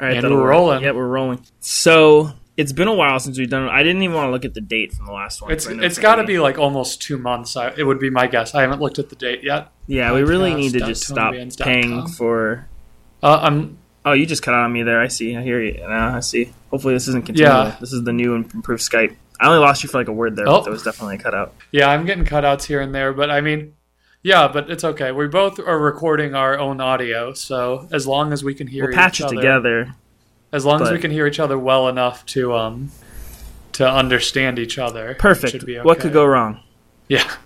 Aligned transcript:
All 0.00 0.06
right, 0.06 0.16
And 0.16 0.24
that'll 0.24 0.36
we're 0.36 0.42
work. 0.44 0.50
rolling. 0.50 0.82
Yeah, 0.82 0.92
we're 0.92 1.06
rolling. 1.06 1.44
So 1.60 2.32
it's 2.56 2.72
been 2.72 2.88
a 2.88 2.94
while 2.94 3.18
since 3.20 3.38
we've 3.38 3.50
done. 3.50 3.64
it. 3.66 3.70
I 3.70 3.82
didn't 3.82 4.02
even 4.02 4.14
want 4.16 4.28
to 4.28 4.30
look 4.32 4.44
at 4.44 4.54
the 4.54 4.60
date 4.60 4.92
from 4.92 5.06
the 5.06 5.12
last 5.12 5.42
one. 5.42 5.50
It's 5.52 5.64
so 5.64 5.70
I 5.70 5.74
know 5.74 5.82
it's 5.84 5.98
gonna 5.98 6.16
got 6.16 6.22
to 6.22 6.26
be 6.26 6.38
like 6.38 6.58
almost 6.58 7.02
two 7.02 7.18
months. 7.18 7.56
I, 7.56 7.68
it 7.76 7.84
would 7.84 7.98
be 7.98 8.10
my 8.10 8.26
guess. 8.26 8.54
I 8.54 8.62
haven't 8.62 8.80
looked 8.80 8.98
at 8.98 9.08
the 9.10 9.16
date 9.16 9.42
yet. 9.44 9.68
Yeah, 9.86 10.12
we 10.12 10.22
really 10.22 10.54
need 10.54 10.72
to 10.72 10.80
just 10.80 11.06
stop 11.06 11.34
paying 11.58 12.06
for. 12.08 12.66
Uh, 13.22 13.38
I'm 13.42 13.76
Oh, 14.02 14.12
you 14.12 14.24
just 14.24 14.42
cut 14.42 14.54
out 14.54 14.64
on 14.64 14.72
me 14.72 14.82
there. 14.82 14.98
I 14.98 15.08
see. 15.08 15.36
I 15.36 15.42
hear 15.42 15.60
you. 15.62 15.78
Now 15.86 16.16
I 16.16 16.20
see. 16.20 16.50
Hopefully 16.70 16.94
this 16.94 17.06
isn't 17.08 17.26
continuing. 17.26 17.54
Yeah. 17.66 17.76
This 17.78 17.92
is 17.92 18.02
the 18.02 18.14
new 18.14 18.34
and 18.34 18.50
improved 18.54 18.82
Skype. 18.82 19.14
I 19.38 19.46
only 19.46 19.58
lost 19.58 19.82
you 19.82 19.90
for 19.90 19.98
like 19.98 20.08
a 20.08 20.12
word 20.12 20.36
there, 20.36 20.48
Oh. 20.48 20.52
but 20.58 20.64
that 20.64 20.70
was 20.70 20.82
definitely 20.82 21.16
a 21.16 21.18
cutout. 21.18 21.54
yeah, 21.70 21.88
I'm 21.90 22.06
getting 22.06 22.24
cutouts 22.24 22.64
here 22.64 22.80
and 22.80 22.94
there, 22.94 23.12
but 23.12 23.30
I 23.30 23.40
mean, 23.42 23.74
yeah, 24.22 24.48
but 24.48 24.70
it's 24.70 24.84
okay. 24.84 25.12
We 25.12 25.26
both 25.28 25.58
are 25.58 25.78
recording 25.78 26.34
our 26.34 26.58
own 26.58 26.80
audio, 26.80 27.32
so 27.32 27.88
as 27.92 28.06
long 28.06 28.32
as 28.32 28.44
we 28.44 28.54
can 28.54 28.66
hear 28.66 28.86
We'll 28.86 28.94
patch 28.94 29.20
each 29.20 29.24
it 29.24 29.26
other, 29.26 29.36
together. 29.36 29.94
as 30.52 30.64
long 30.64 30.82
as 30.82 30.90
we 30.90 30.98
can 30.98 31.10
hear 31.10 31.26
each 31.26 31.40
other 31.40 31.58
well 31.58 31.88
enough 31.88 32.24
to 32.26 32.54
um 32.54 32.90
to 33.72 33.88
understand 33.88 34.58
each 34.58 34.78
other, 34.78 35.14
Perfect. 35.18 35.52
should 35.52 35.66
be 35.66 35.78
What 35.78 36.00
could 36.00 36.12
go 36.12 36.24
wrong? 36.26 36.60
Yeah. 37.08 37.28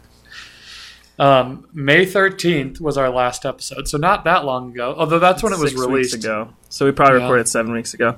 Um, 1.16 1.68
May 1.72 2.06
13th 2.06 2.80
was 2.80 2.96
our 2.98 3.08
last 3.08 3.46
episode, 3.46 3.86
so 3.86 3.98
not 3.98 4.24
that 4.24 4.44
long 4.44 4.72
ago. 4.72 4.96
Although 4.98 5.20
that's 5.20 5.44
when 5.44 5.52
it 5.52 5.60
was 5.60 5.72
released. 5.74 6.12
weeks 6.12 6.24
ago. 6.24 6.48
So 6.70 6.86
we 6.86 6.90
probably 6.90 7.18
Yeah. 7.18 7.26
recorded 7.26 7.48
seven 7.48 7.72
weeks 7.72 7.94
ago. 7.94 8.16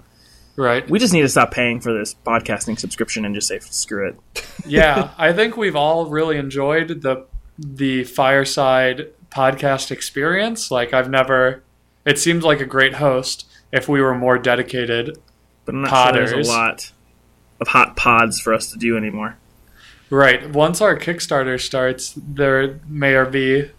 Right. 0.56 0.88
We 0.88 0.98
just 0.98 1.12
need 1.12 1.20
to 1.20 1.28
stop 1.28 1.50
paying 1.50 1.80
for 1.80 1.92
this 1.92 2.14
podcasting 2.26 2.78
subscription 2.78 3.26
and 3.26 3.34
just 3.34 3.48
say 3.48 3.58
screw 3.58 4.08
it. 4.08 4.16
yeah, 4.66 5.10
I 5.18 5.34
think 5.34 5.58
we've 5.58 5.76
all 5.76 6.06
really 6.06 6.38
enjoyed 6.38 7.02
the 7.02 7.26
the 7.58 8.04
fireside 8.04 9.08
podcast 9.30 9.90
experience. 9.90 10.70
Like 10.70 10.92
I've 10.94 11.10
never 11.10 11.62
it 12.04 12.18
seems 12.18 12.44
like 12.44 12.60
a 12.60 12.66
great 12.66 12.94
host 12.94 13.46
if 13.72 13.88
we 13.88 14.00
were 14.00 14.14
more 14.14 14.38
dedicated. 14.38 15.18
But 15.64 15.74
I'm 15.74 15.82
not 15.82 16.14
sure 16.14 16.26
there's 16.26 16.48
a 16.48 16.50
lot 16.50 16.92
of 17.60 17.68
hot 17.68 17.96
pods 17.96 18.40
for 18.40 18.54
us 18.54 18.70
to 18.70 18.78
do 18.78 18.96
anymore. 18.96 19.36
Right. 20.08 20.48
Once 20.50 20.80
our 20.80 20.96
Kickstarter 20.96 21.60
starts, 21.60 22.14
there 22.16 22.78
may 22.86 23.22
be 23.28 23.70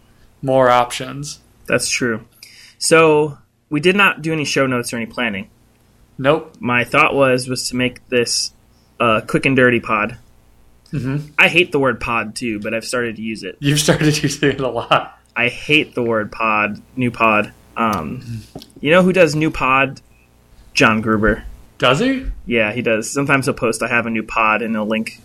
more 0.41 0.69
options. 0.69 1.39
That's 1.67 1.89
true. 1.89 2.25
So 2.77 3.37
we 3.69 3.79
did 3.79 3.95
not 3.95 4.21
do 4.21 4.33
any 4.33 4.43
show 4.43 4.67
notes 4.67 4.91
or 4.91 4.97
any 4.97 5.05
planning. 5.05 5.49
Nope. 6.17 6.55
My 6.59 6.83
thought 6.83 7.15
was 7.15 7.47
was 7.47 7.69
to 7.69 7.75
make 7.75 8.07
this 8.09 8.51
uh, 8.99 9.21
quick 9.25 9.45
and 9.45 9.55
dirty 9.55 9.79
pod. 9.79 10.17
Mhm. 10.91 11.31
I 11.37 11.47
hate 11.49 11.71
the 11.71 11.79
word 11.79 11.99
pod 11.99 12.35
too, 12.35 12.59
but 12.59 12.73
I've 12.73 12.85
started 12.85 13.15
to 13.17 13.21
use 13.21 13.43
it. 13.43 13.57
You've 13.59 13.79
started 13.79 14.21
using 14.23 14.49
it 14.51 14.59
a 14.61 14.67
lot. 14.69 15.19
I 15.35 15.49
hate 15.49 15.95
the 15.95 16.03
word 16.03 16.31
pod, 16.31 16.81
new 16.95 17.11
pod. 17.11 17.51
Um, 17.75 18.41
you 18.81 18.89
know 18.91 19.03
who 19.03 19.13
does 19.13 19.35
new 19.35 19.51
pod? 19.51 20.01
John 20.73 21.01
Gruber. 21.01 21.43
Does 21.77 21.99
he? 21.99 22.25
Yeah, 22.45 22.71
he 22.71 22.81
does. 22.81 23.11
Sometimes 23.11 23.45
he'll 23.45 23.53
post, 23.53 23.83
I 23.83 23.87
have 23.87 24.05
a 24.05 24.09
new 24.09 24.23
pod, 24.23 24.61
and 24.63 24.73
he'll 24.75 24.85
link. 24.87 25.19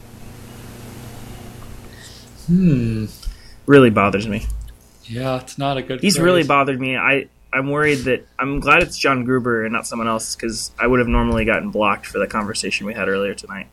Hmm. 2.46 3.06
Really 3.66 3.90
bothers 3.90 4.26
me. 4.28 4.46
Yeah, 5.04 5.40
it's 5.40 5.58
not 5.58 5.76
a 5.76 5.82
good. 5.82 6.00
He's 6.00 6.16
phrase. 6.16 6.24
really 6.24 6.42
bothered 6.44 6.80
me. 6.80 6.96
I, 6.96 7.28
I'm 7.52 7.70
worried 7.70 8.00
that 8.00 8.26
I'm 8.38 8.60
glad 8.60 8.82
it's 8.82 8.98
John 8.98 9.24
Gruber 9.24 9.64
and 9.64 9.72
not 9.72 9.86
someone 9.86 10.08
else 10.08 10.34
because 10.36 10.72
I 10.78 10.86
would 10.86 10.98
have 10.98 11.08
normally 11.08 11.44
gotten 11.44 11.70
blocked 11.70 12.06
for 12.06 12.18
the 12.18 12.26
conversation 12.26 12.86
we 12.86 12.94
had 12.94 13.08
earlier 13.08 13.34
tonight. 13.34 13.68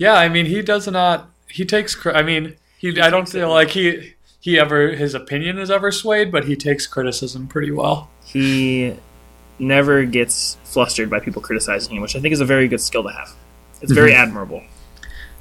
Yeah, 0.00 0.14
I 0.14 0.30
mean, 0.30 0.46
he 0.46 0.62
does 0.62 0.88
not. 0.88 1.28
He 1.46 1.66
takes. 1.66 1.94
cri- 1.94 2.14
I 2.14 2.22
mean, 2.22 2.56
he. 2.78 2.98
I 2.98 3.10
don't 3.10 3.28
feel 3.28 3.50
it. 3.50 3.54
like 3.54 3.68
he. 3.70 4.14
He 4.40 4.58
ever 4.58 4.92
his 4.92 5.12
opinion 5.14 5.58
is 5.58 5.70
ever 5.70 5.92
swayed, 5.92 6.32
but 6.32 6.46
he 6.46 6.56
takes 6.56 6.86
criticism 6.86 7.46
pretty 7.46 7.70
well. 7.70 8.08
He 8.24 8.96
never 9.58 10.06
gets 10.06 10.56
flustered 10.64 11.10
by 11.10 11.20
people 11.20 11.42
criticizing 11.42 11.94
him, 11.94 12.00
which 12.00 12.16
I 12.16 12.20
think 12.20 12.32
is 12.32 12.40
a 12.40 12.46
very 12.46 12.66
good 12.66 12.80
skill 12.80 13.02
to 13.02 13.10
have. 13.10 13.34
It's 13.82 13.92
very 13.92 14.14
admirable. 14.14 14.62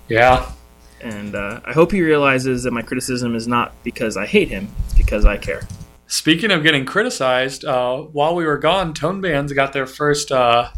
Yeah. 0.09 0.51
And 0.99 1.33
uh, 1.33 1.61
I 1.63 1.71
hope 1.71 1.93
he 1.93 2.01
realizes 2.01 2.63
that 2.63 2.71
my 2.71 2.81
criticism 2.81 3.35
is 3.35 3.47
not 3.47 3.73
because 3.85 4.17
I 4.17 4.25
hate 4.25 4.49
him, 4.49 4.67
it's 4.83 4.95
because 4.95 5.23
I 5.23 5.37
care. 5.37 5.61
Speaking 6.07 6.51
of 6.51 6.63
getting 6.63 6.85
criticized, 6.85 7.63
uh, 7.63 7.99
while 8.01 8.35
we 8.35 8.45
were 8.45 8.57
gone, 8.57 8.93
Tone 8.93 9.21
Bands 9.21 9.53
got 9.53 9.71
their 9.71 9.87
first 9.87 10.33
uh, 10.33 10.71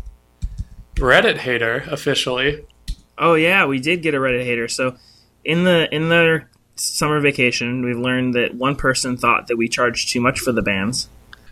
Reddit 0.98 1.38
hater 1.38 1.84
officially. 1.90 2.64
Oh 3.22 3.36
yeah, 3.36 3.66
we 3.66 3.80
did 3.80 4.02
get 4.02 4.16
a 4.16 4.18
Reddit 4.18 4.44
hater. 4.44 4.68
So 4.68 4.98
in 5.46 5.64
the 5.64 5.94
in 5.94 6.10
the 6.10 6.44
summer 6.76 7.20
vacation, 7.22 7.86
we've 7.86 7.98
learned 7.98 8.34
that 8.34 8.56
one 8.56 8.76
person 8.76 9.16
thought 9.16 9.48
that 9.48 9.56
we 9.56 9.70
charged 9.70 10.10
too 10.10 10.20
much 10.20 10.40
for 10.40 10.52
the 10.52 10.62
bands. 10.62 11.08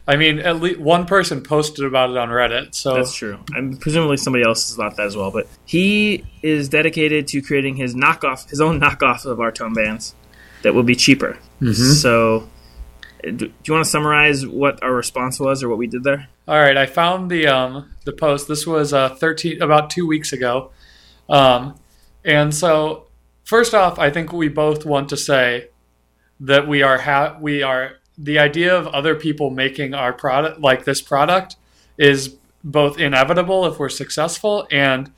I 0.07 0.15
mean, 0.15 0.39
at 0.39 0.59
least 0.59 0.79
one 0.79 1.05
person 1.05 1.43
posted 1.43 1.85
about 1.85 2.09
it 2.09 2.17
on 2.17 2.29
Reddit. 2.29 2.73
So 2.73 2.95
That's 2.95 3.13
true. 3.13 3.37
And 3.53 3.79
presumably 3.79 4.17
somebody 4.17 4.43
else 4.43 4.67
has 4.67 4.75
thought 4.75 4.97
that 4.97 5.05
as 5.05 5.15
well. 5.15 5.29
But 5.29 5.47
he 5.65 6.25
is 6.41 6.67
dedicated 6.67 7.27
to 7.27 7.43
creating 7.43 7.75
his 7.75 7.93
knockoff, 7.93 8.49
his 8.49 8.59
own 8.59 8.79
knockoff 8.81 9.25
of 9.25 9.39
our 9.39 9.51
tone 9.51 9.73
bands 9.75 10.15
that 10.63 10.73
will 10.73 10.83
be 10.83 10.95
cheaper. 10.95 11.37
So, 11.73 12.49
uh, 13.23 13.31
do, 13.31 13.35
do 13.35 13.53
you 13.65 13.73
want 13.73 13.85
to 13.85 13.89
summarize 13.89 14.47
what 14.47 14.81
our 14.81 14.93
response 14.93 15.39
was 15.39 15.61
or 15.61 15.69
what 15.69 15.77
we 15.77 15.87
did 15.87 16.03
there? 16.03 16.27
All 16.47 16.57
right, 16.57 16.77
I 16.77 16.87
found 16.87 17.29
the 17.29 17.45
um, 17.45 17.93
the 18.05 18.13
post. 18.13 18.47
This 18.47 18.65
was 18.65 18.93
uh, 18.93 19.09
thirteen 19.09 19.61
about 19.61 19.91
two 19.91 20.07
weeks 20.07 20.33
ago, 20.33 20.71
um, 21.29 21.75
and 22.25 22.53
so 22.53 23.07
first 23.43 23.73
off, 23.73 23.97
I 23.99 24.09
think 24.09 24.33
we 24.33 24.47
both 24.49 24.85
want 24.85 25.09
to 25.09 25.17
say 25.17 25.69
that 26.39 26.67
we 26.67 26.81
are 26.81 26.97
ha- 26.99 27.37
we 27.39 27.61
are 27.63 27.93
the 28.17 28.39
idea 28.39 28.75
of 28.75 28.87
other 28.87 29.15
people 29.15 29.49
making 29.49 29.93
our 29.93 30.11
product 30.13 30.59
like 30.59 30.83
this 30.85 31.01
product 31.01 31.55
is 31.97 32.35
both 32.63 32.99
inevitable 32.99 33.65
if 33.65 33.79
we're 33.79 33.87
successful 33.89 34.67
and 34.71 35.11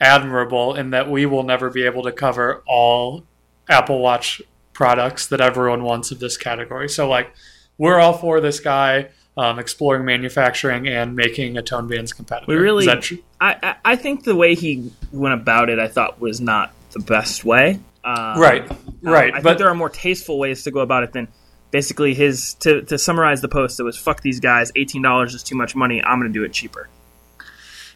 admirable 0.00 0.74
in 0.74 0.90
that 0.90 1.10
we 1.10 1.26
will 1.26 1.42
never 1.42 1.70
be 1.70 1.82
able 1.82 2.02
to 2.02 2.12
cover 2.12 2.62
all 2.66 3.24
Apple 3.68 3.98
Watch 4.00 4.40
products 4.72 5.26
that 5.28 5.40
everyone 5.40 5.82
wants 5.82 6.10
of 6.10 6.18
this 6.18 6.36
category. 6.36 6.88
So 6.88 7.08
like 7.08 7.32
we're 7.78 7.98
all 7.98 8.12
for 8.14 8.40
this 8.40 8.60
guy 8.60 9.08
um, 9.36 9.58
exploring 9.58 10.04
manufacturing 10.06 10.88
and 10.88 11.14
making 11.14 11.58
a 11.58 11.62
tone 11.62 11.86
bands 11.88 12.12
competitor. 12.14 12.46
We 12.48 12.56
really- 12.56 12.84
Is 12.84 12.86
that 12.86 13.02
tr- 13.02 13.14
I, 13.40 13.56
I, 13.62 13.76
I 13.92 13.96
think 13.96 14.24
the 14.24 14.34
way 14.34 14.54
he 14.54 14.92
went 15.12 15.34
about 15.34 15.68
it, 15.68 15.78
I 15.78 15.88
thought 15.88 16.20
was 16.20 16.40
not 16.40 16.72
the 16.92 17.00
best 17.00 17.44
way. 17.44 17.80
Um, 18.04 18.38
right, 18.38 18.70
right. 19.02 19.30
I 19.30 19.32
think 19.32 19.44
but 19.44 19.58
there 19.58 19.68
are 19.68 19.74
more 19.74 19.90
tasteful 19.90 20.38
ways 20.38 20.62
to 20.64 20.70
go 20.70 20.80
about 20.80 21.02
it 21.02 21.12
than 21.12 21.28
basically 21.70 22.14
his. 22.14 22.54
To, 22.60 22.82
to 22.82 22.98
summarize 22.98 23.40
the 23.42 23.48
post, 23.48 23.80
it 23.80 23.82
was 23.82 23.96
"fuck 23.96 24.22
these 24.22 24.40
guys. 24.40 24.70
Eighteen 24.76 25.02
dollars 25.02 25.34
is 25.34 25.42
too 25.42 25.56
much 25.56 25.74
money. 25.74 26.02
I'm 26.02 26.18
going 26.20 26.32
to 26.32 26.38
do 26.38 26.44
it 26.44 26.52
cheaper." 26.52 26.88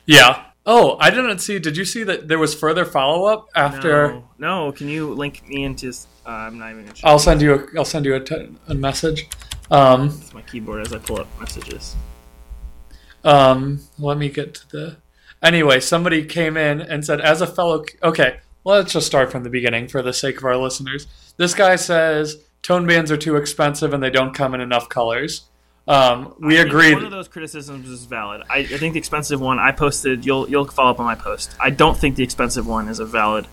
yeah. 0.06 0.44
Oh, 0.66 0.98
I 1.00 1.08
didn't 1.08 1.38
see. 1.38 1.58
Did 1.58 1.76
you 1.78 1.86
see 1.86 2.02
that 2.04 2.28
there 2.28 2.38
was 2.38 2.54
further 2.54 2.84
follow 2.84 3.24
up 3.24 3.48
after? 3.54 4.08
No, 4.12 4.24
no. 4.38 4.72
Can 4.72 4.88
you 4.88 5.14
link 5.14 5.48
me 5.48 5.64
into? 5.64 5.88
Uh, 6.26 6.28
I'm 6.28 6.58
not 6.58 6.70
even 6.70 6.84
going 6.84 6.94
to. 6.96 7.06
I'll 7.06 7.18
send 7.18 7.40
you. 7.40 7.54
A, 7.54 7.78
I'll 7.78 7.84
send 7.86 8.04
you 8.04 8.14
a, 8.14 8.20
t- 8.20 8.48
a 8.68 8.74
message. 8.74 9.26
Um, 9.70 10.08
It's 10.08 10.34
my 10.34 10.42
keyboard 10.42 10.86
as 10.86 10.92
I 10.92 10.98
pull 10.98 11.18
up 11.18 11.28
messages. 11.40 11.96
Um, 13.24 13.80
let 13.98 14.18
me 14.18 14.28
get 14.28 14.54
to 14.54 14.68
the. 14.70 14.96
Anyway, 15.42 15.80
somebody 15.80 16.24
came 16.24 16.56
in 16.56 16.80
and 16.80 17.04
said, 17.04 17.20
as 17.20 17.40
a 17.40 17.46
fellow. 17.46 17.84
Okay, 18.02 18.38
let's 18.64 18.92
just 18.92 19.06
start 19.06 19.32
from 19.32 19.42
the 19.42 19.50
beginning 19.50 19.88
for 19.88 20.02
the 20.02 20.12
sake 20.12 20.36
of 20.38 20.44
our 20.44 20.56
listeners. 20.56 21.06
This 21.36 21.54
guy 21.54 21.76
says 21.76 22.42
tone 22.62 22.86
bands 22.86 23.10
are 23.10 23.16
too 23.16 23.36
expensive 23.36 23.94
and 23.94 24.02
they 24.02 24.10
don't 24.10 24.34
come 24.34 24.54
in 24.54 24.60
enough 24.60 24.88
colors. 24.88 25.42
Um, 25.88 26.34
we 26.38 26.54
I 26.54 26.62
think 26.62 26.68
agreed. 26.68 26.94
One 26.94 27.04
of 27.04 27.10
those 27.10 27.28
criticisms 27.28 27.88
is 27.88 28.04
valid. 28.04 28.42
I, 28.48 28.58
I 28.58 28.64
think 28.64 28.92
the 28.92 28.98
expensive 28.98 29.40
one 29.40 29.58
I 29.58 29.72
posted. 29.72 30.24
You'll 30.24 30.48
you'll 30.48 30.66
follow 30.66 30.90
up 30.90 31.00
on 31.00 31.06
my 31.06 31.14
post. 31.14 31.56
I 31.58 31.70
don't 31.70 31.96
think 31.96 32.16
the 32.16 32.22
expensive 32.22 32.66
one 32.66 32.88
is 32.88 33.00
a 33.00 33.04
valid. 33.04 33.46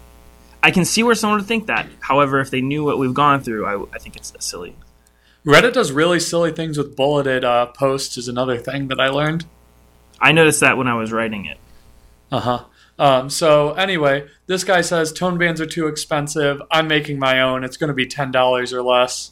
I 0.62 0.72
can 0.72 0.86
see 0.86 1.04
where 1.04 1.16
someone 1.16 1.40
would 1.40 1.48
think 1.48 1.68
that. 1.68 1.88
However, 2.00 2.40
if 2.40 2.52
they 2.52 2.62
knew 2.62 2.84
what 2.84 3.00
we've 3.00 3.14
gone 3.14 3.42
through, 3.42 3.66
I, 3.66 3.96
I 3.96 4.00
think 4.00 4.18
it's 4.18 4.34
silly. 4.40 4.76
Reddit 5.46 5.74
does 5.74 5.92
really 5.92 6.20
silly 6.20 6.52
things 6.52 6.78
with 6.78 6.96
bulleted 6.96 7.46
uh, 7.46 7.68
posts. 7.68 8.18
Is 8.18 8.28
another 8.28 8.58
thing 8.58 8.90
that 8.90 9.00
I 9.00 9.08
learned. 9.08 9.46
I 10.20 10.32
noticed 10.32 10.60
that 10.60 10.78
when 10.78 10.88
I 10.88 10.96
was 10.96 11.12
writing 11.12 11.46
it. 11.46 11.58
Uh 12.32 12.40
huh. 12.40 12.66
Um, 13.00 13.30
so 13.30 13.74
anyway, 13.74 14.28
this 14.48 14.64
guy 14.64 14.82
says 14.82 15.14
tone 15.14 15.38
bands 15.38 15.62
are 15.62 15.68
too 15.68 15.88
expensive. 15.88 16.62
I'm 16.72 16.88
making 16.88 17.20
my 17.20 17.42
own. 17.42 17.64
It's 17.64 17.78
going 17.78 17.90
to 17.90 17.94
be 17.94 18.08
ten 18.08 18.32
dollars 18.32 18.74
or 18.74 18.82
less. 18.82 19.32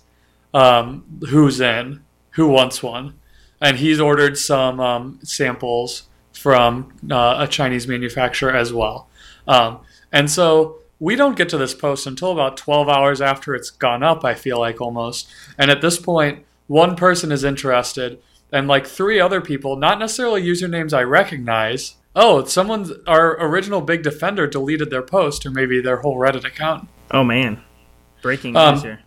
Um, 0.54 1.20
who's 1.30 1.60
in? 1.60 2.04
Who 2.32 2.48
wants 2.48 2.82
one? 2.84 3.16
And 3.62 3.78
he's 3.78 4.00
ordered 4.00 4.38
some 4.38 4.80
um, 4.80 5.20
samples 5.24 6.04
from 6.34 6.94
uh, 7.10 7.38
a 7.40 7.48
Chinese 7.48 7.88
manufacturer 7.88 8.52
as 8.52 8.72
well. 8.72 9.10
Um, 9.48 9.80
and 10.12 10.30
so 10.30 10.78
we 11.00 11.16
don't 11.16 11.38
get 11.38 11.50
to 11.50 11.58
this 11.58 11.74
post 11.74 12.08
until 12.08 12.32
about 12.32 12.58
12 12.58 12.88
hours 12.88 13.22
after 13.22 13.56
it's 13.56 13.70
gone 13.70 14.04
up, 14.04 14.24
I 14.24 14.34
feel 14.34 14.60
like 14.60 14.80
almost. 14.80 15.28
And 15.58 15.70
at 15.70 15.82
this 15.82 15.98
point, 15.98 16.46
one 16.68 16.96
person 16.96 17.32
is 17.32 17.44
interested, 17.44 18.22
and 18.52 18.68
like 18.68 18.88
three 18.88 19.20
other 19.20 19.42
people, 19.42 19.76
not 19.76 20.00
necessarily 20.00 20.44
usernames 20.44 20.94
I 20.94 21.04
recognize. 21.04 21.96
Oh, 22.16 22.44
someone's 22.46 22.92
our 23.08 23.36
original 23.46 23.82
big 23.82 24.04
defender 24.04 24.48
deleted 24.48 24.90
their 24.90 25.02
post 25.02 25.46
or 25.46 25.52
maybe 25.52 25.82
their 25.82 25.98
whole 25.98 26.18
Reddit 26.18 26.46
account. 26.46 26.88
Oh 27.12 27.24
man, 27.24 27.62
breaking 28.22 28.56
Um, 28.56 28.76
news 28.76 28.84
here. 28.84 29.00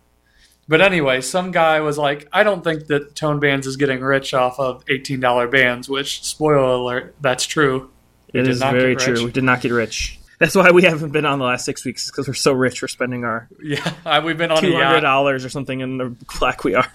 But 0.67 0.81
anyway, 0.81 1.21
some 1.21 1.51
guy 1.51 1.79
was 1.79 1.97
like, 1.97 2.27
I 2.31 2.43
don't 2.43 2.63
think 2.63 2.85
that 2.87 3.15
Tone 3.15 3.39
Bands 3.39 3.65
is 3.65 3.75
getting 3.75 4.01
rich 4.01 4.35
off 4.35 4.59
of 4.59 4.85
$18 4.85 5.49
bands, 5.51 5.89
which, 5.89 6.23
spoiler 6.23 6.57
alert, 6.59 7.15
that's 7.19 7.47
true. 7.47 7.89
We 8.31 8.41
It 8.41 8.47
is 8.47 8.59
very 8.59 8.95
true. 8.95 9.25
We 9.25 9.31
did 9.31 9.43
not 9.43 9.61
get 9.61 9.71
rich. 9.71 10.19
That's 10.37 10.53
why 10.55 10.69
we 10.69 10.83
haven't 10.83 11.11
been 11.11 11.25
on 11.25 11.39
the 11.39 11.45
last 11.45 11.65
six 11.65 11.83
weeks 11.83 12.11
because 12.11 12.27
we're 12.27 12.35
so 12.35 12.53
rich. 12.53 12.83
We're 12.83 12.87
spending 12.87 13.25
our 13.25 13.49
Yeah, 13.63 14.23
we've 14.23 14.37
been 14.37 14.51
on 14.51 14.61
two 14.61 14.75
hundred 14.75 15.01
dollars 15.01 15.43
or 15.43 15.49
something 15.49 15.79
in 15.79 15.97
the 15.97 16.15
black 16.39 16.63
we 16.63 16.75
are. 16.75 16.91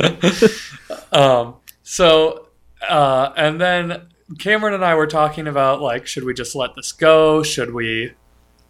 Um, 1.12 1.54
so, 1.82 2.48
uh, 2.86 3.32
and 3.36 3.60
then 3.60 4.08
Cameron 4.38 4.74
and 4.74 4.84
I 4.84 4.94
were 4.94 5.06
talking 5.06 5.46
about 5.46 5.80
like, 5.80 6.06
should 6.06 6.24
we 6.24 6.34
just 6.34 6.54
let 6.54 6.74
this 6.74 6.92
go? 6.92 7.42
Should 7.42 7.72
we, 7.72 8.12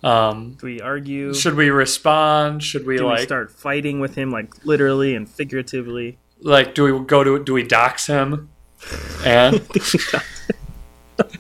um, 0.04 0.54
Do 0.60 0.66
we 0.66 0.80
argue? 0.80 1.34
should 1.34 1.54
we 1.54 1.70
respond? 1.70 2.62
Should 2.62 2.86
we 2.86 2.98
do 2.98 3.06
like, 3.06 3.18
we 3.20 3.24
start 3.24 3.50
fighting 3.50 3.98
with 4.00 4.14
him, 4.14 4.30
like 4.30 4.64
literally 4.64 5.14
and 5.14 5.28
figuratively? 5.28 6.18
like, 6.40 6.74
do 6.74 6.84
we 6.84 7.04
go 7.04 7.24
to, 7.24 7.42
do 7.42 7.52
we 7.52 7.64
dox 7.64 8.06
him? 8.06 8.48
And 9.24 9.54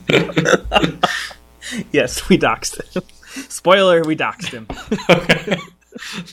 yes, 1.92 2.28
we 2.28 2.36
doxed 2.38 2.96
him. 2.96 3.02
Spoiler: 3.48 4.02
we 4.02 4.16
doxed 4.16 4.50
him. 4.50 4.66
okay. 5.10 5.56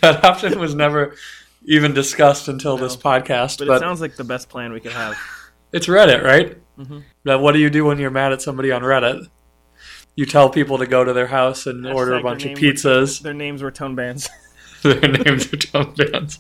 that 0.02 0.24
option 0.24 0.60
was 0.60 0.74
never 0.74 1.16
even 1.66 1.94
discussed 1.94 2.48
until 2.48 2.78
this 2.78 2.96
podcast, 2.96 3.60
But, 3.60 3.68
but, 3.68 3.78
it 3.78 3.80
sounds 3.80 4.02
like 4.02 4.16
the 4.16 4.24
best 4.24 4.50
plan 4.50 4.72
we 4.74 4.80
could 4.80 4.94
have. 4.94 5.16
it's 5.72 5.88
Reddit, 5.88 6.24
right? 6.24 6.58
Mhm. 6.78 7.04
Now, 7.24 7.40
what 7.40 7.54
do 7.54 7.60
you 7.60 7.70
do 7.70 7.86
when 7.86 8.00
you're 8.00 8.10
mad 8.12 8.34
at 8.34 8.42
somebody 8.42 8.72
on 8.72 8.82
Reddit? 8.82 9.28
You 10.16 10.26
tell 10.26 10.50
people 10.50 10.78
to 10.78 10.88
go 10.88 11.04
to 11.04 11.14
their 11.14 11.28
house 11.28 11.66
and 11.68 11.86
order 11.86 12.16
a 12.16 12.24
bunch 12.24 12.46
of 12.46 12.52
pizzas. 12.58 13.22
Their 13.22 13.34
names 13.34 13.62
were 13.62 13.72
tone 13.72 13.96
bands. 13.96 14.30
Their 14.82 15.00
names 15.02 15.52
are 15.52 15.58
tone 15.58 15.94
bands. 15.96 16.40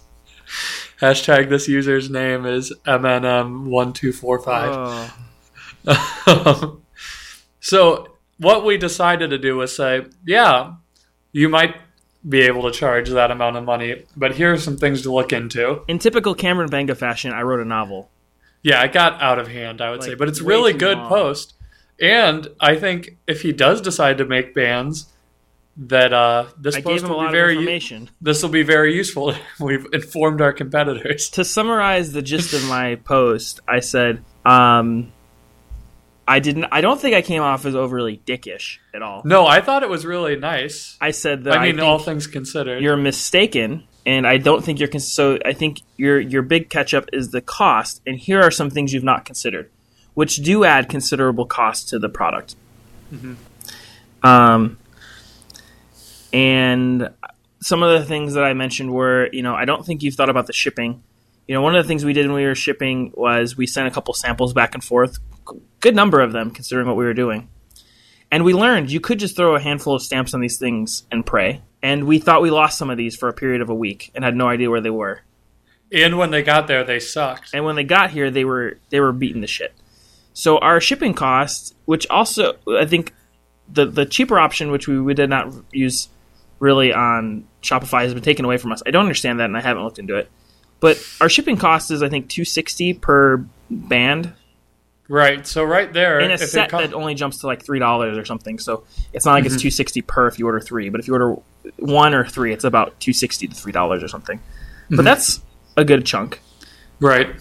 Hashtag 1.01 1.49
this 1.49 1.67
user's 1.67 2.09
name 2.09 2.45
is 2.45 2.71
MNM1245. 2.85 5.11
Oh, 5.87 6.79
so, 7.59 8.07
what 8.37 8.65
we 8.65 8.77
decided 8.77 9.29
to 9.31 9.37
do 9.37 9.57
was 9.57 9.75
say, 9.75 10.05
yeah, 10.25 10.73
you 11.31 11.49
might 11.49 11.75
be 12.27 12.41
able 12.41 12.63
to 12.63 12.71
charge 12.71 13.09
that 13.09 13.31
amount 13.31 13.57
of 13.57 13.63
money, 13.63 14.03
but 14.15 14.35
here 14.35 14.53
are 14.53 14.57
some 14.57 14.77
things 14.77 15.01
to 15.03 15.11
look 15.13 15.31
into. 15.33 15.81
in 15.87 15.99
typical 15.99 16.33
Cameron 16.35 16.69
Banga 16.69 16.95
fashion, 16.95 17.31
I 17.33 17.41
wrote 17.41 17.59
a 17.59 17.65
novel. 17.65 18.09
Yeah, 18.65 18.83
it 18.83 18.93
got 18.93 19.21
out 19.21 19.37
of 19.37 19.47
hand, 19.47 19.79
I 19.79 19.91
would 19.91 20.01
say, 20.01 20.15
but 20.15 20.27
it's 20.27 20.41
really 20.41 20.73
good 20.73 20.97
long. 20.97 21.07
post. 21.07 21.53
And 22.01 22.47
I 22.59 22.75
think 22.75 23.15
if 23.27 23.43
he 23.43 23.51
does 23.51 23.79
decide 23.79 24.17
to 24.17 24.25
make 24.25 24.55
bands, 24.55 25.13
that 25.77 26.11
uh, 26.11 26.47
this 26.57 26.75
I 26.75 26.81
post 26.81 27.07
will 27.07 27.23
be 27.27 27.31
very 27.31 27.53
information. 27.53 28.09
this 28.19 28.41
will 28.41 28.49
be 28.49 28.63
very 28.63 28.95
useful. 28.95 29.35
We've 29.59 29.85
informed 29.93 30.41
our 30.41 30.51
competitors. 30.51 31.29
to 31.29 31.45
summarize 31.45 32.11
the 32.11 32.23
gist 32.23 32.55
of 32.55 32.67
my 32.67 32.95
post, 33.03 33.59
I 33.67 33.81
said, 33.81 34.25
um, 34.45 35.13
I 36.27 36.39
didn't. 36.39 36.65
I 36.71 36.81
don't 36.81 36.99
think 36.99 37.15
I 37.15 37.21
came 37.21 37.43
off 37.43 37.67
as 37.67 37.75
overly 37.75 38.17
dickish 38.25 38.79
at 38.95 39.03
all. 39.03 39.21
No, 39.25 39.45
I 39.45 39.61
thought 39.61 39.83
it 39.83 39.89
was 39.89 40.07
really 40.07 40.37
nice. 40.37 40.97
I 40.99 41.11
said 41.11 41.43
that 41.43 41.55
I 41.59 41.67
mean, 41.67 41.75
think 41.75 41.87
all 41.87 41.99
things 41.99 42.25
considered. 42.25 42.81
you're 42.81 42.97
mistaken, 42.97 43.83
and 44.05 44.27
I 44.27 44.37
don't 44.37 44.63
think 44.63 44.79
you're. 44.79 44.89
Cons- 44.89 45.11
so 45.11 45.39
I 45.45 45.53
think 45.53 45.81
your 45.97 46.19
your 46.19 46.41
big 46.41 46.69
catch 46.69 46.93
up 46.93 47.09
is 47.11 47.31
the 47.31 47.41
cost, 47.41 48.01
and 48.05 48.17
here 48.17 48.41
are 48.41 48.51
some 48.51 48.69
things 48.69 48.93
you've 48.93 49.03
not 49.03 49.25
considered, 49.25 49.69
which 50.13 50.37
do 50.37 50.63
add 50.63 50.89
considerable 50.89 51.45
cost 51.45 51.89
to 51.89 51.99
the 51.99 52.09
product. 52.09 52.55
Um, 54.23 54.77
and 56.33 57.09
some 57.61 57.83
of 57.83 57.99
the 57.99 58.05
things 58.05 58.33
that 58.33 58.43
I 58.43 58.53
mentioned 58.53 58.91
were, 58.91 59.29
you 59.31 59.41
know, 59.41 59.55
I 59.55 59.65
don't 59.65 59.85
think 59.85 60.03
you've 60.03 60.15
thought 60.15 60.29
about 60.29 60.47
the 60.47 60.53
shipping. 60.53 61.01
You 61.47 61.53
know, 61.53 61.61
one 61.61 61.75
of 61.75 61.83
the 61.83 61.87
things 61.87 62.03
we 62.03 62.13
did 62.13 62.25
when 62.25 62.35
we 62.35 62.45
were 62.45 62.55
shipping 62.55 63.11
was 63.15 63.55
we 63.55 63.67
sent 63.67 63.87
a 63.87 63.91
couple 63.91 64.13
samples 64.13 64.51
back 64.53 64.73
and 64.73 64.83
forth, 64.83 65.19
good 65.79 65.95
number 65.95 66.21
of 66.21 66.31
them 66.31 66.51
considering 66.51 66.87
what 66.87 66.95
we 66.95 67.05
were 67.05 67.13
doing. 67.13 67.49
And 68.31 68.43
we 68.43 68.53
learned 68.53 68.91
you 68.91 68.99
could 68.99 69.19
just 69.19 69.35
throw 69.35 69.55
a 69.55 69.59
handful 69.59 69.95
of 69.95 70.01
stamps 70.01 70.33
on 70.33 70.41
these 70.41 70.57
things 70.57 71.03
and 71.11 71.23
pray. 71.25 71.61
And 71.85 72.05
we 72.05 72.17
thought 72.17 72.41
we 72.41 72.49
lost 72.49 72.79
some 72.79 72.89
of 72.89 72.97
these 72.97 73.15
for 73.15 73.29
a 73.29 73.33
period 73.33 73.61
of 73.61 73.69
a 73.69 73.75
week 73.75 74.09
and 74.15 74.23
had 74.23 74.35
no 74.35 74.47
idea 74.47 74.71
where 74.71 74.81
they 74.81 74.89
were. 74.89 75.21
and 75.91 76.17
when 76.17 76.31
they 76.31 76.41
got 76.41 76.65
there, 76.67 76.83
they 76.83 76.99
sucked. 76.99 77.53
And 77.53 77.63
when 77.63 77.75
they 77.75 77.83
got 77.83 78.09
here, 78.09 78.31
they 78.31 78.43
were 78.43 78.79
they 78.89 78.99
were 78.99 79.11
beating 79.13 79.41
the 79.41 79.47
shit. 79.47 79.71
So 80.33 80.57
our 80.57 80.81
shipping 80.81 81.13
costs, 81.13 81.75
which 81.85 82.07
also 82.09 82.55
I 82.67 82.85
think 82.85 83.13
the 83.71 83.85
the 83.85 84.05
cheaper 84.05 84.39
option, 84.39 84.71
which 84.71 84.87
we, 84.87 84.99
we 84.99 85.13
did 85.13 85.29
not 85.29 85.53
use 85.71 86.09
really 86.59 86.91
on 86.91 87.45
Shopify, 87.61 88.01
has 88.03 88.13
been 88.15 88.23
taken 88.23 88.45
away 88.45 88.57
from 88.57 88.71
us. 88.71 88.81
I 88.87 88.91
don't 88.91 89.03
understand 89.03 89.39
that, 89.39 89.45
and 89.45 89.57
I 89.57 89.61
haven't 89.61 89.83
looked 89.83 89.99
into 89.99 90.15
it. 90.15 90.27
But 90.79 90.97
our 91.21 91.29
shipping 91.29 91.57
cost 91.57 91.91
is 91.91 92.01
I 92.01 92.09
think 92.09 92.29
two 92.29 92.45
sixty 92.45 92.93
per 92.93 93.45
band 93.69 94.33
Right. 95.07 95.45
So 95.45 95.63
right 95.63 95.91
there, 95.91 96.19
in 96.19 96.31
a 96.31 96.37
set 96.37 96.69
com- 96.71 96.81
that 96.81 96.93
only 96.93 97.13
jumps 97.13 97.39
to 97.39 97.47
like 97.47 97.63
three 97.63 97.79
dollars 97.79 98.17
or 98.17 98.25
something. 98.25 98.57
So 98.57 98.85
it's 99.13 99.25
not 99.25 99.33
like 99.33 99.45
it's 99.45 99.55
mm-hmm. 99.55 99.61
two 99.61 99.71
sixty 99.71 100.01
per 100.01 100.27
if 100.27 100.39
you 100.39 100.45
order 100.45 100.59
three, 100.59 100.89
but 100.89 100.99
if 100.99 101.07
you 101.07 101.13
order 101.13 101.35
one 101.77 102.13
or 102.13 102.25
three, 102.25 102.53
it's 102.53 102.63
about 102.63 102.99
two 102.99 103.13
sixty 103.13 103.47
to 103.47 103.55
three 103.55 103.71
dollars 103.71 104.03
or 104.03 104.07
something. 104.07 104.39
But 104.89 104.97
mm-hmm. 104.97 105.05
that's 105.05 105.41
a 105.77 105.85
good 105.85 106.05
chunk. 106.05 106.39
right. 106.99 107.35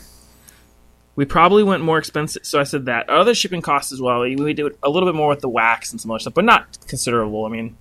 We 1.17 1.25
probably 1.25 1.63
went 1.63 1.85
more 1.85 1.97
expensive. 1.97 2.45
So 2.45 2.59
I 2.59 2.65
said 2.65 2.87
that 2.87 3.09
other 3.09 3.37
shipping 3.37 3.63
costs 3.63 3.93
as 3.93 4.01
well. 4.01 4.23
We 4.23 4.53
did 4.53 4.77
a 4.83 4.91
little 4.91 5.09
bit 5.09 5.15
more 5.15 5.29
with 5.29 5.41
the 5.41 5.49
wax 5.49 5.93
and 5.93 6.01
some 6.01 6.11
other 6.11 6.19
stuff, 6.19 6.35
but 6.35 6.45
not 6.45 6.77
considerable. 6.89 7.45
I 7.45 7.51
mean, 7.51 7.77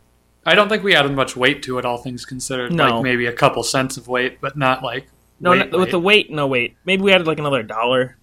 I 0.46 0.54
don't 0.54 0.70
think 0.70 0.84
we 0.84 0.94
added 0.94 1.14
much 1.14 1.36
weight 1.36 1.64
to 1.64 1.80
it, 1.80 1.86
all 1.86 1.98
things 1.98 2.26
considered. 2.26 2.72
No. 2.72 2.98
Like 2.98 3.04
maybe 3.04 3.26
a 3.26 3.34
couple 3.34 3.64
cents 3.64 3.98
of 3.98 4.08
weight, 4.08 4.40
but 4.40 4.56
not 4.56 4.84
like 4.84 5.08
no, 5.40 5.50
weight, 5.50 5.72
not- 5.72 5.80
with 5.80 5.90
the 5.90 6.00
weight, 6.00 6.30
no 6.30 6.46
weight. 6.46 6.78
Maybe 6.86 7.02
we 7.02 7.12
added 7.12 7.26
like 7.26 7.40
another 7.40 7.64
dollar 7.64 8.18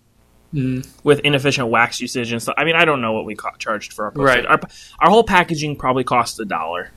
Mm. 0.52 0.84
with 1.04 1.20
inefficient 1.20 1.68
wax 1.68 2.00
usage 2.00 2.32
and 2.32 2.42
stuff. 2.42 2.56
I 2.58 2.64
mean, 2.64 2.74
I 2.74 2.84
don't 2.84 3.00
know 3.00 3.12
what 3.12 3.24
we 3.24 3.36
co- 3.36 3.50
charged 3.58 3.92
for 3.92 4.06
our 4.06 4.10
postage. 4.10 4.44
Right. 4.44 4.46
Our, 4.46 4.60
our 4.98 5.08
whole 5.10 5.22
packaging 5.22 5.76
probably 5.76 6.02
cost 6.02 6.40
a 6.40 6.44
dollar. 6.44 6.90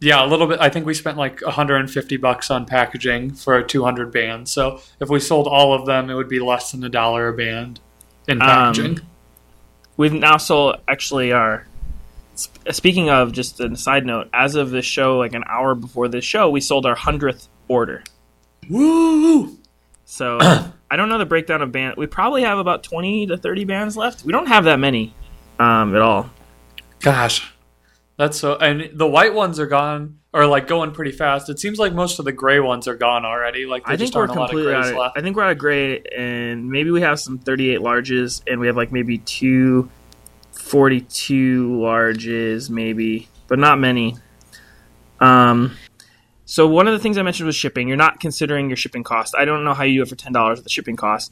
Yeah, 0.00 0.24
a 0.24 0.26
little 0.26 0.46
bit. 0.46 0.58
I 0.60 0.68
think 0.70 0.86
we 0.86 0.94
spent 0.94 1.18
like 1.18 1.42
150 1.42 2.16
bucks 2.18 2.50
on 2.50 2.64
packaging 2.66 3.32
for 3.34 3.56
a 3.58 3.66
200 3.66 4.12
bands. 4.12 4.50
So 4.52 4.80
if 5.00 5.08
we 5.10 5.20
sold 5.20 5.46
all 5.48 5.74
of 5.74 5.86
them, 5.86 6.08
it 6.08 6.14
would 6.14 6.28
be 6.28 6.38
less 6.40 6.70
than 6.72 6.82
a 6.84 6.88
dollar 6.88 7.28
a 7.28 7.32
band 7.34 7.80
in 8.28 8.40
Um, 8.40 8.46
packaging. 8.48 9.00
We've 9.96 10.12
now 10.12 10.36
sold 10.36 10.76
actually 10.88 11.32
our. 11.32 11.66
Speaking 12.70 13.10
of, 13.10 13.32
just 13.32 13.58
a 13.60 13.76
side 13.76 14.06
note, 14.06 14.28
as 14.32 14.54
of 14.54 14.70
this 14.70 14.84
show, 14.86 15.18
like 15.18 15.34
an 15.34 15.42
hour 15.48 15.74
before 15.74 16.06
this 16.06 16.24
show, 16.24 16.48
we 16.48 16.60
sold 16.60 16.86
our 16.86 16.94
hundredth 16.94 17.48
order. 17.66 18.04
Woo! 18.70 19.58
So 20.04 20.38
I 20.90 20.96
don't 20.96 21.08
know 21.08 21.18
the 21.18 21.26
breakdown 21.26 21.62
of 21.62 21.72
band. 21.72 21.96
We 21.96 22.06
probably 22.06 22.42
have 22.42 22.58
about 22.58 22.82
twenty 22.82 23.26
to 23.26 23.36
thirty 23.36 23.64
bands 23.64 23.96
left. 23.96 24.24
We 24.24 24.32
don't 24.32 24.46
have 24.46 24.64
that 24.64 24.78
many 24.78 25.14
um, 25.58 25.94
at 25.94 26.02
all. 26.02 26.30
Gosh, 27.00 27.52
that's 28.16 28.38
so. 28.38 28.56
And 28.56 28.90
the 28.94 29.06
white 29.06 29.34
ones 29.34 29.60
are 29.60 29.66
gone, 29.66 30.18
or 30.32 30.46
like 30.46 30.66
going 30.66 30.92
pretty 30.92 31.12
fast. 31.12 31.48
It 31.50 31.58
seems 31.58 31.78
like 31.78 31.92
most 31.92 32.18
of 32.18 32.24
the 32.24 32.32
gray 32.32 32.60
ones 32.60 32.88
are 32.88 32.96
gone 32.96 33.24
already. 33.24 33.66
Like 33.66 33.84
there 33.84 33.94
I 33.94 33.96
think 33.96 34.12
just 34.12 34.14
we're 34.14 34.24
a 34.24 34.28
lot 34.28 34.30
of 34.30 34.48
completely 34.50 34.74
out 34.74 34.82
grays 34.82 34.92
of, 34.92 34.98
left. 34.98 35.18
I 35.18 35.22
think 35.22 35.36
we're 35.36 35.44
out 35.44 35.52
of 35.52 35.58
gray, 35.58 36.00
and 36.16 36.70
maybe 36.70 36.90
we 36.90 37.02
have 37.02 37.20
some 37.20 37.38
thirty-eight 37.38 37.80
larges, 37.80 38.42
and 38.46 38.58
we 38.60 38.66
have 38.66 38.76
like 38.76 38.92
maybe 38.92 39.18
two 39.18 39.90
42 40.68 41.70
larges, 41.70 42.68
maybe, 42.68 43.28
but 43.46 43.58
not 43.58 43.78
many. 43.78 44.16
Um, 45.18 45.76
so 46.50 46.66
one 46.66 46.88
of 46.88 46.94
the 46.94 46.98
things 46.98 47.18
I 47.18 47.22
mentioned 47.22 47.46
was 47.46 47.56
shipping. 47.56 47.88
You're 47.88 47.98
not 47.98 48.20
considering 48.20 48.70
your 48.70 48.76
shipping 48.78 49.04
cost. 49.04 49.34
I 49.36 49.44
don't 49.44 49.64
know 49.64 49.74
how 49.74 49.84
you 49.84 49.98
do 49.98 50.02
it 50.04 50.08
for 50.08 50.16
ten 50.16 50.32
dollars 50.32 50.56
with 50.56 50.64
the 50.64 50.70
shipping 50.70 50.96
cost. 50.96 51.30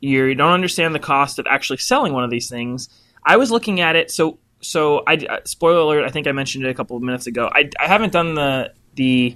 You 0.00 0.34
don't 0.34 0.52
understand 0.52 0.94
the 0.94 0.98
cost 0.98 1.38
of 1.38 1.46
actually 1.48 1.78
selling 1.78 2.12
one 2.12 2.24
of 2.24 2.30
these 2.30 2.50
things. 2.50 2.90
I 3.24 3.38
was 3.38 3.50
looking 3.50 3.80
at 3.80 3.96
it. 3.96 4.10
So 4.10 4.38
so 4.60 5.02
I 5.06 5.14
uh, 5.14 5.38
spoiler 5.46 5.78
alert. 5.78 6.04
I 6.04 6.10
think 6.10 6.26
I 6.26 6.32
mentioned 6.32 6.66
it 6.66 6.68
a 6.68 6.74
couple 6.74 6.94
of 6.94 7.02
minutes 7.02 7.26
ago. 7.26 7.50
I, 7.50 7.70
I 7.80 7.86
haven't 7.86 8.12
done 8.12 8.34
the 8.34 8.74
the 8.96 9.34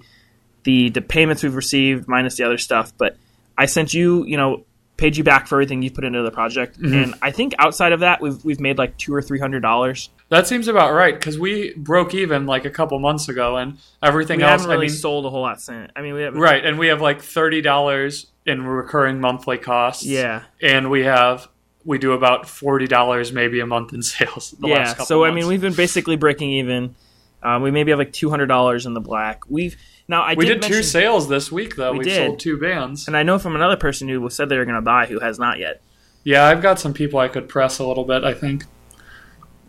the 0.64 0.90
the 0.90 1.00
payments 1.00 1.42
we've 1.42 1.54
received 1.54 2.06
minus 2.06 2.36
the 2.36 2.44
other 2.44 2.58
stuff, 2.58 2.92
but 2.98 3.16
I 3.56 3.64
sent 3.64 3.94
you 3.94 4.26
you 4.26 4.36
know 4.36 4.66
paid 4.96 5.16
you 5.16 5.24
back 5.24 5.46
for 5.48 5.56
everything 5.56 5.82
you 5.82 5.90
put 5.90 6.04
into 6.04 6.22
the 6.22 6.30
project, 6.30 6.76
and 6.78 7.14
I 7.20 7.30
think 7.30 7.54
outside 7.58 7.92
of 7.92 8.00
that 8.00 8.20
we've 8.20 8.44
we've 8.44 8.60
made 8.60 8.78
like 8.78 8.96
two 8.96 9.14
or 9.14 9.20
three 9.22 9.40
hundred 9.40 9.60
dollars. 9.60 10.10
That 10.30 10.46
seems 10.46 10.68
about 10.68 10.92
right 10.92 11.14
because 11.14 11.38
we 11.38 11.74
broke 11.74 12.14
even 12.14 12.46
like 12.46 12.64
a 12.64 12.70
couple 12.70 12.98
months 12.98 13.28
ago, 13.28 13.56
and 13.56 13.78
everything 14.02 14.38
We 14.38 14.44
else. 14.44 14.62
haven't 14.62 14.68
really 14.68 14.86
I 14.86 14.90
mean, 14.90 14.96
sold 14.96 15.26
a 15.26 15.30
whole 15.30 15.42
lot 15.42 15.60
since. 15.60 15.90
I 15.96 16.02
mean, 16.02 16.14
we 16.14 16.22
have 16.22 16.34
right, 16.34 16.64
and 16.64 16.78
we 16.78 16.88
have 16.88 17.00
like 17.00 17.20
thirty 17.22 17.60
dollars 17.60 18.26
in 18.46 18.64
recurring 18.64 19.20
monthly 19.20 19.58
costs. 19.58 20.04
Yeah. 20.04 20.42
and 20.62 20.90
we 20.90 21.04
have 21.04 21.48
we 21.84 21.98
do 21.98 22.12
about 22.12 22.48
forty 22.48 22.86
dollars 22.86 23.32
maybe 23.32 23.60
a 23.60 23.66
month 23.66 23.92
in 23.92 24.02
sales. 24.14 24.54
The 24.60 24.68
yeah. 24.68 24.74
last 24.76 24.90
couple 24.92 25.06
So 25.06 25.24
I 25.24 25.30
mean, 25.32 25.46
we've 25.46 25.60
been 25.60 25.74
basically 25.74 26.16
breaking 26.16 26.50
even. 26.52 26.94
Um, 27.42 27.60
we 27.62 27.70
maybe 27.70 27.90
have 27.90 27.98
like 27.98 28.12
two 28.12 28.30
hundred 28.30 28.46
dollars 28.46 28.86
in 28.86 28.94
the 28.94 29.00
black. 29.00 29.42
We've 29.48 29.76
now 30.08 30.22
I 30.22 30.34
we 30.34 30.46
did, 30.46 30.60
did 30.60 30.68
two 30.68 30.82
sales 30.82 31.28
this 31.28 31.50
week 31.50 31.76
though. 31.76 31.92
We 31.92 32.00
We, 32.00 32.10
sold 32.14 32.38
two 32.40 32.58
bands. 32.58 33.06
and 33.06 33.16
I 33.16 33.22
know 33.22 33.38
from 33.38 33.54
another 33.54 33.76
person 33.76 34.08
who 34.08 34.28
said 34.30 34.48
they 34.48 34.58
were 34.58 34.64
going 34.64 34.74
to 34.76 34.82
buy 34.82 35.06
who 35.06 35.20
has 35.20 35.38
not 35.38 35.58
yet. 35.58 35.80
Yeah, 36.24 36.44
I've 36.44 36.62
got 36.62 36.78
some 36.80 36.94
people 36.94 37.18
I 37.18 37.28
could 37.28 37.48
press 37.48 37.78
a 37.78 37.86
little 37.86 38.04
bit. 38.04 38.24
I 38.24 38.34
think. 38.34 38.64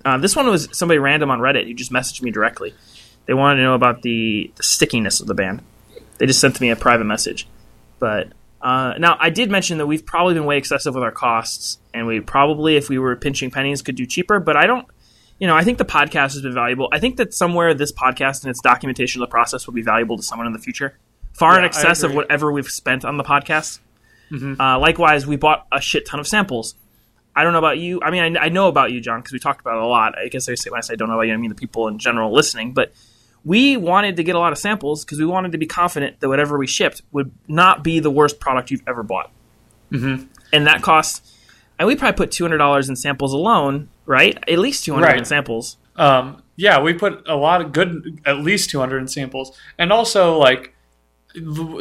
Uh, 0.03 0.17
this 0.17 0.35
one 0.35 0.47
was 0.47 0.69
somebody 0.71 0.99
random 0.99 1.31
on 1.31 1.39
Reddit 1.39 1.65
who 1.65 1.73
just 1.73 1.91
messaged 1.91 2.21
me 2.21 2.31
directly. 2.31 2.73
They 3.25 3.33
wanted 3.33 3.55
to 3.57 3.63
know 3.63 3.73
about 3.73 4.03
the, 4.03 4.51
the 4.55 4.63
stickiness 4.63 5.19
of 5.19 5.25
the 5.25 5.33
band. 5.33 5.63
They 6.19 6.27
just 6.27 6.39
sent 6.39 6.61
me 6.61 6.69
a 6.69 6.75
private 6.75 7.05
message. 7.05 7.47
But 7.97 8.27
uh, 8.61 8.93
now 8.99 9.17
I 9.19 9.31
did 9.31 9.49
mention 9.49 9.79
that 9.79 9.87
we've 9.87 10.05
probably 10.05 10.35
been 10.35 10.45
way 10.45 10.57
excessive 10.57 10.93
with 10.93 11.03
our 11.03 11.11
costs, 11.11 11.79
and 11.93 12.05
we 12.05 12.19
probably, 12.19 12.77
if 12.77 12.87
we 12.87 12.99
were 12.99 13.15
pinching 13.15 13.49
pennies, 13.51 13.81
could 13.81 13.95
do 13.95 14.05
cheaper. 14.05 14.39
But 14.39 14.55
I 14.57 14.67
don't. 14.67 14.87
You 15.39 15.47
know, 15.47 15.55
I 15.55 15.63
think 15.63 15.77
the 15.77 15.85
podcast 15.85 16.33
has 16.33 16.41
been 16.41 16.53
valuable. 16.53 16.87
I 16.93 16.99
think 16.99 17.17
that 17.17 17.33
somewhere 17.33 17.73
this 17.73 17.91
podcast 17.91 18.43
and 18.43 18.49
its 18.49 18.61
documentation 18.61 19.21
of 19.21 19.27
the 19.27 19.31
process 19.31 19.67
will 19.67 19.73
be 19.73 19.81
valuable 19.81 20.15
to 20.17 20.23
someone 20.23 20.47
in 20.47 20.53
the 20.53 20.59
future, 20.59 20.97
far 21.33 21.53
Yeah, 21.53 21.59
in 21.59 21.65
excess 21.65 22.03
of 22.03 22.13
whatever 22.13 22.51
we've 22.51 22.69
spent 22.69 23.03
on 23.03 23.17
the 23.17 23.23
podcast. 23.23 23.79
Mhm. 24.31 24.59
Uh, 24.59 24.79
likewise, 24.79 25.27
we 25.27 25.35
bought 25.35 25.67
a 25.71 25.81
shit 25.81 26.05
ton 26.05 26.19
of 26.19 26.27
samples. 26.27 26.75
I 27.35 27.43
don't 27.43 27.51
know 27.51 27.59
about 27.59 27.77
you. 27.77 27.99
I 28.01 28.11
mean, 28.11 28.37
I, 28.37 28.45
I 28.45 28.49
know 28.49 28.69
about 28.69 28.91
you, 28.93 29.01
John, 29.01 29.19
because 29.19 29.33
we 29.33 29.39
talked 29.39 29.59
about 29.59 29.75
it 29.75 29.83
a 29.83 29.85
lot. 29.85 30.17
I 30.17 30.29
guess 30.29 30.47
I 30.47 30.55
say 30.55 30.69
when 30.69 30.77
I 30.77 30.81
say 30.81 30.93
I 30.93 30.95
don't 30.95 31.09
know 31.09 31.15
about 31.15 31.27
you, 31.27 31.33
I 31.33 31.37
mean 31.37 31.49
the 31.49 31.55
people 31.55 31.89
in 31.89 31.99
general 31.99 32.33
listening. 32.33 32.71
But 32.71 32.93
we 33.43 33.75
wanted 33.75 34.15
to 34.15 34.23
get 34.23 34.35
a 34.35 34.39
lot 34.39 34.53
of 34.53 34.57
samples 34.57 35.03
because 35.03 35.19
we 35.19 35.25
wanted 35.25 35.51
to 35.51 35.57
be 35.57 35.65
confident 35.65 36.21
that 36.21 36.29
whatever 36.29 36.57
we 36.57 36.65
shipped 36.65 37.01
would 37.11 37.31
not 37.49 37.83
be 37.83 37.99
the 37.99 38.09
worst 38.09 38.39
product 38.39 38.71
you've 38.71 38.83
ever 38.87 39.03
bought. 39.03 39.31
Mhm. 39.91 40.27
And 40.53 40.65
that 40.65 40.81
cost, 40.81 41.27
and 41.77 41.87
we 41.87 41.95
probably 41.97 42.15
put 42.15 42.31
two 42.31 42.45
hundred 42.45 42.57
dollars 42.59 42.87
in 42.87 42.95
samples 42.95 43.33
alone, 43.33 43.89
right? 44.05 44.37
At 44.47 44.59
least 44.59 44.85
two 44.85 44.93
hundred 44.93 45.07
Right. 45.07 45.27
samples. 45.27 45.77
Um, 45.95 46.41
yeah, 46.57 46.81
we 46.81 46.93
put 46.93 47.23
a 47.27 47.35
lot 47.35 47.61
of 47.61 47.71
good, 47.71 48.21
at 48.25 48.37
least 48.39 48.69
200 48.69 49.09
samples, 49.09 49.57
and 49.77 49.91
also 49.93 50.37
like, 50.37 50.73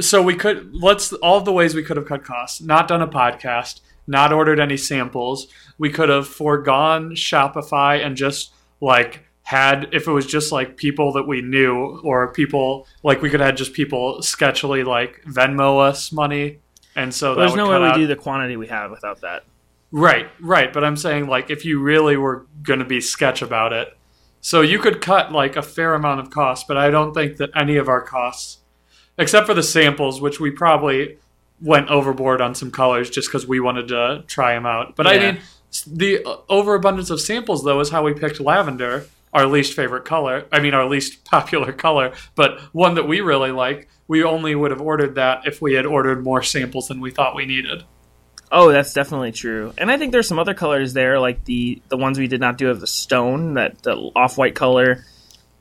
so 0.01 0.21
we 0.23 0.35
could 0.35 0.75
let's 0.75 1.13
all 1.15 1.41
the 1.41 1.53
ways 1.53 1.75
we 1.75 1.83
could 1.83 1.97
have 1.97 2.07
cut 2.07 2.25
costs. 2.25 2.61
Not 2.61 2.89
done 2.89 3.03
a 3.03 3.07
podcast, 3.09 3.81
not 4.07 4.33
ordered 4.33 4.59
any 4.61 4.77
samples. 4.77 5.47
We 5.79 5.91
could 5.91 6.09
have 6.09 6.27
foregone 6.27 7.15
Shopify 7.15 8.05
and 8.05 8.17
just 8.17 8.53
like 8.81 9.25
had 9.43 9.89
if 9.93 10.09
it 10.09 10.11
was 10.13 10.27
just 10.27 10.51
like 10.53 10.77
people 10.77 11.13
that 11.13 11.27
we 11.29 11.41
knew 11.43 12.01
or 12.03 12.33
people 12.33 12.87
like 13.03 13.21
we 13.23 13.31
could 13.31 13.41
have 13.41 13.49
had 13.49 13.57
just 13.57 13.73
people 13.75 14.19
sketchily 14.21 14.85
like 14.85 15.23
Venmo 15.27 15.81
us 15.81 16.11
money, 16.13 16.59
and 16.97 17.13
so 17.15 17.35
that 17.35 17.41
There's 17.43 17.55
no 17.55 17.69
way 17.69 17.79
we 17.79 17.87
out- 17.87 17.97
do 17.97 18.07
the 18.07 18.17
quantity 18.17 18.57
we 18.57 18.67
have 18.69 18.91
without 18.91 19.21
that. 19.21 19.45
Right, 19.97 20.29
right. 20.41 20.73
But 20.73 20.83
I'm 20.83 20.97
saying, 20.97 21.29
like, 21.29 21.51
if 21.51 21.65
you 21.65 21.79
really 21.79 22.17
were 22.17 22.47
going 22.65 22.81
to 22.81 22.85
be 22.85 23.01
sketch 23.01 23.43
about 23.43 23.73
it, 23.73 23.97
so 24.41 24.61
you 24.61 24.81
could 24.81 25.01
cut, 25.01 25.31
like, 25.31 25.55
a 25.55 25.63
fair 25.63 25.95
amount 25.95 26.19
of 26.19 26.31
costs, 26.31 26.65
but 26.67 26.77
I 26.77 26.91
don't 26.91 27.15
think 27.15 27.37
that 27.37 27.51
any 27.55 27.77
of 27.77 27.89
our 27.89 28.01
costs, 28.01 28.59
except 29.17 29.47
for 29.47 29.55
the 29.55 29.63
samples, 29.63 30.21
which 30.21 30.41
we 30.41 30.51
probably 30.51 31.19
went 31.61 31.91
overboard 31.91 32.41
on 32.41 32.57
some 32.57 32.73
colors 32.73 33.09
just 33.09 33.29
because 33.29 33.47
we 33.47 33.61
wanted 33.61 33.87
to 33.87 34.25
try 34.27 34.55
them 34.55 34.67
out. 34.67 34.97
But 34.97 35.07
I 35.07 35.17
mean, 35.17 35.39
the 35.87 36.25
uh, 36.25 36.39
overabundance 36.49 37.11
of 37.11 37.21
samples, 37.21 37.63
though, 37.63 37.79
is 37.79 37.91
how 37.91 38.03
we 38.03 38.15
picked 38.15 38.41
lavender, 38.41 39.07
our 39.33 39.47
least 39.47 39.75
favorite 39.75 40.05
color. 40.05 40.47
I 40.51 40.59
mean, 40.59 40.75
our 40.75 40.87
least 40.87 41.25
popular 41.31 41.73
color, 41.73 42.15
but 42.35 42.59
one 42.73 42.97
that 42.97 43.07
we 43.07 43.21
really 43.21 43.53
like. 43.53 43.89
We 44.09 44.25
only 44.25 44.57
would 44.57 44.73
have 44.73 44.81
ordered 44.81 45.15
that 45.15 45.47
if 45.47 45.63
we 45.63 45.75
had 45.75 45.87
ordered 45.87 46.25
more 46.25 46.43
samples 46.43 46.89
than 46.89 47.01
we 47.01 47.13
thought 47.13 47.37
we 47.37 47.47
needed. 47.47 47.85
Oh, 48.57 48.71
that's 48.71 48.93
definitely 48.93 49.33
true. 49.33 49.75
And 49.77 49.91
I 49.91 49.99
think 49.99 50.13
there's 50.13 50.29
some 50.29 50.39
other 50.39 50.55
colors 50.55 50.93
there, 50.93 51.19
like 51.19 51.45
the 51.45 51.83
the 51.89 51.97
ones 51.97 52.21
we 52.21 52.29
did 52.29 52.41
not 52.41 52.57
do 52.57 52.71
of 52.71 52.81
the 52.81 52.87
stone, 52.87 53.55
that 53.55 53.83
the 53.83 53.97
off 54.15 54.39
white 54.39 54.55
color, 54.55 55.05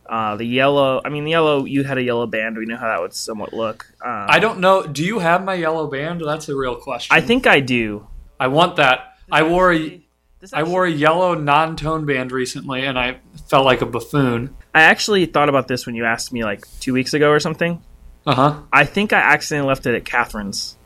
uh, 0.06 0.36
the 0.36 0.46
yellow. 0.46 1.02
I 1.04 1.10
mean, 1.10 1.26
the 1.26 1.32
yellow. 1.32 1.66
You 1.66 1.84
had 1.84 1.98
a 1.98 2.04
yellow 2.04 2.28
band. 2.28 2.56
We 2.56 2.68
know 2.68 2.78
how 2.78 2.88
that 2.88 3.02
would 3.02 3.16
somewhat 3.16 3.52
look. 3.52 3.92
Um, 4.06 4.28
I 4.30 4.38
don't 4.38 4.60
know. 4.60 4.86
Do 4.86 5.04
you 5.04 5.18
have 5.18 5.44
my 5.44 5.56
yellow 5.56 5.88
band? 5.88 6.22
That's 6.24 6.48
a 6.50 6.56
real 6.56 6.76
question. 6.76 7.18
I 7.18 7.22
think 7.22 7.48
I 7.48 7.62
do. 7.62 8.08
I 8.40 8.48
want 8.48 8.76
that. 8.76 9.16
I 9.32 9.42
wore 9.42 9.74
a, 9.74 10.00
This 10.40 10.54
I 10.54 10.62
wore 10.62 10.86
a 10.86 10.92
yellow 10.92 11.34
non-tone 11.34 12.06
band 12.06 12.32
recently, 12.32 12.86
and 12.86 13.00
I 13.00 13.18
felt 13.48 13.66
like 13.66 13.82
a 13.82 13.88
buffoon. 13.88 14.56
I 14.76 14.84
actually 14.84 15.26
thought 15.26 15.50
about 15.50 15.68
this 15.68 15.88
when 15.88 15.96
you 15.96 16.06
asked 16.06 16.32
me 16.32 16.44
like 16.44 16.64
two 16.80 16.94
weeks 16.94 17.16
ago 17.16 17.32
or 17.32 17.40
something. 17.40 17.82
Uh 18.28 18.36
huh. 18.36 18.60
I 18.72 18.86
think 18.86 19.14
I 19.14 19.20
accidentally 19.20 19.68
left 19.68 19.88
it 19.88 19.96
at 19.96 20.06
Catherine's 20.06 20.78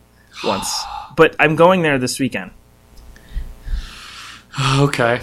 once, 0.45 0.73
but 1.17 1.35
I'm 1.39 1.57
going 1.57 1.81
there 1.81 1.99
this 1.99 2.17
weekend. 2.19 2.51
Okay. 4.79 5.19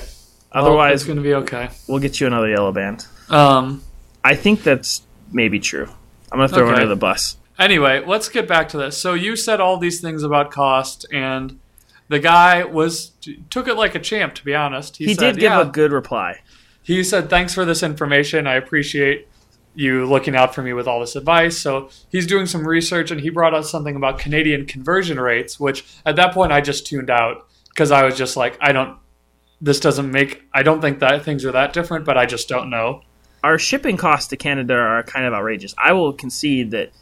Well, 0.54 0.64
Otherwise, 0.66 0.94
it's 1.00 1.04
going 1.04 1.16
to 1.16 1.22
be 1.22 1.34
okay. 1.34 1.68
we'll 1.88 1.98
get 1.98 2.20
you 2.20 2.26
another 2.28 2.48
yellow 2.48 2.70
band. 2.72 3.06
Um. 3.28 3.82
I 4.22 4.36
think 4.36 4.62
that's 4.62 5.02
maybe 5.32 5.58
true. 5.60 5.88
I'm 6.32 6.38
gonna 6.38 6.48
throw 6.48 6.68
it 6.68 6.72
Okay. 6.72 6.74
under 6.82 6.86
the 6.86 6.96
bus. 6.96 7.36
Anyway, 7.58 8.02
let's 8.06 8.28
get 8.28 8.46
back 8.48 8.68
to 8.70 8.78
this. 8.78 8.96
So 8.96 9.12
you 9.14 9.36
said 9.36 9.60
all 9.60 9.76
these 9.76 10.00
things 10.00 10.22
about 10.22 10.50
cost, 10.50 11.04
and 11.12 11.58
the 12.08 12.20
guy 12.20 12.64
was 12.64 13.10
took 13.50 13.66
it 13.68 13.74
like 13.74 13.94
a 13.94 13.98
champ. 13.98 14.34
To 14.36 14.44
be 14.44 14.54
honest, 14.54 14.96
He, 14.96 15.12
said, 15.14 15.34
did 15.34 15.40
give 15.40 15.50
yeah. 15.50 15.60
a 15.62 15.66
good 15.66 15.92
reply. 15.92 16.40
he 16.82 17.02
said 17.04 17.28
thanks 17.28 17.52
for 17.54 17.64
this 17.64 17.82
information 17.82 18.46
i 18.46 18.54
appreciate 18.54 19.26
you 19.74 20.06
looking 20.06 20.36
out 20.36 20.54
for 20.54 20.62
me 20.62 20.72
with 20.72 20.86
all 20.86 21.00
this 21.00 21.16
advice 21.16 21.58
so 21.58 21.88
he's 22.10 22.26
doing 22.26 22.46
some 22.46 22.66
research 22.66 23.10
and 23.10 23.20
he 23.20 23.28
brought 23.30 23.54
up 23.54 23.64
something 23.64 23.96
about 23.96 24.18
canadian 24.18 24.64
conversion 24.66 25.18
rates 25.18 25.58
which 25.58 25.84
at 26.06 26.16
that 26.16 26.32
point 26.32 26.52
i 26.52 26.60
just 26.60 26.86
tuned 26.86 27.10
out 27.10 27.46
because 27.70 27.90
i 27.90 28.04
was 28.04 28.16
just 28.16 28.36
like 28.36 28.56
i 28.60 28.72
don't 28.72 28.96
this 29.60 29.80
doesn't 29.80 30.10
make 30.10 30.42
i 30.52 30.62
don't 30.62 30.80
think 30.80 31.00
that 31.00 31.24
things 31.24 31.44
are 31.44 31.52
that 31.52 31.72
different 31.72 32.04
but 32.04 32.16
i 32.16 32.24
just 32.26 32.48
don't 32.48 32.70
know 32.70 33.02
Our 33.42 33.58
shipping 33.58 33.98
costs 33.98 34.28
to 34.28 34.36
Canada 34.38 34.72
are 34.74 35.02
kind 35.02 35.26
of 35.26 35.34
outrageous. 35.34 35.74
I 35.76 35.92
will 35.92 36.14
concede 36.14 36.70
that, 36.70 36.92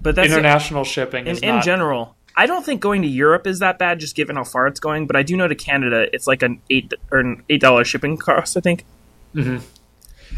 but 0.00 0.16
that's 0.16 0.26
international 0.28 0.82
shipping 0.82 1.28
in, 1.28 1.36
in 1.36 1.54
not 1.54 1.64
general. 1.64 2.16
I 2.36 2.46
don't 2.46 2.64
think 2.66 2.80
going 2.80 3.02
to 3.02 3.08
Europe 3.08 3.46
is 3.46 3.60
that 3.60 3.78
bad, 3.78 4.00
just 4.00 4.16
given 4.16 4.34
how 4.34 4.42
far 4.42 4.66
it's 4.66 4.80
going. 4.80 5.06
But 5.06 5.14
I 5.14 5.22
do 5.22 5.36
know 5.36 5.46
to 5.46 5.54
Canada, 5.54 6.08
it's 6.12 6.26
like 6.26 6.42
an 6.42 6.60
eight 6.68 6.92
or 7.12 7.20
an 7.20 7.44
eight 7.48 7.60
dollar 7.60 7.84
shipping 7.84 8.16
cost. 8.16 8.56
I 8.56 8.60
think. 8.60 8.84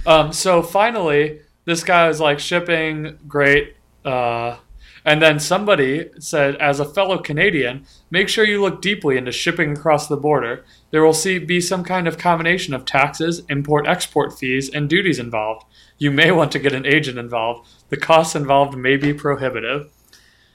Um, 0.05 0.33
so 0.33 0.63
finally, 0.63 1.41
this 1.67 1.85
guy 1.85 2.09
was 2.09 2.21
like 2.21 2.39
shipping 2.39 3.19
great. 3.29 3.77
Uh, 4.05 4.57
and 5.05 5.23
then 5.23 5.39
somebody 5.39 6.11
said, 6.19 6.57
as 6.57 6.81
a 6.81 6.85
fellow 6.85 7.19
Canadian, 7.19 7.87
make 8.11 8.29
sure 8.29 8.45
you 8.45 8.61
look 8.61 8.83
deeply 8.83 9.17
into 9.17 9.31
shipping 9.31 9.77
across 9.77 10.09
the 10.09 10.17
border. 10.17 10.65
There 10.91 11.05
will 11.05 11.13
see, 11.13 11.39
be 11.39 11.61
some 11.61 11.85
kind 11.85 12.09
of 12.09 12.19
combination 12.19 12.75
of 12.75 12.85
taxes, 12.85 13.43
import 13.49 13.87
export 13.87 14.37
fees, 14.37 14.69
and 14.69 14.89
duties 14.89 15.21
involved. 15.21 15.65
You 15.99 16.11
may 16.11 16.33
want 16.33 16.51
to 16.53 16.59
get 16.59 16.73
an 16.73 16.87
agent 16.87 17.19
involved. 17.19 17.69
The 17.89 17.97
costs 17.97 18.35
involved 18.35 18.77
may 18.77 18.97
be 18.97 19.15
prohibitive. 19.15 19.93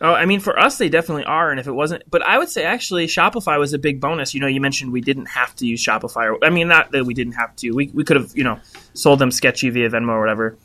Oh, 0.01 0.13
I 0.13 0.25
mean, 0.25 0.39
for 0.39 0.59
us, 0.59 0.77
they 0.77 0.89
definitely 0.89 1.25
are. 1.25 1.51
And 1.51 1.59
if 1.59 1.67
it 1.67 1.71
wasn't, 1.71 2.03
but 2.09 2.21
I 2.23 2.37
would 2.37 2.49
say 2.49 2.63
actually, 2.63 3.07
Shopify 3.07 3.57
was 3.57 3.71
a 3.71 3.79
big 3.79 4.01
bonus. 4.01 4.33
You 4.33 4.41
know, 4.41 4.47
you 4.47 4.59
mentioned 4.59 4.91
we 4.91 4.99
didn't 4.99 5.27
have 5.27 5.55
to 5.57 5.67
use 5.67 5.81
Shopify. 5.81 6.25
Or, 6.25 6.43
I 6.43 6.49
mean, 6.49 6.67
not 6.67 6.91
that 6.91 7.05
we 7.05 7.13
didn't 7.13 7.33
have 7.33 7.55
to. 7.57 7.71
We, 7.71 7.91
we 7.93 8.03
could 8.03 8.17
have, 8.17 8.31
you 8.35 8.43
know, 8.43 8.59
sold 8.95 9.19
them 9.19 9.31
sketchy 9.31 9.69
via 9.69 9.89
Venmo 9.89 10.09
or 10.09 10.19
whatever. 10.19 10.57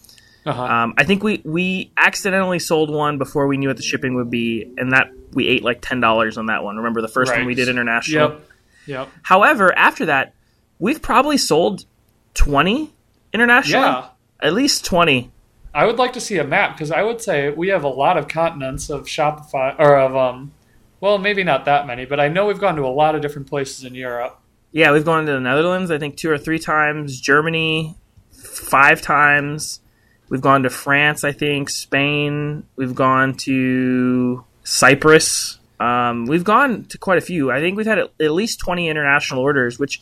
Uh-huh. 0.47 0.63
Um, 0.63 0.95
I 0.97 1.05
think 1.05 1.25
we 1.25 1.43
we 1.45 1.91
accidentally 1.97 2.61
sold 2.61 2.89
one 2.89 3.19
before 3.19 3.49
we 3.49 3.57
knew 3.57 3.69
what 3.69 3.77
the 3.77 3.83
shipping 3.83 4.15
would 4.15 4.31
be, 4.31 4.73
and 4.79 4.93
that 4.93 5.11
we 5.33 5.49
ate 5.49 5.65
like 5.65 5.81
ten 5.83 6.01
dollars 6.01 6.39
on 6.39 6.47
that 6.47 6.63
one. 6.63 6.77
Remember 6.77 7.03
the 7.03 7.09
first 7.09 7.33
one 7.33 7.45
we 7.47 7.55
did 7.55 7.69
international? 7.69 8.31
Yep. 8.31 8.51
Yep. 8.87 9.09
However, 9.23 9.77
after 9.77 10.07
that, 10.07 10.35
we've 10.79 11.03
probably 11.03 11.37
sold 11.37 11.85
twenty 12.35 12.95
international. 13.33 13.83
Yeah. 13.83 14.09
at 14.41 14.53
least 14.53 14.85
twenty. 14.85 15.33
I 15.75 15.85
would 15.85 15.97
like 15.97 16.13
to 16.15 16.21
see 16.21 16.39
a 16.39 16.45
map 16.45 16.77
because 16.77 16.93
I 16.93 17.03
would 17.03 17.21
say 17.21 17.51
we 17.51 17.69
have 17.69 17.83
a 17.83 17.89
lot 17.89 18.17
of 18.17 18.29
continents 18.29 18.89
of 18.89 19.07
Shopify 19.07 19.75
or 19.79 19.99
of 19.99 20.15
um, 20.15 20.53
well, 21.01 21.19
maybe 21.19 21.43
not 21.43 21.65
that 21.65 21.89
many, 21.89 22.05
but 22.05 22.21
I 22.21 22.29
know 22.29 22.47
we've 22.47 22.61
gone 22.61 22.77
to 22.77 22.87
a 22.87 22.89
lot 22.89 23.17
of 23.17 23.21
different 23.21 23.49
places 23.49 23.85
in 23.85 23.97
Europe. 23.97 24.39
Yeah, 24.71 24.93
we've 24.93 25.05
gone 25.05 25.27
to 25.27 25.33
the 25.33 25.41
Netherlands. 25.41 25.91
I 25.91 25.99
think 25.99 26.17
two 26.17 26.31
or 26.31 26.39
three 26.39 26.59
times. 26.59 27.21
Germany, 27.21 27.97
five 28.31 29.03
times. 29.03 29.81
We've 30.29 30.41
gone 30.41 30.65
to 30.65 30.71
France. 30.71 31.25
I 31.25 31.33
think 31.33 31.71
Spain. 31.71 32.65
We've 32.77 32.95
gone 32.95 33.35
to 33.39 34.45
Cyprus. 34.65 35.59
Um, 35.79 36.27
we've 36.27 36.45
gone 36.45 36.85
to 36.87 36.99
quite 36.99 37.19
a 37.19 37.21
few. 37.21 37.51
I 37.51 37.61
think 37.61 37.77
we've 37.77 37.87
had 37.87 37.99
at 37.99 38.11
at 38.21 38.33
least 38.33 38.59
twenty 38.59 38.89
international 38.89 39.41
orders. 39.43 39.79
Which, 39.79 40.01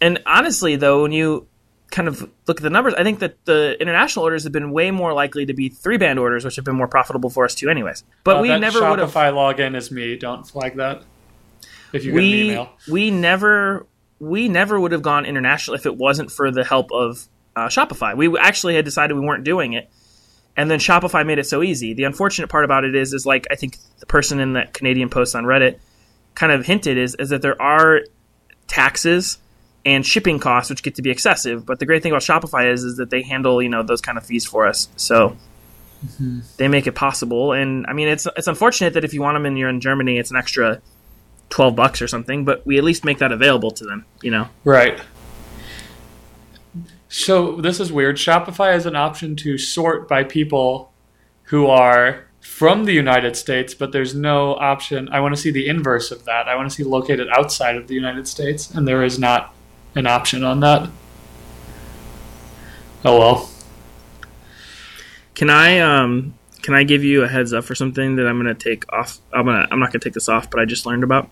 and 0.00 0.20
honestly, 0.26 0.76
though, 0.76 1.02
when 1.02 1.12
you 1.12 1.46
kind 1.90 2.08
of 2.08 2.28
look 2.46 2.58
at 2.58 2.62
the 2.62 2.70
numbers, 2.70 2.94
I 2.94 3.02
think 3.02 3.20
that 3.20 3.44
the 3.44 3.76
international 3.80 4.24
orders 4.24 4.44
have 4.44 4.52
been 4.52 4.72
way 4.72 4.90
more 4.90 5.12
likely 5.12 5.46
to 5.46 5.54
be 5.54 5.68
three 5.68 5.96
band 5.98 6.18
orders, 6.18 6.44
which 6.44 6.56
have 6.56 6.64
been 6.64 6.76
more 6.76 6.88
profitable 6.88 7.30
for 7.30 7.44
us 7.44 7.54
too, 7.54 7.68
anyways. 7.70 8.04
But 8.24 8.38
Uh, 8.38 8.42
we 8.42 8.58
never 8.58 8.80
would 8.88 8.98
have. 8.98 9.12
Shopify 9.12 9.32
login 9.32 9.76
is 9.76 9.90
me. 9.90 10.16
Don't 10.16 10.46
flag 10.46 10.76
that. 10.76 11.02
If 11.92 12.04
you 12.04 12.12
get 12.12 12.18
an 12.18 12.22
we 12.24 12.50
email. 12.50 12.70
we 12.90 13.10
never 13.10 13.86
we 14.20 14.48
never 14.48 14.78
would 14.80 14.92
have 14.92 15.02
gone 15.02 15.24
international 15.24 15.76
if 15.76 15.86
it 15.86 15.96
wasn't 15.96 16.30
for 16.32 16.50
the 16.50 16.64
help 16.64 16.90
of 16.92 17.28
uh, 17.58 17.68
Shopify. 17.68 18.16
We 18.16 18.38
actually 18.38 18.74
had 18.76 18.84
decided 18.84 19.14
we 19.14 19.20
weren't 19.20 19.44
doing 19.44 19.72
it, 19.72 19.90
and 20.56 20.70
then 20.70 20.78
Shopify 20.78 21.26
made 21.26 21.38
it 21.38 21.46
so 21.46 21.62
easy. 21.62 21.92
The 21.92 22.04
unfortunate 22.04 22.48
part 22.48 22.64
about 22.64 22.84
it 22.84 22.94
is, 22.94 23.12
is 23.12 23.26
like 23.26 23.46
I 23.50 23.56
think 23.56 23.76
the 23.98 24.06
person 24.06 24.38
in 24.38 24.52
that 24.52 24.74
Canadian 24.74 25.08
post 25.08 25.34
on 25.34 25.44
Reddit 25.44 25.78
kind 26.34 26.52
of 26.52 26.64
hinted 26.64 26.96
is, 26.96 27.16
is 27.16 27.30
that 27.30 27.42
there 27.42 27.60
are 27.60 28.02
taxes 28.68 29.38
and 29.84 30.06
shipping 30.06 30.38
costs 30.38 30.70
which 30.70 30.82
get 30.82 30.94
to 30.96 31.02
be 31.02 31.10
excessive. 31.10 31.66
But 31.66 31.80
the 31.80 31.86
great 31.86 32.02
thing 32.02 32.12
about 32.12 32.22
Shopify 32.22 32.72
is, 32.72 32.84
is 32.84 32.96
that 32.98 33.10
they 33.10 33.22
handle 33.22 33.60
you 33.60 33.68
know 33.68 33.82
those 33.82 34.00
kind 34.00 34.16
of 34.18 34.24
fees 34.24 34.46
for 34.46 34.66
us. 34.66 34.88
So. 34.96 35.36
They 36.58 36.68
make 36.68 36.86
it 36.86 36.94
possible, 36.94 37.50
and 37.50 37.84
I 37.88 37.92
mean 37.92 38.06
it's 38.06 38.24
it's 38.36 38.46
unfortunate 38.46 38.94
that 38.94 39.02
if 39.02 39.14
you 39.14 39.20
want 39.20 39.34
them 39.34 39.46
and 39.46 39.58
you're 39.58 39.68
in 39.68 39.80
Germany, 39.80 40.16
it's 40.18 40.30
an 40.30 40.36
extra 40.36 40.80
12 41.50 41.74
bucks 41.74 42.00
or 42.00 42.06
something, 42.06 42.44
but 42.44 42.64
we 42.64 42.78
at 42.78 42.84
least 42.84 43.04
make 43.04 43.18
that 43.18 43.32
available 43.32 43.72
to 43.72 43.84
them, 43.84 44.04
you 44.22 44.30
know. 44.30 44.48
Right. 44.62 45.00
So 47.08 47.56
this 47.56 47.80
is 47.80 47.92
weird. 47.92 48.16
Shopify 48.16 48.72
has 48.72 48.86
an 48.86 48.96
option 48.96 49.34
to 49.36 49.56
sort 49.58 50.08
by 50.08 50.24
people 50.24 50.92
who 51.44 51.66
are 51.66 52.26
from 52.40 52.84
the 52.84 52.92
United 52.92 53.36
States, 53.36 53.74
but 53.74 53.92
there's 53.92 54.14
no 54.14 54.54
option. 54.54 55.08
I 55.10 55.20
want 55.20 55.34
to 55.34 55.40
see 55.40 55.50
the 55.50 55.68
inverse 55.68 56.10
of 56.10 56.24
that. 56.24 56.48
I 56.48 56.54
want 56.54 56.68
to 56.70 56.74
see 56.74 56.82
located 56.82 57.28
outside 57.36 57.76
of 57.76 57.88
the 57.88 57.94
United 57.94 58.28
States, 58.28 58.70
and 58.70 58.86
there 58.86 59.02
is 59.02 59.18
not 59.18 59.54
an 59.94 60.06
option 60.06 60.44
on 60.44 60.60
that. 60.60 60.88
Oh 63.04 63.18
well. 63.18 63.50
Can 65.34 65.50
I 65.50 65.78
um 65.78 66.34
can 66.62 66.74
I 66.74 66.82
give 66.82 67.04
you 67.04 67.22
a 67.22 67.28
heads 67.28 67.52
up 67.52 67.64
for 67.64 67.74
something 67.74 68.16
that 68.16 68.26
I'm 68.26 68.38
gonna 68.38 68.54
take 68.54 68.90
off? 68.92 69.18
I'm 69.32 69.46
gonna 69.46 69.66
I'm 69.70 69.78
not 69.78 69.92
gonna 69.92 70.00
take 70.00 70.14
this 70.14 70.28
off, 70.28 70.50
but 70.50 70.60
I 70.60 70.64
just 70.64 70.84
learned 70.84 71.04
about. 71.04 71.30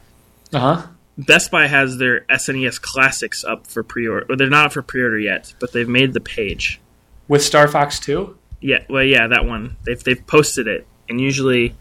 Uh 0.52 0.58
huh. 0.60 0.86
Best 1.18 1.50
Buy 1.50 1.66
has 1.66 1.96
their 1.98 2.20
SNES 2.22 2.80
Classics 2.80 3.42
up 3.44 3.66
for 3.66 3.82
pre-order. 3.82 4.26
Or 4.28 4.36
they're 4.36 4.50
not 4.50 4.66
up 4.66 4.72
for 4.72 4.82
pre-order 4.82 5.18
yet, 5.18 5.54
but 5.60 5.72
they've 5.72 5.88
made 5.88 6.12
the 6.12 6.20
page. 6.20 6.80
With 7.28 7.42
Star 7.42 7.66
Fox 7.68 7.98
2? 8.00 8.36
Yeah, 8.60 8.84
well, 8.88 9.02
yeah, 9.02 9.26
that 9.28 9.44
one. 9.46 9.76
They've 9.84 10.02
they've 10.02 10.26
posted 10.26 10.66
it, 10.66 10.86
and 11.08 11.20
usually, 11.20 11.74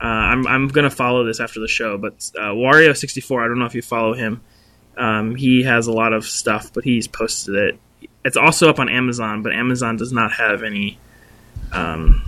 uh, 0.00 0.04
I'm 0.06 0.46
I'm 0.46 0.68
gonna 0.68 0.88
follow 0.90 1.24
this 1.24 1.40
after 1.40 1.58
the 1.60 1.66
show. 1.68 1.98
But 1.98 2.30
uh, 2.38 2.52
Wario64, 2.52 3.44
I 3.44 3.48
don't 3.48 3.58
know 3.58 3.66
if 3.66 3.74
you 3.74 3.82
follow 3.82 4.14
him. 4.14 4.40
Um, 4.96 5.34
he 5.34 5.64
has 5.64 5.88
a 5.88 5.92
lot 5.92 6.12
of 6.12 6.24
stuff, 6.24 6.72
but 6.72 6.84
he's 6.84 7.08
posted 7.08 7.54
it. 7.56 8.08
It's 8.24 8.36
also 8.36 8.68
up 8.70 8.78
on 8.78 8.88
Amazon, 8.88 9.42
but 9.42 9.52
Amazon 9.52 9.96
does 9.96 10.12
not 10.12 10.32
have 10.32 10.62
any 10.62 10.98
um, 11.72 12.22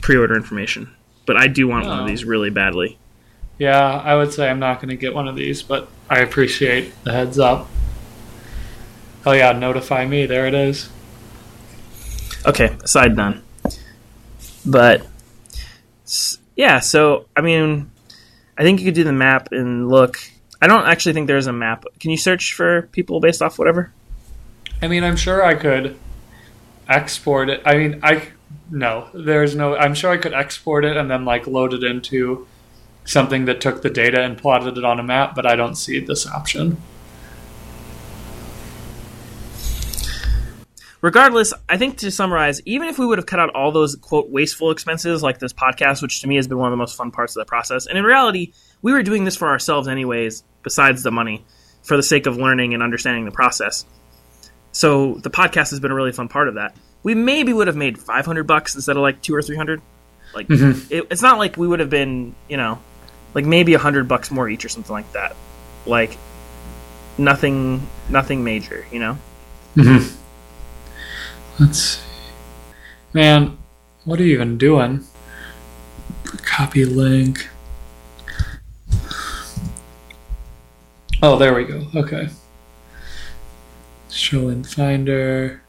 pre-order 0.00 0.36
information. 0.36 0.94
But 1.26 1.36
I 1.36 1.48
do 1.48 1.66
want 1.68 1.86
one 1.86 1.98
of 1.98 2.04
Oh. 2.04 2.08
these 2.08 2.24
really 2.24 2.50
badly. 2.50 2.98
Yeah, 3.58 3.88
I 3.90 4.14
would 4.14 4.32
say 4.32 4.48
I'm 4.48 4.60
not 4.60 4.80
going 4.80 4.90
to 4.90 4.96
get 4.96 5.14
one 5.14 5.26
of 5.26 5.34
these, 5.34 5.62
but 5.62 5.88
I 6.08 6.20
appreciate 6.20 6.92
the 7.04 7.12
heads 7.12 7.38
up. 7.38 7.68
Oh 9.26 9.32
yeah, 9.32 9.52
notify 9.52 10.06
me. 10.06 10.26
There 10.26 10.46
it 10.46 10.54
is. 10.54 10.88
Okay, 12.46 12.76
aside 12.82 13.16
done. 13.16 13.42
But 14.64 15.06
yeah, 16.54 16.80
so 16.80 17.26
I 17.36 17.40
mean, 17.40 17.90
I 18.56 18.62
think 18.62 18.80
you 18.80 18.86
could 18.86 18.94
do 18.94 19.04
the 19.04 19.12
map 19.12 19.48
and 19.52 19.88
look. 19.88 20.18
I 20.62 20.66
don't 20.66 20.86
actually 20.86 21.12
think 21.12 21.26
there's 21.26 21.46
a 21.46 21.52
map. 21.52 21.84
Can 22.00 22.10
you 22.10 22.16
search 22.16 22.54
for 22.54 22.82
people 22.92 23.20
based 23.20 23.42
off 23.42 23.58
whatever? 23.58 23.92
I 24.80 24.88
mean, 24.88 25.04
I'm 25.04 25.16
sure 25.16 25.44
I 25.44 25.54
could 25.54 25.96
export 26.88 27.50
it. 27.50 27.60
I 27.64 27.76
mean, 27.76 28.00
I 28.02 28.28
no, 28.70 29.08
there's 29.12 29.54
no. 29.56 29.76
I'm 29.76 29.94
sure 29.94 30.10
I 30.10 30.16
could 30.16 30.32
export 30.32 30.84
it 30.84 30.96
and 30.96 31.10
then 31.10 31.24
like 31.24 31.46
load 31.46 31.74
it 31.74 31.82
into 31.82 32.46
something 33.08 33.46
that 33.46 33.60
took 33.60 33.80
the 33.80 33.88
data 33.88 34.20
and 34.20 34.36
plotted 34.36 34.76
it 34.76 34.84
on 34.84 35.00
a 35.00 35.02
map, 35.02 35.34
but 35.34 35.46
I 35.46 35.56
don't 35.56 35.76
see 35.76 35.98
this 35.98 36.26
option. 36.26 36.76
Regardless, 41.00 41.54
I 41.68 41.78
think 41.78 41.98
to 41.98 42.10
summarize, 42.10 42.60
even 42.66 42.88
if 42.88 42.98
we 42.98 43.06
would 43.06 43.18
have 43.18 43.26
cut 43.26 43.40
out 43.40 43.50
all 43.54 43.72
those 43.72 43.96
quote 43.96 44.28
wasteful 44.28 44.70
expenses 44.70 45.22
like 45.22 45.38
this 45.38 45.54
podcast, 45.54 46.02
which 46.02 46.20
to 46.20 46.26
me 46.26 46.36
has 46.36 46.46
been 46.46 46.58
one 46.58 46.68
of 46.68 46.72
the 46.72 46.76
most 46.76 46.96
fun 46.96 47.10
parts 47.10 47.34
of 47.34 47.40
the 47.40 47.48
process, 47.48 47.86
and 47.86 47.96
in 47.96 48.04
reality, 48.04 48.52
we 48.82 48.92
were 48.92 49.02
doing 49.02 49.24
this 49.24 49.36
for 49.36 49.48
ourselves 49.48 49.88
anyways, 49.88 50.44
besides 50.62 51.02
the 51.02 51.10
money, 51.10 51.46
for 51.82 51.96
the 51.96 52.02
sake 52.02 52.26
of 52.26 52.36
learning 52.36 52.74
and 52.74 52.82
understanding 52.82 53.24
the 53.24 53.30
process. 53.30 53.86
So 54.72 55.14
the 55.14 55.30
podcast 55.30 55.70
has 55.70 55.80
been 55.80 55.92
a 55.92 55.94
really 55.94 56.12
fun 56.12 56.28
part 56.28 56.48
of 56.48 56.56
that. 56.56 56.76
We 57.04 57.14
maybe 57.14 57.54
would 57.54 57.68
have 57.68 57.76
made 57.76 57.96
500 57.98 58.44
bucks 58.44 58.74
instead 58.74 58.96
of 58.96 59.02
like 59.02 59.22
two 59.22 59.34
or 59.34 59.40
300. 59.40 59.80
Like 60.34 60.48
mm-hmm. 60.48 60.92
it, 60.92 61.06
it's 61.10 61.22
not 61.22 61.38
like 61.38 61.56
we 61.56 61.66
would 61.66 61.80
have 61.80 61.88
been, 61.88 62.34
you 62.48 62.58
know, 62.58 62.80
like 63.38 63.46
maybe 63.46 63.74
a 63.74 63.78
hundred 63.78 64.08
bucks 64.08 64.32
more 64.32 64.48
each 64.48 64.64
or 64.64 64.68
something 64.68 64.92
like 64.92 65.12
that. 65.12 65.36
Like 65.86 66.18
nothing, 67.16 67.86
nothing 68.08 68.42
major, 68.42 68.84
you 68.90 68.98
know. 68.98 69.16
Let's 71.60 71.78
see. 71.78 72.00
Man, 73.12 73.56
what 74.04 74.18
are 74.18 74.24
you 74.24 74.34
even 74.34 74.58
doing? 74.58 75.04
Copy 76.42 76.84
link. 76.84 77.48
Oh, 81.22 81.38
there 81.38 81.54
we 81.54 81.62
go. 81.62 81.86
Okay. 81.94 82.30
Show 84.10 84.48
in 84.48 84.64
Finder. 84.64 85.62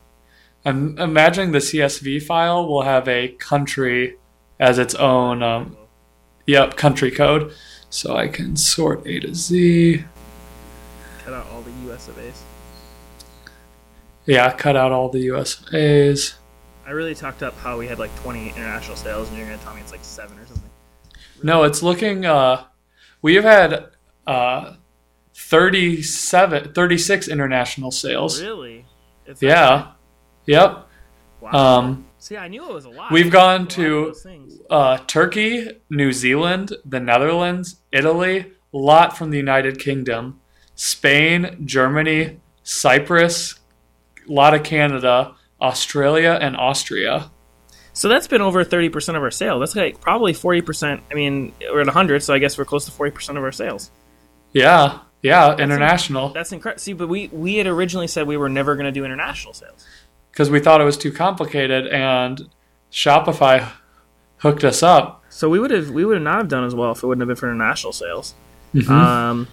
I'm 0.66 0.98
imagining 0.98 1.52
the 1.52 1.60
CSV 1.60 2.24
file 2.24 2.68
will 2.68 2.82
have 2.82 3.08
a 3.08 3.28
country 3.28 4.16
as 4.60 4.80
its 4.80 4.96
own, 4.96 5.44
um, 5.44 5.78
yep, 6.50 6.76
country 6.76 7.12
code. 7.12 7.54
So 7.90 8.16
I 8.16 8.28
can 8.28 8.56
sort 8.56 9.06
A 9.08 9.20
to 9.20 9.34
Z. 9.34 10.04
Cut 11.24 11.34
out 11.34 11.48
all 11.48 11.62
the 11.62 11.92
US 11.92 12.08
of 12.08 12.20
A's. 12.20 12.44
Yeah, 14.26 14.52
cut 14.52 14.76
out 14.76 14.92
all 14.92 15.10
the 15.10 15.22
U.S. 15.22 15.64
As. 15.74 16.36
I 16.86 16.92
really 16.92 17.16
talked 17.16 17.42
up 17.42 17.56
how 17.58 17.80
we 17.80 17.88
had 17.88 17.98
like 17.98 18.16
20 18.18 18.50
international 18.50 18.96
sales, 18.96 19.28
and 19.28 19.38
you're 19.38 19.48
going 19.48 19.58
to 19.58 19.66
tell 19.66 19.74
me 19.74 19.82
it's 19.82 19.92
like 19.92 20.04
seven 20.04 20.38
or 20.38 20.46
something. 20.46 20.70
No, 21.42 21.64
it's 21.64 21.82
looking. 21.82 22.26
Uh, 22.26 22.66
we 23.24 23.34
have 23.36 23.44
had 23.44 23.86
uh, 24.28 24.74
37, 25.34 26.74
36 26.74 27.28
international 27.28 27.90
sales. 27.90 28.40
Really? 28.40 28.86
It's 29.26 29.42
Yeah. 29.42 29.94
Yep. 30.46 30.88
Wow. 31.42 31.52
Um, 31.52 32.06
See, 32.20 32.36
I 32.36 32.50
knew 32.50 32.70
it 32.70 32.74
was 32.74 32.86
a 32.86 32.90
lot. 32.90 33.12
we've 33.12 33.32
gone 33.32 33.56
A 33.56 33.60
lot 33.60 33.62
of 33.62 33.76
to 33.76 34.14
uh, 34.70 34.98
Turkey, 35.08 35.70
New 35.90 36.12
Zealand, 36.12 36.74
the 36.86 37.00
Netherlands, 37.00 37.78
Italy, 37.94 38.52
a 38.74 38.78
lot 38.78 39.18
from 39.18 39.32
the 39.32 39.38
United 39.38 39.80
Kingdom, 39.80 40.42
Spain, 40.76 41.64
Germany, 41.66 42.40
Cyprus, 42.64 43.56
a 44.28 44.32
lot 44.32 44.54
of 44.54 44.64
Canada, 44.64 45.36
Australia, 45.62 46.38
and 46.42 46.58
Austria. 46.58 47.32
So 47.94 48.08
that's 48.08 48.28
been 48.28 48.42
over 48.42 48.64
30% 48.64 49.16
of 49.16 49.24
our 49.24 49.32
sales. 49.32 49.62
That's 49.62 49.76
like 49.76 50.00
probably 50.00 50.34
40%. 50.34 51.02
I 51.10 51.14
mean, 51.14 51.54
we're 51.62 51.82
at 51.82 51.88
100, 51.88 52.22
so 52.22 52.34
I 52.34 52.40
guess 52.40 52.58
we're 52.58 52.66
close 52.66 52.86
to 52.86 52.92
40% 52.92 53.32
of 53.32 53.44
our 53.44 53.52
sales. 53.52 53.92
Yeah. 54.54 55.00
Yeah. 55.22 55.58
International. 55.58 56.30
That's 56.30 56.52
incredible. 56.52 56.80
See, 56.80 56.94
but 56.94 57.10
we, 57.10 57.28
we 57.28 57.56
had 57.56 57.68
originally 57.68 58.08
said 58.08 58.28
we 58.28 58.38
were 58.38 58.50
never 58.50 58.76
going 58.76 58.86
to 58.86 58.92
do 58.92 59.04
international 59.04 59.54
sales. 59.54 59.86
Because 60.40 60.50
we 60.50 60.62
thought 60.62 60.80
it 60.80 60.86
was 60.86 60.96
too 60.96 61.12
complicated 61.12 61.88
and 61.88 62.48
Shopify 62.94 63.70
hooked 64.38 64.64
us 64.64 64.82
up. 64.82 65.22
So 65.28 65.50
we 65.50 65.60
would 65.60 65.70
have 65.70 65.90
we 65.90 66.06
would 66.06 66.22
not 66.22 66.38
have 66.38 66.48
done 66.48 66.64
as 66.64 66.74
well 66.74 66.94
if 66.94 67.04
it 67.04 67.08
wouldn't 67.08 67.22
have 67.24 67.28
been 67.28 67.36
for 67.36 67.50
international 67.50 67.92
sales. 67.92 68.36
Mm-hmm. 68.74 68.90
Um, 68.90 69.50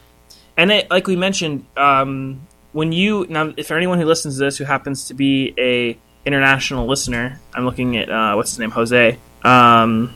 and 0.57 0.71
it, 0.71 0.89
like 0.89 1.09
we 1.09 1.17
mentioned, 1.17 1.67
um, 1.77 2.47
when 2.71 2.93
you 2.93 3.27
now, 3.29 3.53
if 3.57 3.73
anyone 3.73 3.99
who 3.99 4.07
listens 4.07 4.37
to 4.37 4.45
this 4.45 4.59
who 4.59 4.63
happens 4.63 5.09
to 5.09 5.15
be 5.15 5.55
a 5.59 5.99
international 6.25 6.87
listener, 6.87 7.41
I'm 7.53 7.65
looking 7.65 7.97
at 7.97 8.09
uh, 8.09 8.35
what's 8.35 8.51
his 8.51 8.61
name, 8.61 8.71
Jose. 8.71 9.19
Um, 9.43 10.15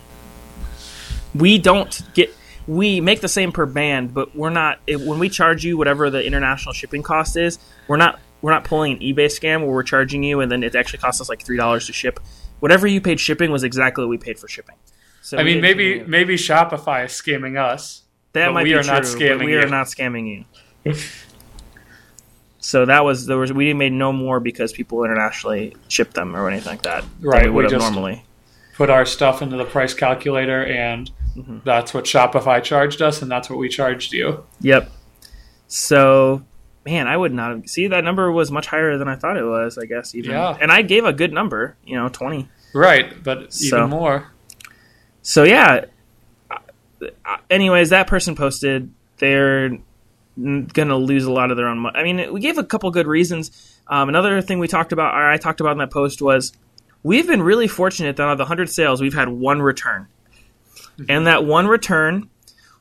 we 1.35 1.59
don't 1.59 2.01
get 2.15 2.33
we 2.69 3.01
make 3.01 3.21
the 3.21 3.29
same 3.29 3.51
per 3.51 3.67
band, 3.67 4.15
but 4.15 4.37
we're 4.37 4.51
not 4.51 4.79
it, 4.87 5.01
when 5.01 5.19
we 5.19 5.31
charge 5.31 5.65
you 5.65 5.77
whatever 5.77 6.11
the 6.11 6.25
international 6.25 6.75
shipping 6.75 7.03
cost 7.03 7.37
is. 7.37 7.59
We're 7.89 7.97
not 7.97 8.21
we're 8.43 8.51
not 8.53 8.65
pulling 8.65 8.93
an 8.95 8.99
eBay 9.01 9.27
scam 9.27 9.61
where 9.61 9.71
we're 9.71 9.83
charging 9.83 10.23
you 10.23 10.41
and 10.41 10.51
then 10.51 10.63
it 10.63 10.75
actually 10.75 10.99
costs 10.99 11.21
us 11.21 11.29
like 11.29 11.43
three 11.45 11.57
dollars 11.57 11.87
to 11.87 11.93
ship. 11.93 12.21
Whatever 12.61 12.87
you 12.87 13.01
paid 13.01 13.21
shipping 13.21 13.51
was 13.51 13.65
exactly 13.65 14.05
what 14.05 14.11
we 14.11 14.19
paid 14.19 14.39
for 14.39 14.49
shipping. 14.49 14.77
So 15.23 15.39
I 15.39 15.43
mean, 15.43 15.61
maybe 15.61 16.03
maybe 16.05 16.37
Shopify 16.37 17.05
is 17.07 17.13
scamming 17.13 17.59
us. 17.59 18.03
that 18.33 18.53
might 18.53 18.65
we 18.65 18.71
be 18.71 18.75
are 18.75 18.83
not 18.83 19.05
true, 19.05 19.13
but 19.13 19.21
scamming 19.21 19.45
we 19.45 19.55
are 19.57 19.69
not 19.69 19.87
scamming 19.87 20.45
you. 20.85 20.95
so 22.59 22.85
that 22.85 23.05
was 23.05 23.27
there 23.27 23.39
was 23.39 23.53
we 23.53 23.73
made 23.75 23.93
no 23.93 24.13
more 24.13 24.41
because 24.41 24.73
people 24.73 25.05
internationally 25.05 25.77
shipped 25.89 26.15
them 26.15 26.37
or 26.37 26.49
anything 26.49 26.71
like 26.71 26.83
that. 26.83 27.05
Right, 27.21 27.45
we 27.45 27.51
we 27.51 27.55
would 27.57 27.65
have 27.65 27.73
just- 27.81 27.93
normally. 27.93 28.25
Put 28.75 28.89
our 28.89 29.05
stuff 29.05 29.43
into 29.43 29.59
the 29.59 29.67
price 29.67 29.93
calculator, 29.95 30.65
and 30.65 31.11
Mm-hmm. 31.37 31.59
that's 31.65 31.95
what 31.95 32.07
Shopify 32.07 32.61
charged 32.61 33.01
us, 33.01 33.23
and 33.23 33.31
that's 33.31 33.49
what 33.49 33.57
we 33.59 33.69
charged 33.69 34.13
you. 34.13 34.45
Yep. 34.63 34.91
So, 35.69 36.43
man, 36.85 37.07
I 37.07 37.17
would 37.17 37.33
not 37.33 37.51
have, 37.51 37.69
see 37.69 37.89
that 37.89 38.05
number 38.05 38.31
was 38.33 38.51
much 38.51 38.67
higher 38.67 38.97
than 38.99 39.09
I 39.09 39.17
thought 39.17 39.37
it 39.37 39.45
was. 39.45 39.77
I 39.79 39.85
guess 39.87 40.15
even, 40.15 40.31
Yeah. 40.33 40.57
and 40.61 40.71
I 40.73 40.83
gave 40.83 41.05
a 41.05 41.13
good 41.13 41.33
number, 41.33 41.77
you 41.85 41.97
know, 41.97 42.09
twenty. 42.09 42.49
Right, 42.75 43.23
but 43.23 43.53
So- 43.53 43.77
even 43.79 43.91
more. 43.91 44.29
So 45.23 45.43
yeah. 45.45 45.85
Anyways, 47.49 47.91
that 47.91 48.07
person 48.07 48.35
posted 48.35 48.91
they're 49.19 49.79
gonna 50.39 50.97
lose 50.97 51.25
a 51.25 51.33
lot 51.33 51.51
of 51.51 51.57
their 51.57 51.69
own 51.69 51.79
money. 51.79 51.99
I 51.99 52.03
mean, 52.03 52.33
we 52.33 52.41
gave 52.41 52.57
a 52.59 52.65
couple 52.65 52.91
good 52.91 53.07
reasons. 53.07 53.51
Um, 53.87 54.09
another 54.09 54.41
thing 54.41 54.59
we 54.59 54.69
talked 54.69 54.93
about, 54.93 55.15
or 55.15 55.29
I 55.31 55.37
talked 55.37 55.61
about 55.61 55.73
in 55.73 55.79
that 55.79 55.91
post, 55.91 56.23
was 56.23 56.53
we've 57.03 57.27
been 57.27 57.43
really 57.43 57.69
fortunate 57.69 58.17
that 58.17 58.23
out 58.23 58.33
of 58.33 58.39
the 58.39 58.45
hundred 58.47 58.71
sales, 58.71 59.01
we've 59.03 59.15
had 59.15 59.29
one 59.29 59.61
return, 59.61 60.07
and 61.09 61.27
that 61.27 61.45
one 61.45 61.67
return 61.67 62.29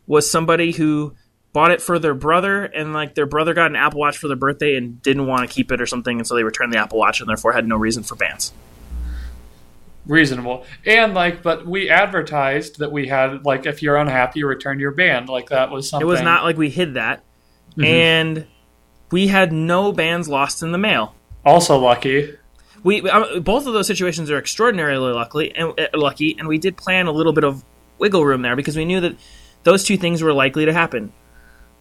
was 0.07 0.29
somebody 0.29 0.71
who 0.71 1.13
bought 1.53 1.71
it 1.71 1.81
for 1.81 1.99
their 1.99 2.13
brother, 2.13 2.63
and 2.65 2.93
like 2.93 3.15
their 3.15 3.25
brother 3.25 3.53
got 3.53 3.67
an 3.67 3.75
Apple 3.75 3.99
Watch 3.99 4.17
for 4.17 4.27
their 4.27 4.37
birthday 4.37 4.75
and 4.75 5.01
didn't 5.01 5.25
want 5.27 5.47
to 5.47 5.53
keep 5.53 5.71
it 5.71 5.81
or 5.81 5.85
something, 5.85 6.19
and 6.19 6.27
so 6.27 6.35
they 6.35 6.43
returned 6.43 6.73
the 6.73 6.77
Apple 6.77 6.99
Watch 6.99 7.19
and 7.19 7.29
therefore 7.29 7.53
had 7.53 7.67
no 7.67 7.75
reason 7.75 8.03
for 8.03 8.15
bans. 8.15 8.53
Reasonable. 10.05 10.65
And 10.85 11.13
like, 11.13 11.43
but 11.43 11.67
we 11.67 11.89
advertised 11.89 12.79
that 12.79 12.91
we 12.91 13.07
had 13.07 13.45
like, 13.45 13.65
if 13.65 13.83
you're 13.83 13.95
unhappy, 13.97 14.43
return 14.43 14.79
your 14.79 14.91
band. 14.91 15.29
Like 15.29 15.49
that 15.49 15.69
was 15.69 15.89
something. 15.89 16.07
It 16.07 16.09
was 16.09 16.21
not 16.21 16.43
like 16.43 16.57
we 16.57 16.69
hid 16.69 16.95
that. 16.95 17.23
And 17.81 18.47
we 19.11 19.27
had 19.27 19.53
no 19.53 19.91
bands 19.91 20.27
lost 20.27 20.63
in 20.63 20.71
the 20.71 20.77
mail. 20.77 21.15
also 21.45 21.77
lucky. 21.77 22.35
we 22.83 23.07
um, 23.09 23.41
both 23.41 23.67
of 23.67 23.73
those 23.73 23.87
situations 23.87 24.29
are 24.31 24.37
extraordinarily 24.37 25.13
lucky 25.13 25.55
and 25.55 25.79
uh, 25.79 25.87
lucky, 25.93 26.35
and 26.37 26.47
we 26.47 26.57
did 26.57 26.75
plan 26.75 27.07
a 27.07 27.11
little 27.11 27.33
bit 27.33 27.43
of 27.43 27.63
wiggle 27.99 28.25
room 28.25 28.41
there 28.41 28.55
because 28.55 28.75
we 28.75 28.85
knew 28.85 29.01
that 29.01 29.15
those 29.63 29.83
two 29.83 29.97
things 29.97 30.21
were 30.21 30.33
likely 30.33 30.65
to 30.65 30.73
happen. 30.73 31.13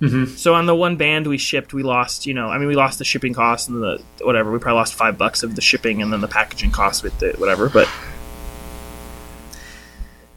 Mm-hmm. 0.00 0.36
So 0.36 0.54
on 0.54 0.66
the 0.66 0.76
one 0.76 0.96
band 0.96 1.26
we 1.26 1.38
shipped, 1.38 1.74
we 1.74 1.82
lost, 1.82 2.24
you 2.24 2.34
know, 2.34 2.48
I 2.48 2.58
mean, 2.58 2.68
we 2.68 2.76
lost 2.76 2.98
the 2.98 3.04
shipping 3.04 3.34
costs 3.34 3.68
and 3.68 3.82
the 3.82 4.02
whatever. 4.22 4.52
We 4.52 4.58
probably 4.58 4.78
lost 4.78 4.94
five 4.94 5.18
bucks 5.18 5.42
of 5.42 5.56
the 5.56 5.60
shipping 5.60 6.02
and 6.02 6.12
then 6.12 6.20
the 6.20 6.28
packaging 6.28 6.70
costs 6.70 7.02
with 7.02 7.18
the 7.18 7.32
whatever. 7.38 7.68
But 7.68 7.88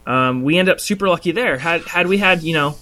um, 0.07 0.43
we 0.43 0.57
end 0.57 0.67
up 0.69 0.79
super 0.79 1.07
lucky 1.07 1.31
there. 1.31 1.57
Had 1.57 1.83
had 1.83 2.07
we 2.07 2.17
had, 2.17 2.41
you 2.41 2.53
know, 2.53 2.75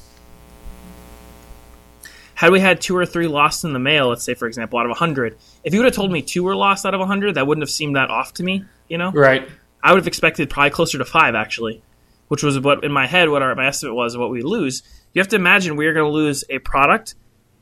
had 2.33 2.51
we 2.51 2.61
had 2.61 2.79
two 2.79 2.95
or 2.95 3.05
three 3.05 3.27
lost 3.27 3.65
in 3.65 3.73
the 3.73 3.79
mail, 3.79 4.07
let's 4.07 4.23
say 4.23 4.33
for 4.33 4.47
example, 4.47 4.79
out 4.79 4.85
of 4.85 4.91
a 4.91 4.95
hundred, 4.95 5.37
if 5.65 5.73
you 5.73 5.79
would 5.79 5.85
have 5.85 5.95
told 5.95 6.11
me 6.11 6.21
two 6.21 6.43
were 6.43 6.55
lost 6.55 6.85
out 6.85 6.93
of 6.93 7.01
a 7.01 7.05
hundred, 7.05 7.35
that 7.35 7.45
wouldn't 7.45 7.61
have 7.61 7.69
seemed 7.69 7.97
that 7.97 8.09
off 8.09 8.33
to 8.35 8.43
me. 8.43 8.63
You 8.87 8.97
know, 8.97 9.11
Right. 9.11 9.47
I 9.83 9.91
would 9.91 9.99
have 9.99 10.07
expected 10.07 10.49
probably 10.49 10.71
closer 10.71 10.97
to 10.97 11.05
five 11.05 11.35
actually, 11.35 11.81
which 12.29 12.43
was 12.43 12.57
what 12.59 12.85
in 12.85 12.91
my 12.91 13.05
head 13.05 13.27
what 13.27 13.41
our 13.41 13.53
my 13.55 13.67
estimate 13.67 13.93
was 13.93 14.15
of 14.15 14.21
what 14.21 14.31
we 14.31 14.41
lose. 14.41 14.81
You 15.13 15.19
have 15.19 15.27
to 15.29 15.35
imagine 15.35 15.75
we 15.75 15.87
are 15.87 15.93
going 15.93 16.05
to 16.05 16.11
lose 16.11 16.45
a 16.49 16.59
product, 16.59 17.15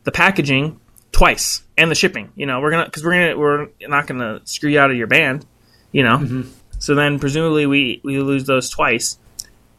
the 0.04 0.12
packaging 0.12 0.80
twice, 1.12 1.64
and 1.78 1.90
the 1.90 1.96
shipping. 1.96 2.32
You 2.36 2.46
know, 2.46 2.60
we're 2.60 2.72
gonna 2.72 2.86
because 2.86 3.04
we're 3.04 3.14
gonna 3.14 3.38
we're 3.38 3.68
not 3.88 4.06
going 4.06 4.20
to 4.20 4.42
screw 4.46 4.70
you 4.70 4.80
out 4.80 4.92
of 4.92 4.98
your 4.98 5.08
band. 5.08 5.46
You 5.92 6.04
know, 6.04 6.44
so 6.80 6.94
then 6.94 7.18
presumably 7.18 7.66
we 7.66 8.02
we 8.04 8.20
lose 8.20 8.46
those 8.46 8.70
twice. 8.70 9.18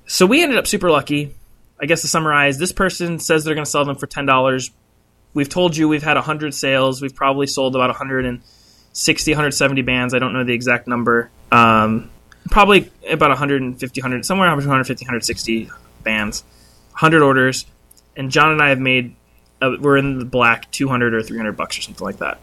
So 0.06 0.26
we 0.26 0.42
ended 0.42 0.58
up 0.58 0.66
super 0.66 0.90
lucky. 0.90 1.34
I 1.80 1.86
guess 1.86 2.00
to 2.00 2.08
summarize, 2.08 2.58
this 2.58 2.72
person 2.72 3.20
says 3.20 3.44
they're 3.44 3.54
going 3.54 3.64
to 3.64 3.70
sell 3.70 3.84
them 3.84 3.96
for 3.96 4.06
ten 4.06 4.26
dollars. 4.26 4.70
We've 5.34 5.48
told 5.48 5.76
you 5.76 5.86
we've 5.88 6.02
had 6.02 6.16
hundred 6.16 6.54
sales. 6.54 7.02
We've 7.02 7.14
probably 7.14 7.46
sold 7.46 7.76
about 7.76 7.90
160, 7.90 9.30
170 9.30 9.82
bands. 9.82 10.14
I 10.14 10.18
don't 10.18 10.32
know 10.32 10.42
the 10.42 10.54
exact 10.54 10.88
number. 10.88 11.30
Um, 11.52 12.10
probably 12.50 12.90
about 13.08 13.30
150, 13.30 14.00
100, 14.00 14.24
somewhere 14.24 14.48
between 14.50 14.68
150, 14.68 15.04
160 15.04 15.70
bands, 16.02 16.42
100 16.92 17.22
orders, 17.22 17.66
and 18.16 18.30
John 18.30 18.52
and 18.52 18.62
I 18.62 18.70
have 18.70 18.80
made. 18.80 19.14
Uh, 19.60 19.72
we're 19.80 19.96
in 19.96 20.18
the 20.18 20.24
black, 20.24 20.70
200 20.70 21.14
or 21.14 21.22
300 21.22 21.52
bucks 21.56 21.78
or 21.78 21.82
something 21.82 22.04
like 22.04 22.18
that. 22.18 22.38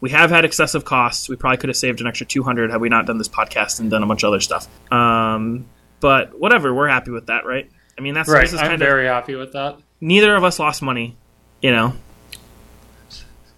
We 0.00 0.10
have 0.10 0.30
had 0.30 0.44
excessive 0.44 0.84
costs. 0.84 1.28
We 1.28 1.36
probably 1.36 1.58
could 1.58 1.68
have 1.70 1.76
saved 1.76 2.00
an 2.00 2.06
extra 2.06 2.26
200 2.26 2.70
had 2.70 2.80
we 2.80 2.88
not 2.88 3.06
done 3.06 3.18
this 3.18 3.28
podcast 3.28 3.80
and 3.80 3.90
done 3.90 4.02
a 4.02 4.06
bunch 4.06 4.22
of 4.24 4.28
other 4.28 4.40
stuff. 4.40 4.66
Um, 4.92 5.66
but 6.00 6.38
whatever, 6.38 6.74
we're 6.74 6.88
happy 6.88 7.10
with 7.12 7.26
that, 7.26 7.46
right? 7.46 7.70
I 7.96 8.00
mean, 8.02 8.12
that's 8.14 8.28
Right. 8.28 8.42
this 8.42 8.52
is 8.52 8.58
I'm 8.60 8.66
kind 8.66 8.82
of 8.82 8.86
very 8.86 9.06
happy 9.06 9.34
with 9.36 9.52
that. 9.52 9.78
neither 10.00 10.34
of 10.34 10.42
us 10.44 10.58
lost 10.58 10.82
money, 10.82 11.16
you 11.62 11.70
know, 11.70 11.94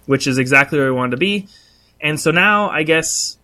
which 0.05 0.27
is 0.27 0.37
exactly 0.37 0.77
where 0.79 0.87
we 0.91 0.97
wanted 0.97 1.11
to 1.11 1.17
be. 1.17 1.47
And 1.99 2.19
so 2.19 2.31
now, 2.31 2.69
I 2.69 2.83
guess, 2.83 3.37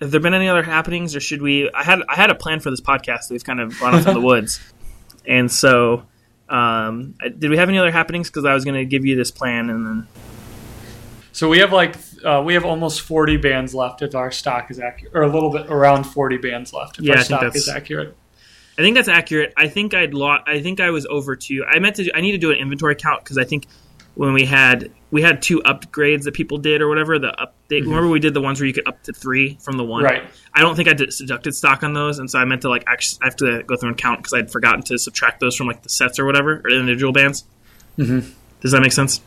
have 0.00 0.10
there 0.10 0.20
been 0.20 0.34
any 0.34 0.48
other 0.48 0.62
happenings, 0.62 1.14
or 1.16 1.20
should 1.20 1.42
we? 1.42 1.70
I 1.72 1.82
had 1.82 2.00
I 2.08 2.14
had 2.16 2.30
a 2.30 2.34
plan 2.34 2.60
for 2.60 2.70
this 2.70 2.80
podcast. 2.80 3.30
We've 3.30 3.44
kind 3.44 3.60
of 3.60 3.80
run 3.80 3.94
off 3.94 4.06
in 4.06 4.14
the 4.14 4.20
woods, 4.20 4.60
and 5.26 5.50
so 5.50 6.04
um, 6.48 7.14
did 7.38 7.50
we 7.50 7.56
have 7.56 7.68
any 7.68 7.78
other 7.78 7.90
happenings? 7.90 8.28
Because 8.28 8.44
I 8.44 8.54
was 8.54 8.64
going 8.64 8.76
to 8.76 8.84
give 8.84 9.04
you 9.04 9.16
this 9.16 9.30
plan, 9.30 9.70
and 9.70 9.86
then 9.86 10.06
So 11.32 11.48
we 11.48 11.58
have 11.58 11.72
like 11.72 11.96
uh, 12.24 12.42
we 12.44 12.54
have 12.54 12.64
almost 12.64 13.00
40 13.02 13.36
bands 13.38 13.74
left 13.74 14.02
if 14.02 14.14
our 14.14 14.30
stock 14.30 14.70
is 14.70 14.78
accurate, 14.80 15.14
or 15.14 15.22
a 15.22 15.28
little 15.32 15.50
bit 15.50 15.66
around 15.70 16.04
40 16.04 16.38
bands 16.38 16.72
left 16.72 16.98
if 16.98 17.04
Yeah, 17.04 17.12
I 17.12 17.16
our 17.16 17.18
think 17.18 17.26
stock 17.26 17.40
that's- 17.40 17.56
is 17.56 17.68
accurate. 17.68 18.16
I 18.78 18.82
think 18.82 18.94
that's 18.94 19.08
accurate. 19.08 19.52
I 19.56 19.66
think 19.66 19.92
I'd 19.92 20.14
lot. 20.14 20.44
I 20.48 20.62
think 20.62 20.78
I 20.78 20.90
was 20.90 21.04
over 21.06 21.34
two. 21.34 21.64
I 21.68 21.80
meant 21.80 21.96
to. 21.96 22.04
Do, 22.04 22.10
I 22.14 22.20
need 22.20 22.30
to 22.32 22.38
do 22.38 22.52
an 22.52 22.58
inventory 22.58 22.94
count 22.94 23.24
because 23.24 23.36
I 23.36 23.42
think 23.42 23.66
when 24.18 24.32
we 24.32 24.44
had 24.44 24.90
we 25.12 25.22
had 25.22 25.40
two 25.40 25.60
upgrades 25.60 26.24
that 26.24 26.34
people 26.34 26.58
did 26.58 26.82
or 26.82 26.88
whatever 26.88 27.20
the 27.20 27.32
update. 27.38 27.82
Remember 27.82 28.08
we 28.08 28.18
did 28.18 28.34
the 28.34 28.40
ones 28.40 28.58
where 28.58 28.66
you 28.66 28.72
could 28.72 28.88
up 28.88 29.00
to 29.04 29.12
three 29.12 29.56
from 29.60 29.76
the 29.76 29.84
one. 29.84 30.02
Right. 30.02 30.24
I 30.52 30.60
don't 30.60 30.74
think 30.74 30.88
I 30.88 30.92
did, 30.92 31.10
deducted 31.16 31.54
stock 31.54 31.84
on 31.84 31.92
those, 31.92 32.18
and 32.18 32.28
so 32.28 32.40
I 32.40 32.44
meant 32.44 32.62
to 32.62 32.68
like 32.68 32.82
actually 32.88 33.20
I 33.22 33.26
have 33.26 33.36
to 33.36 33.62
go 33.62 33.76
through 33.76 33.90
and 33.90 33.96
count 33.96 34.18
because 34.18 34.34
I'd 34.34 34.50
forgotten 34.50 34.82
to 34.82 34.98
subtract 34.98 35.38
those 35.38 35.54
from 35.54 35.68
like 35.68 35.82
the 35.84 35.88
sets 35.88 36.18
or 36.18 36.24
whatever 36.24 36.60
or 36.64 36.68
individual 36.68 37.12
bands. 37.12 37.44
Mhm. 37.96 38.28
Does 38.60 38.72
that 38.72 38.80
make 38.80 38.90
sense? 38.90 39.20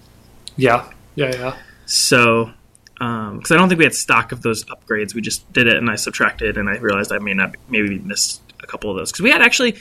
Yeah. 0.57 0.91
Yeah. 1.15 1.31
Yeah. 1.33 1.55
So, 1.85 2.51
because 2.95 3.51
I 3.51 3.55
don't 3.55 3.69
think 3.69 3.79
we 3.79 3.85
had 3.85 3.95
stock 3.95 4.33
of 4.33 4.41
those 4.41 4.65
upgrades, 4.65 5.15
we 5.15 5.21
just 5.21 5.51
did 5.53 5.67
it, 5.67 5.77
and 5.77 5.89
I 5.89 5.95
subtracted, 5.95 6.57
and 6.57 6.69
I 6.69 6.77
realized 6.79 7.13
I 7.13 7.19
may 7.19 7.33
not 7.33 7.55
maybe 7.69 7.97
missed 7.97 8.41
a 8.61 8.67
couple 8.67 8.91
of 8.91 8.97
those 8.97 9.09
because 9.09 9.23
we 9.23 9.31
had 9.31 9.41
actually 9.41 9.77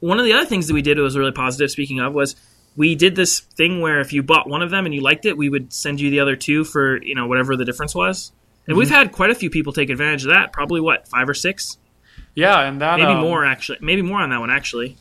one 0.00 0.18
of 0.18 0.26
the 0.26 0.34
other 0.34 0.44
things 0.44 0.66
that 0.66 0.74
we 0.74 0.82
did 0.82 0.98
that 0.98 1.02
was 1.02 1.16
really 1.16 1.32
positive. 1.32 1.70
Speaking 1.70 2.00
of, 2.00 2.12
was 2.12 2.36
we 2.76 2.94
did 2.94 3.16
this 3.16 3.40
thing 3.40 3.80
where 3.80 4.00
if 4.00 4.12
you 4.12 4.22
bought 4.22 4.48
one 4.48 4.62
of 4.62 4.70
them 4.70 4.86
and 4.86 4.94
you 4.94 5.00
liked 5.00 5.26
it, 5.26 5.36
we 5.36 5.48
would 5.48 5.72
send 5.72 6.00
you 6.00 6.10
the 6.10 6.20
other 6.20 6.36
two 6.36 6.64
for 6.64 7.02
you 7.02 7.14
know 7.14 7.26
whatever 7.26 7.56
the 7.56 7.64
difference 7.64 7.94
was. 7.94 8.32
And 8.66 8.76
we've 8.76 8.90
had 8.90 9.10
quite 9.10 9.30
a 9.30 9.34
few 9.34 9.50
people 9.50 9.72
take 9.72 9.90
advantage 9.90 10.24
of 10.24 10.30
that. 10.30 10.52
Probably 10.52 10.80
what 10.80 11.08
five 11.08 11.28
or 11.28 11.34
six, 11.34 11.78
Yeah, 12.34 12.60
and 12.60 12.80
that 12.80 12.98
maybe 12.98 13.12
um, 13.12 13.20
more 13.20 13.44
actually, 13.44 13.78
maybe 13.80 14.02
more 14.02 14.20
on 14.20 14.30
that 14.30 14.38
one 14.40 14.50
actually. 14.50 14.96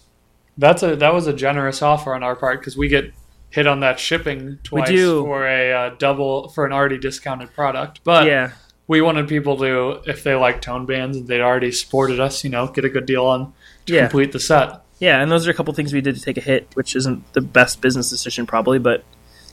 That's 0.57 0.81
a 0.83 0.95
that 0.95 1.13
was 1.13 1.27
a 1.27 1.33
generous 1.33 1.81
offer 1.81 2.13
on 2.15 2.23
our 2.23 2.35
part 2.35 2.59
because 2.59 2.75
we 2.75 2.87
get 2.87 3.13
hit 3.51 3.67
on 3.67 3.79
that 3.79 3.99
shipping 3.99 4.59
twice 4.63 4.89
for 4.89 5.45
a 5.47 5.71
uh, 5.71 5.89
double 5.97 6.49
for 6.49 6.65
an 6.65 6.73
already 6.73 6.97
discounted 6.97 7.53
product. 7.53 8.01
But 8.03 8.25
yeah, 8.25 8.51
we 8.87 9.01
wanted 9.01 9.27
people 9.27 9.55
to, 9.57 10.01
if 10.07 10.23
they 10.23 10.33
like 10.33 10.61
tone 10.61 10.87
bands 10.87 11.15
and 11.15 11.27
they'd 11.27 11.41
already 11.41 11.71
supported 11.71 12.19
us, 12.19 12.43
you 12.43 12.49
know, 12.49 12.67
get 12.67 12.85
a 12.85 12.89
good 12.89 13.05
deal 13.05 13.25
on 13.25 13.53
to 13.85 13.93
Yeah. 13.93 14.01
complete 14.07 14.31
the 14.31 14.39
set. 14.39 14.81
Yeah, 14.99 15.21
and 15.21 15.31
those 15.31 15.47
are 15.47 15.51
a 15.51 15.53
couple 15.53 15.73
things 15.73 15.93
we 15.93 16.01
did 16.01 16.15
to 16.15 16.21
take 16.21 16.37
a 16.37 16.41
hit, 16.41 16.67
which 16.73 16.95
isn't 16.95 17.33
the 17.33 17.41
best 17.41 17.81
business 17.81 18.09
decision 18.09 18.45
probably, 18.45 18.79
but 18.79 19.03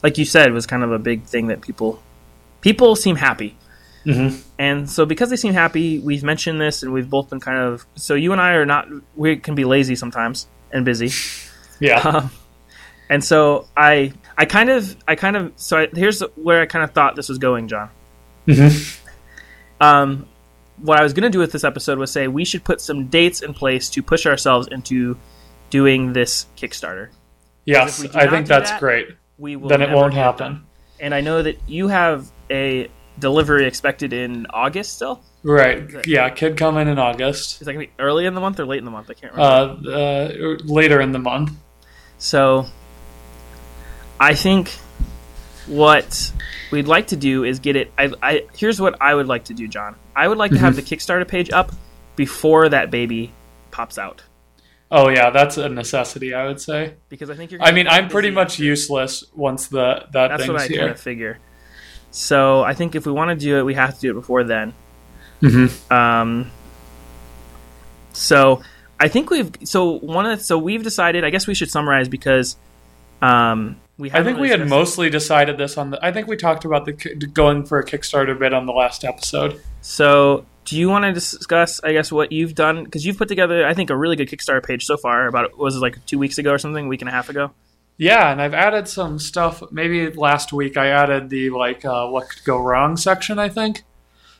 like 0.03 0.19
you 0.19 0.25
said, 0.25 0.53
was 0.53 0.67
kind 0.67 0.83
of 0.83 0.93
a 0.93 0.99
big 0.99 1.25
thing 1.25 1.47
that 1.49 1.61
people 1.61 2.03
people 2.61 2.97
seem 2.97 3.17
happy. 3.17 3.57
Mhm. 4.05 4.41
And 4.59 4.91
so 4.91 5.05
because 5.07 5.31
they 5.31 5.37
seem 5.37 5.53
happy, 5.53 5.99
we've 5.99 6.23
mentioned 6.25 6.61
this 6.61 6.83
and 6.83 6.93
we've 6.93 7.09
both 7.11 7.31
been 7.31 7.41
kind 7.41 7.59
of 7.59 7.87
so 7.95 8.15
you 8.15 8.33
and 8.33 8.41
I 8.41 8.53
are 8.53 8.67
not 8.67 8.89
we 9.17 9.37
can 9.37 9.55
be 9.55 9.65
lazy 9.65 9.95
sometimes 9.97 10.47
and 10.73 10.85
busy. 10.85 11.11
Yeah. 11.79 11.99
Um, 12.01 12.31
and 13.11 13.23
so 13.23 13.67
I 13.77 14.13
I 14.39 14.47
kind 14.47 14.71
of 14.71 14.97
I 15.07 15.15
kind 15.15 15.37
of 15.37 15.53
so 15.57 15.77
I, 15.79 15.89
here's 15.95 16.21
where 16.37 16.63
I 16.63 16.67
kind 16.67 16.83
of 16.83 16.93
thought 16.93 17.17
this 17.17 17.29
was 17.29 17.37
going, 17.39 17.69
John. 17.69 17.91
Mhm. 18.47 18.99
Um, 19.81 20.27
what 20.79 20.99
I 20.99 21.03
was 21.03 21.13
going 21.13 21.25
to 21.25 21.31
do 21.31 21.39
with 21.39 21.53
this 21.53 21.65
episode 21.65 21.99
was 21.99 22.11
say 22.11 22.29
we 22.29 22.45
should 22.45 22.65
put 22.65 22.81
some 22.81 23.07
dates 23.09 23.43
in 23.43 23.53
place 23.55 23.91
to 23.91 24.03
push 24.03 24.25
ourselves 24.27 24.69
into 24.69 25.17
doing 25.77 26.15
this 26.15 26.47
Kickstarter. 26.57 27.11
Yes, 27.67 27.99
if 27.99 28.05
we 28.05 28.09
do 28.09 28.19
I 28.27 28.31
think 28.31 28.47
that's 28.47 28.71
that, 28.71 28.81
great. 28.81 29.09
We 29.37 29.57
will 29.57 29.69
Then 29.69 29.83
it 29.83 29.91
won't 29.91 30.15
get 30.15 30.23
happen. 30.23 30.65
And 30.99 31.15
I 31.15 31.21
know 31.21 31.43
that 31.43 31.59
you 31.69 31.89
have 31.89 32.31
a 32.51 32.89
delivery 33.19 33.67
expected 33.67 34.15
in 34.15 34.47
August 34.47 34.95
still. 34.95 35.23
Right. 35.43 36.07
Yeah, 36.07 36.31
kid 36.31 36.57
coming 36.57 36.89
in 36.89 36.99
August. 36.99 37.61
Is 37.61 37.67
that 37.67 37.75
going 37.75 37.87
to 37.87 37.93
be 37.93 38.03
early 38.03 38.25
in 38.25 38.35
the 38.35 38.41
month 38.41 38.59
or 38.59 38.65
late 38.65 38.79
in 38.79 38.87
the 38.87 38.91
month? 38.91 39.11
I 39.11 39.15
can't 39.15 39.35
remember. 39.35 39.91
Uh, 39.91 39.93
uh, 39.93 40.57
later 40.65 41.03
in 41.03 41.13
the 41.13 41.19
month. 41.19 41.53
So 42.17 42.65
I 44.19 44.35
think 44.35 44.71
what 45.67 46.33
we'd 46.73 46.89
like 46.89 47.09
to 47.09 47.17
do 47.17 47.45
is 47.45 47.59
get 47.59 47.77
it. 47.77 47.93
I, 47.99 48.13
I 48.23 48.47
here's 48.57 48.81
what 48.81 48.97
I 49.03 49.15
would 49.15 49.27
like 49.27 49.45
to 49.45 49.55
do, 49.55 49.69
John. 49.69 49.97
I 50.15 50.27
would 50.27 50.39
like 50.39 50.53
to 50.53 50.59
have 50.59 50.75
the 50.75 50.83
Kickstarter 50.83 51.29
page 51.29 51.51
up 51.51 51.73
before 52.17 52.71
that 52.71 52.91
baby 52.91 53.33
pops 53.71 53.99
out 53.99 54.23
Oh 54.91 55.09
yeah, 55.09 55.31
that's 55.31 55.57
a 55.57 55.69
necessity, 55.69 56.33
I 56.33 56.47
would 56.47 56.61
say. 56.61 56.95
because 57.09 57.29
I 57.31 57.35
think 57.35 57.51
you're. 57.51 57.63
I 57.63 57.73
mean, 57.73 57.89
I'm 57.89 58.09
pretty 58.09 58.31
much 58.31 58.59
useless 58.59 59.25
once 59.35 59.67
the 59.67 60.07
that 60.13 60.29
That's 60.29 60.43
thing's 60.43 60.53
what 60.53 60.63
I 60.63 60.67
here. 60.69 60.79
kind 60.81 60.91
of 60.93 61.01
figure. 61.01 61.39
So 62.13 62.63
I 62.63 62.75
think 62.75 62.95
if 62.95 63.05
we 63.05 63.13
want 63.13 63.31
to 63.39 63.45
do 63.45 63.59
it, 63.59 63.63
we 63.65 63.75
have 63.75 63.95
to 63.95 64.01
do 64.01 64.11
it 64.13 64.15
before 64.15 64.45
then. 64.45 64.75
Mhm. 65.43 65.91
Um, 65.93 66.51
so 68.13 68.63
I 68.99 69.09
think 69.09 69.31
we've 69.31 69.51
so 69.65 69.99
one 69.99 70.27
of 70.27 70.41
so 70.41 70.57
we've 70.59 70.83
decided. 70.83 71.25
I 71.25 71.31
guess 71.31 71.47
we 71.47 71.55
should 71.55 71.71
summarize 71.71 72.09
because 72.09 72.57
um, 73.21 73.77
we. 73.99 74.11
I 74.13 74.23
think 74.23 74.39
we 74.39 74.51
had 74.51 74.69
mostly 74.69 75.11
decided 75.11 75.59
this 75.59 75.77
on 75.77 75.91
the. 75.91 75.99
I 76.05 76.13
think 76.13 76.29
we 76.29 76.37
talked 76.37 76.65
about 76.65 76.85
the 76.85 76.93
going 76.93 77.65
for 77.67 77.79
a 77.79 77.85
Kickstarter 77.85 78.39
bid 78.39 78.53
on 78.53 78.67
the 78.67 78.73
last 78.73 79.05
episode. 79.05 79.61
So 79.83 80.47
do 80.67 80.77
you 80.77 80.89
want 80.89 81.05
to 81.05 81.13
discuss? 81.13 81.81
I 81.83 81.93
guess 81.93 82.13
what 82.13 82.33
you've 82.33 82.55
done 82.55 82.85
because 82.85 83.07
you've 83.07 83.17
put 83.17 83.29
together. 83.29 83.65
I 83.67 83.73
think 83.73 83.89
a 83.89 83.97
really 83.97 84.17
good 84.17 84.29
Kickstarter 84.29 84.65
page 84.65 84.85
so 84.85 84.97
far. 84.97 85.29
About 85.29 85.57
was 85.57 85.77
it 85.77 85.79
like 85.79 86.05
two 86.07 86.19
weeks 86.19 86.39
ago 86.39 86.53
or 86.53 86.59
something? 86.59 86.87
A 86.87 86.89
week 86.89 87.01
and 87.01 87.09
a 87.09 87.13
half 87.13 87.31
ago. 87.31 87.53
Yeah, 87.97 88.31
and 88.31 88.43
I've 88.43 88.53
added 88.53 88.89
some 88.89 89.19
stuff. 89.19 89.63
Maybe 89.71 90.11
last 90.11 90.53
week 90.53 90.77
I 90.77 90.89
added 90.89 91.31
the 91.31 91.51
like 91.51 91.85
uh, 91.85 92.09
what 92.09 92.29
could 92.29 92.45
go 92.45 92.59
wrong 92.59 92.97
section. 92.97 93.39
I 93.39 93.49
think. 93.49 93.85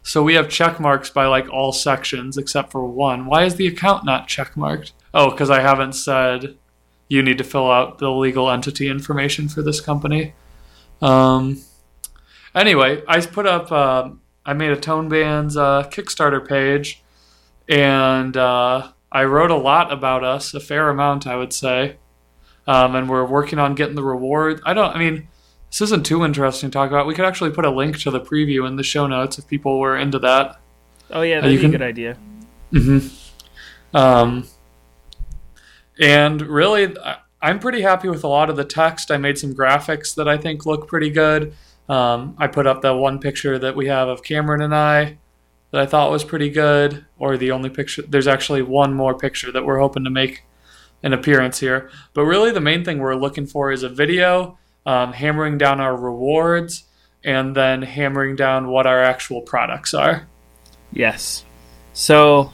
So 0.03 0.23
we 0.23 0.35
have 0.35 0.49
check 0.49 0.79
marks 0.81 1.11
by 1.11 1.27
like 1.27 1.49
all 1.49 1.73
sections 1.73 2.37
except 2.37 2.73
for 2.73 2.85
one. 2.85 3.27
Why 3.27 3.45
is 3.45 3.55
the 3.55 3.69
account 3.69 4.05
not 4.05 4.29
check 4.29 4.57
marked? 4.57 4.93
Oh, 5.15 5.31
because 5.31 5.49
I 5.49 5.61
haven't 5.61 5.95
said 5.95 6.57
you 7.09 7.23
need 7.23 7.39
to 7.39 7.45
fill 7.45 7.71
out 7.71 7.99
the 7.99 8.11
legal 8.11 8.51
entity 8.51 8.89
information 8.89 9.49
for 9.49 9.63
this 9.63 9.81
company. 9.81 10.35
Um. 11.01 11.63
Anyway, 12.53 13.03
I 13.07 13.21
put 13.21 13.47
up. 13.47 13.71
Uh, 13.71 14.11
I 14.47 14.53
made 14.55 14.71
a 14.71 14.77
Tone 14.77 15.09
Bands 15.09 15.57
uh, 15.57 15.83
Kickstarter 15.91 16.47
page, 16.47 17.03
and 17.69 18.35
uh, 18.37 18.93
I 19.11 19.25
wrote 19.25 19.51
a 19.51 19.57
lot 19.57 19.93
about 19.93 20.23
us, 20.25 20.55
a 20.55 20.61
fair 20.61 20.89
amount, 20.89 21.27
I 21.27 21.37
would 21.37 21.53
say. 21.53 21.97
Um, 22.69 22.95
and 22.95 23.09
we're 23.09 23.25
working 23.27 23.59
on 23.59 23.75
getting 23.75 23.97
the 23.97 24.03
reward. 24.05 24.61
I 24.65 24.73
don't. 24.73 24.95
I 24.95 24.99
mean, 24.99 25.29
this 25.71 25.81
isn't 25.83 26.07
too 26.07 26.25
interesting 26.25 26.71
to 26.71 26.73
talk 26.73 26.91
about. 26.91 27.07
We 27.07 27.15
could 27.15 27.25
actually 27.25 27.51
put 27.51 27.65
a 27.65 27.71
link 27.71 27.99
to 28.01 28.11
the 28.11 28.21
preview 28.21 28.67
in 28.67 28.77
the 28.77 28.83
show 28.83 29.07
notes 29.07 29.39
if 29.39 29.47
people 29.49 29.79
were 29.81 29.97
into 29.97 30.19
that. 30.21 30.61
Oh 31.11 31.23
yeah, 31.23 31.39
Uh, 31.39 31.41
that'd 31.43 31.53
you 31.53 31.59
be 31.59 31.63
can- 31.63 31.71
a 31.75 31.79
good 31.79 31.83
idea. 31.87 32.17
Mm-hmm. 32.73 33.97
Um, 33.97 34.47
and 35.99 36.43
really, 36.43 36.95
I'm 37.41 37.59
pretty 37.59 37.83
happy 37.83 38.09
with 38.09 38.25
a 38.25 38.29
lot 38.29 38.51
of 38.51 38.57
the 38.57 38.65
text. 38.65 39.11
I 39.11 39.17
made 39.17 39.39
some 39.39 39.55
graphics 39.55 40.15
that 40.17 40.29
I 40.29 40.37
think 40.37 40.67
look 40.67 40.89
pretty 40.89 41.11
good. 41.11 41.55
Um, 41.89 42.35
I 42.39 42.47
put 42.49 42.67
up 42.67 42.83
the 42.83 42.95
one 42.95 43.19
picture 43.19 43.59
that 43.59 43.77
we 43.77 43.87
have 43.87 44.09
of 44.09 44.23
Cameron 44.23 44.63
and 44.63 44.75
I 44.75 45.19
that 45.71 45.81
I 45.81 45.87
thought 45.87 46.11
was 46.11 46.25
pretty 46.25 46.49
good, 46.49 47.05
or 47.19 47.37
the 47.37 47.51
only 47.51 47.71
picture. 47.71 48.03
There's 48.03 48.29
actually 48.29 48.63
one 48.63 48.95
more 48.95 49.17
picture 49.17 49.53
that 49.53 49.65
we're 49.65 49.79
hoping 49.79 50.05
to 50.05 50.11
make 50.11 50.45
an 51.03 51.13
appearance 51.13 51.61
here. 51.61 51.91
But 52.15 52.23
really, 52.23 52.51
the 52.51 52.61
main 52.61 52.85
thing 52.85 52.99
we're 52.99 53.15
looking 53.15 53.47
for 53.47 53.73
is 53.73 53.83
a 53.83 53.89
video, 53.89 54.59
um, 54.87 55.13
hammering 55.13 55.59
down 55.59 55.81
our 55.81 55.97
rewards, 55.97 56.85
and 57.25 57.55
then 57.55 57.83
hammering 57.83 58.37
down 58.37 58.69
what 58.69 58.87
our 58.87 59.03
actual 59.03 59.43
products 59.43 59.93
are. 59.93 60.29
Yes. 60.93 61.45
So, 61.93 62.53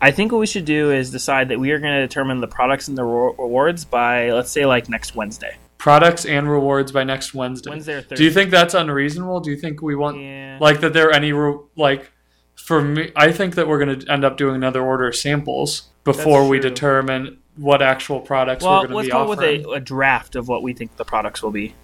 I 0.00 0.12
think 0.12 0.30
what 0.30 0.38
we 0.38 0.46
should 0.46 0.64
do 0.64 0.92
is 0.92 1.10
decide 1.10 1.48
that 1.48 1.58
we 1.58 1.72
are 1.72 1.78
going 1.78 1.94
to 1.94 2.06
determine 2.06 2.40
the 2.40 2.46
products 2.46 2.88
and 2.88 2.96
the 2.96 3.04
rewards 3.04 3.84
by, 3.84 4.30
let's 4.30 4.50
say, 4.50 4.64
like 4.64 4.88
next 4.88 5.16
Wednesday. 5.16 5.56
Products 5.78 6.24
and 6.26 6.50
rewards 6.50 6.90
by 6.92 7.04
next 7.04 7.34
Wednesday. 7.34 7.70
Wednesday 7.70 7.94
or 7.94 8.00
Thursday. 8.02 8.16
Do 8.16 8.24
you 8.24 8.30
think 8.30 8.50
that's 8.50 8.74
unreasonable? 8.74 9.40
Do 9.40 9.50
you 9.50 9.56
think 9.56 9.80
we 9.80 9.94
want 9.94 10.18
Yeah. 10.20 10.58
like 10.60 10.80
that 10.80 10.92
there 10.92 11.08
are 11.08 11.12
any 11.12 11.32
re- 11.32 11.58
like 11.76 12.10
for 12.56 12.82
me 12.82 13.12
I 13.14 13.30
think 13.32 13.54
that 13.54 13.68
we're 13.68 13.82
going 13.84 14.00
to 14.00 14.12
end 14.12 14.24
up 14.24 14.36
doing 14.36 14.56
another 14.56 14.82
order 14.82 15.06
of 15.06 15.14
samples 15.16 15.88
before 16.04 16.48
we 16.48 16.58
determine 16.58 17.38
what 17.56 17.80
actual 17.82 18.20
products 18.20 18.64
well, 18.64 18.82
we're 18.82 18.88
going 18.88 18.90
to 18.90 18.96
let's 18.96 19.06
be 19.06 19.12
go 19.12 19.18
offering. 19.32 19.62
with 19.62 19.66
a, 19.66 19.70
a 19.76 19.80
draft 19.80 20.36
of 20.36 20.48
what 20.48 20.62
we 20.62 20.72
think 20.72 20.96
the 20.96 21.04
products 21.04 21.42
will 21.42 21.50
be. 21.52 21.74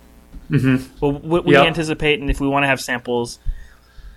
hmm 0.49 0.77
Well, 1.01 1.13
what 1.13 1.45
we 1.45 1.55
Yep. 1.55 1.67
anticipate, 1.67 2.21
and 2.21 2.31
if 2.31 2.41
we 2.41 2.49
want 2.49 2.65
to 2.65 2.69
have 2.69 2.81
samples, 2.81 3.39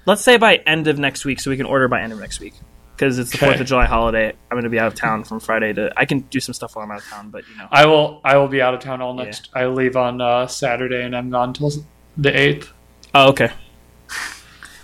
let's 0.06 0.22
say 0.24 0.38
by 0.38 0.56
end 0.66 0.88
of 0.88 0.98
next 1.00 1.26
week, 1.26 1.40
so 1.40 1.50
we 1.52 1.58
can 1.58 1.66
order 1.66 1.88
by 1.88 2.02
end 2.02 2.14
of 2.14 2.20
next 2.20 2.40
week. 2.40 2.54
Because 2.98 3.20
it's 3.20 3.30
the 3.30 3.38
Okay. 3.38 3.46
Fourth 3.46 3.62
of 3.62 3.68
July 3.68 3.86
holiday, 3.86 4.30
I'm 4.30 4.56
going 4.56 4.64
to 4.64 4.72
be 4.72 4.80
out 4.80 4.88
of 4.88 4.96
town 4.96 5.24
from 5.24 5.40
Friday 5.40 5.72
to. 5.74 5.94
I 5.96 6.06
can 6.06 6.22
do 6.22 6.40
some 6.40 6.54
stuff 6.56 6.76
while 6.76 6.84
I'm 6.84 6.90
out 6.90 7.02
of 7.02 7.06
town, 7.06 7.30
but 7.30 7.48
you 7.48 7.56
know. 7.56 7.68
I 7.72 7.86
will 7.86 8.20
I 8.24 8.38
will 8.38 8.48
be 8.48 8.60
out 8.60 8.74
of 8.74 8.80
town 8.80 9.02
all 9.02 9.14
next 9.14 9.50
I 9.54 9.68
leave 9.68 9.96
on 9.96 10.20
uh, 10.20 10.48
Saturday 10.48 11.04
and 11.04 11.16
I'm 11.16 11.30
gone 11.30 11.54
till 11.54 11.70
the 12.18 12.32
8th. 12.32 12.70
Oh, 13.14 13.30
okay. 13.30 13.52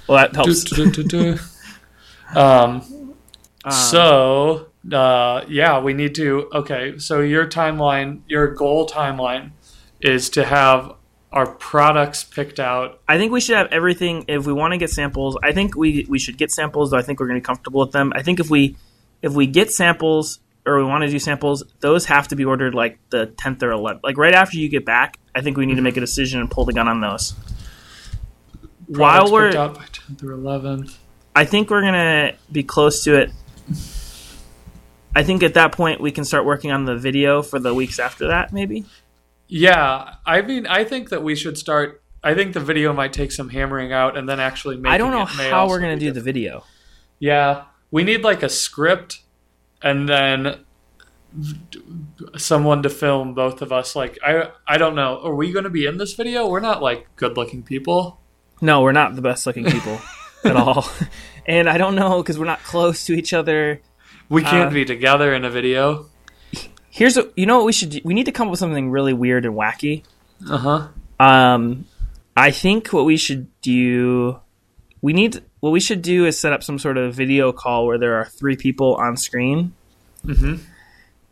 Well, 0.07 0.17
that 0.19 0.35
helps. 0.35 0.71
um 2.35 2.81
Um, 3.65 3.71
So, 3.71 4.67
uh, 4.91 5.45
yeah, 5.47 5.79
we 5.79 5.93
need 5.93 6.13
to. 6.15 6.49
Okay, 6.53 6.97
so 6.99 7.21
your 7.21 7.47
timeline, 7.47 8.19
your 8.27 8.47
goal 8.53 8.87
timeline 8.87 9.51
is 10.01 10.29
to 10.31 10.45
have 10.45 10.93
our 11.33 11.47
products 11.47 12.23
picked 12.23 12.59
out. 12.59 13.01
I 13.07 13.17
think 13.17 13.31
we 13.31 13.41
should 13.41 13.57
have 13.57 13.67
everything. 13.71 14.25
If 14.27 14.45
we 14.45 14.53
want 14.53 14.73
to 14.73 14.77
get 14.77 14.91
samples, 14.91 15.35
I 15.41 15.51
think 15.51 15.75
we 15.75 16.05
we 16.07 16.19
should 16.19 16.37
get 16.37 16.51
samples. 16.51 16.91
Though 16.91 16.97
I 16.97 17.01
think 17.01 17.19
we're 17.19 17.25
going 17.27 17.41
to 17.41 17.41
be 17.41 17.45
comfortable 17.45 17.81
with 17.81 17.91
them. 17.91 18.13
I 18.15 18.21
think 18.21 18.39
if 18.39 18.49
we 18.49 18.77
if 19.23 19.33
we 19.33 19.47
get 19.47 19.71
samples 19.71 20.39
or 20.65 20.77
we 20.77 20.83
want 20.83 21.03
to 21.03 21.09
do 21.09 21.19
samples, 21.19 21.63
those 21.79 22.05
have 22.05 22.27
to 22.29 22.35
be 22.35 22.45
ordered 22.45 22.73
like 22.73 22.99
the 23.09 23.27
10th 23.27 23.63
or 23.63 23.71
11th, 23.71 23.99
like 24.03 24.17
right 24.17 24.33
after 24.33 24.57
you 24.57 24.69
get 24.69 24.85
back. 24.85 25.17
I 25.35 25.41
think 25.41 25.57
we 25.57 25.65
need 25.65 25.75
to 25.75 25.81
make 25.81 25.97
a 25.97 25.99
decision 25.99 26.39
and 26.39 26.49
pull 26.49 26.65
the 26.65 26.73
gun 26.73 26.87
on 26.87 27.01
those. 27.01 27.33
Products 28.91 28.99
While 28.99 29.31
we're, 29.31 29.47
picked 29.47 29.57
out 29.57 29.75
by 29.75 29.85
10th 29.85 30.23
or 30.23 30.37
11th. 30.37 30.97
I 31.35 31.45
think 31.45 31.69
we're 31.69 31.81
gonna 31.81 32.33
be 32.51 32.63
close 32.63 33.03
to 33.05 33.19
it. 33.19 33.31
I 35.15 35.23
think 35.23 35.43
at 35.43 35.55
that 35.55 35.71
point 35.73 35.99
we 35.99 36.11
can 36.11 36.25
start 36.25 36.45
working 36.45 36.71
on 36.71 36.85
the 36.85 36.95
video 36.95 37.41
for 37.41 37.59
the 37.59 37.73
weeks 37.73 37.99
after 37.99 38.27
that, 38.27 38.53
maybe. 38.53 38.85
Yeah, 39.47 40.15
I 40.25 40.41
mean, 40.41 40.65
I 40.67 40.83
think 40.83 41.09
that 41.09 41.23
we 41.23 41.35
should 41.35 41.57
start. 41.57 42.01
I 42.23 42.33
think 42.33 42.53
the 42.53 42.59
video 42.59 42.93
might 42.93 43.13
take 43.13 43.31
some 43.31 43.49
hammering 43.49 43.91
out, 43.91 44.17
and 44.17 44.27
then 44.27 44.39
actually 44.39 44.77
making 44.77 44.93
I 44.93 44.97
don't 44.97 45.11
know 45.11 45.25
how 45.25 45.67
we're 45.67 45.79
gonna 45.79 45.97
do 45.97 46.11
the 46.11 46.21
video. 46.21 46.63
Yeah, 47.19 47.65
we 47.91 48.03
need 48.03 48.23
like 48.23 48.41
a 48.43 48.49
script, 48.49 49.19
and 49.81 50.07
then 50.07 50.63
someone 52.37 52.83
to 52.83 52.89
film 52.89 53.33
both 53.33 53.61
of 53.61 53.71
us. 53.71 53.95
Like, 53.95 54.17
I 54.23 54.49
I 54.67 54.77
don't 54.77 54.95
know. 54.95 55.19
Are 55.23 55.35
we 55.35 55.51
going 55.51 55.63
to 55.65 55.69
be 55.69 55.85
in 55.85 55.97
this 55.97 56.13
video? 56.13 56.47
We're 56.47 56.59
not 56.59 56.81
like 56.81 57.07
good 57.15 57.35
looking 57.37 57.63
people. 57.63 58.19
No, 58.61 58.81
we're 58.81 58.91
not 58.91 59.15
the 59.15 59.21
best 59.21 59.45
looking 59.45 59.65
people 59.65 59.99
at 60.45 60.55
all, 60.55 60.87
and 61.45 61.69
I 61.69 61.77
don't 61.77 61.95
know 61.95 62.21
because 62.21 62.39
we're 62.39 62.45
not 62.45 62.63
close 62.63 63.05
to 63.05 63.13
each 63.13 63.33
other. 63.33 63.81
We 64.29 64.41
can't 64.41 64.69
Uh, 64.69 64.73
be 64.73 64.85
together 64.85 65.33
in 65.33 65.43
a 65.43 65.49
video. 65.49 66.07
Here's 66.95 67.15
what 67.15 67.33
you 67.35 67.47
know 67.47 67.57
what 67.57 67.65
we 67.65 67.73
should 67.73 67.89
do. 67.89 67.99
We 68.03 68.13
need 68.13 68.25
to 68.27 68.31
come 68.31 68.47
up 68.47 68.51
with 68.51 68.59
something 68.59 68.91
really 68.91 69.13
weird 69.13 69.45
and 69.47 69.55
wacky. 69.55 70.03
Uh 70.47 70.57
huh. 70.57 70.87
Um, 71.19 71.85
I 72.37 72.51
think 72.51 72.93
what 72.93 73.05
we 73.05 73.17
should 73.17 73.47
do, 73.61 74.39
we 75.01 75.11
need 75.13 75.41
what 75.59 75.71
we 75.71 75.79
should 75.79 76.03
do 76.03 76.25
is 76.27 76.39
set 76.39 76.53
up 76.53 76.61
some 76.61 76.77
sort 76.77 76.97
of 76.97 77.15
video 77.15 77.51
call 77.51 77.87
where 77.87 77.97
there 77.97 78.15
are 78.19 78.25
three 78.25 78.55
people 78.55 78.95
on 78.95 79.17
screen, 79.17 79.73
Mm-hmm. 80.23 80.55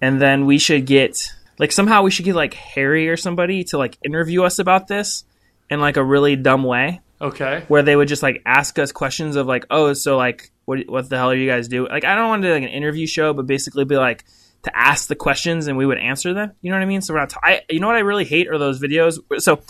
and 0.01 0.19
then 0.21 0.45
we 0.47 0.57
should 0.57 0.85
get 0.87 1.31
like 1.59 1.71
somehow 1.71 2.01
we 2.01 2.09
should 2.11 2.25
get 2.25 2.33
like 2.35 2.55
Harry 2.55 3.07
or 3.07 3.15
somebody 3.17 3.63
to 3.65 3.77
like 3.77 3.97
interview 4.03 4.43
us 4.43 4.57
about 4.57 4.87
this 4.87 5.25
in 5.69 5.79
like 5.79 5.95
a 5.97 6.03
really 6.03 6.35
dumb 6.35 6.63
way 6.63 7.01
Okay. 7.21 7.63
where 7.67 7.83
they 7.83 7.95
would 7.95 8.07
just 8.07 8.23
like 8.23 8.41
ask 8.47 8.79
us 8.79 8.91
questions 8.91 9.35
of 9.35 9.45
like, 9.45 9.65
oh, 9.69 9.93
so 9.93 10.17
like, 10.17 10.51
what 10.65 10.79
what 10.89 11.07
the 11.07 11.17
hell 11.17 11.29
are 11.29 11.35
you 11.35 11.47
guys 11.47 11.67
doing? 11.67 11.91
Like, 11.91 12.03
I 12.03 12.15
don't 12.15 12.29
want 12.29 12.41
to 12.41 12.47
do 12.47 12.53
like 12.55 12.63
an 12.63 12.69
interview 12.69 13.05
show, 13.05 13.31
but 13.33 13.45
basically 13.45 13.85
be 13.85 13.95
like 13.95 14.25
to 14.63 14.77
ask 14.77 15.07
the 15.07 15.15
questions 15.15 15.67
and 15.67 15.77
we 15.77 15.85
would 15.85 15.97
answer 15.97 16.33
them. 16.33 16.51
You 16.61 16.71
know 16.71 16.77
what 16.77 16.83
I 16.83 16.87
mean? 16.87 17.01
So 17.01 17.13
we're 17.13 17.21
not. 17.21 17.29
T- 17.31 17.37
I 17.43 17.61
you 17.69 17.79
know 17.79 17.87
what 17.87 17.95
I 17.95 17.99
really 18.01 18.25
hate 18.25 18.47
are 18.47 18.57
those 18.57 18.79
videos. 18.79 19.19
So 19.41 19.61